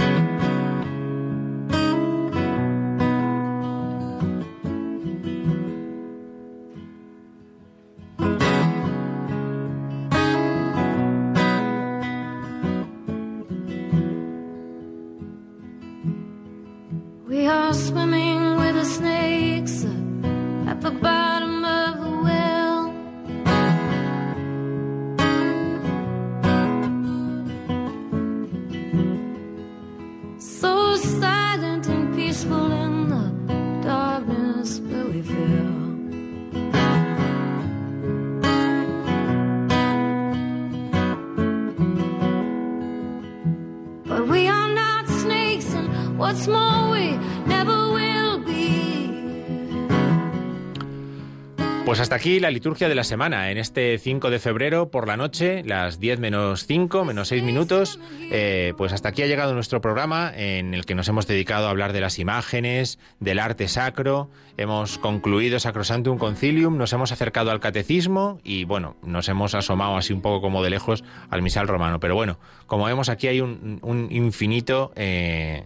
La 52.41 52.51
liturgia 52.51 52.89
de 52.89 52.95
la 52.95 53.03
semana. 53.03 53.51
En 53.51 53.57
este 53.57 53.97
5 53.97 54.29
de 54.29 54.39
febrero 54.39 54.89
por 54.89 55.07
la 55.07 55.15
noche, 55.15 55.63
las 55.63 55.99
10 55.99 56.19
menos 56.19 56.65
5, 56.65 57.05
menos 57.05 57.27
6 57.29 57.43
minutos, 57.43 57.99
eh, 58.31 58.73
pues 58.77 58.91
hasta 58.91 59.09
aquí 59.09 59.21
ha 59.21 59.27
llegado 59.27 59.53
nuestro 59.53 59.79
programa 59.79 60.31
en 60.35 60.73
el 60.73 60.85
que 60.85 60.95
nos 60.95 61.07
hemos 61.07 61.27
dedicado 61.27 61.67
a 61.67 61.69
hablar 61.69 61.93
de 61.93 62.01
las 62.01 62.19
imágenes, 62.19 62.99
del 63.19 63.39
arte 63.39 63.67
sacro. 63.67 64.29
Hemos 64.57 64.97
concluido 64.97 65.59
Sacrosantum 65.59 66.17
Concilium, 66.17 66.77
nos 66.77 66.91
hemos 66.93 67.11
acercado 67.11 67.51
al 67.51 67.59
catecismo 67.59 68.39
y 68.43 68.65
bueno, 68.65 68.95
nos 69.03 69.29
hemos 69.29 69.55
asomado 69.55 69.95
así 69.95 70.11
un 70.11 70.21
poco 70.21 70.41
como 70.41 70.63
de 70.63 70.71
lejos 70.71 71.03
al 71.29 71.41
misal 71.41 71.67
romano. 71.67 71.99
Pero 71.99 72.15
bueno, 72.15 72.39
como 72.65 72.85
vemos 72.85 73.09
aquí 73.09 73.27
hay 73.27 73.41
un, 73.41 74.07
infinito. 74.09 74.91
Eh, 74.95 75.63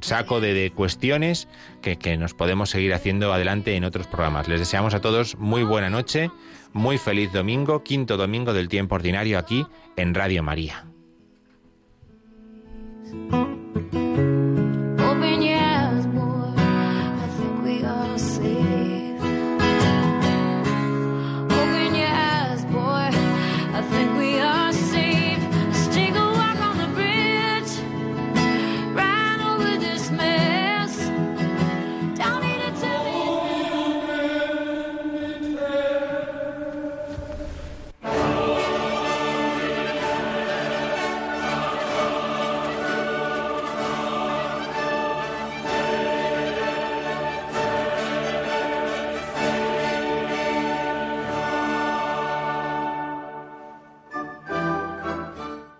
saco 0.00 0.40
de, 0.40 0.72
cuestiones 0.74 1.48
que, 1.82 1.96
que 1.96 2.16
nos 2.16 2.34
podemos 2.34 2.70
seguir 2.70 2.94
haciendo 2.94 3.32
adelante 3.32 3.76
en 3.76 3.84
otros 3.84 4.06
programas. 4.06 4.48
Les 4.48 4.60
deseamos 4.60 4.94
a 4.94 5.00
todos 5.00 5.36
muy 5.36 5.62
buena 5.62 5.90
noche, 5.90 6.30
muy 6.72 6.98
feliz 6.98 7.32
domingo, 7.32 7.82
quinto 7.82 8.16
domingo 8.16 8.52
del 8.52 8.68
tiempo 8.68 8.94
ordinario 8.94 9.38
aquí 9.38 9.66
en 9.96 10.14
Radio 10.14 10.42
María. 10.42 10.84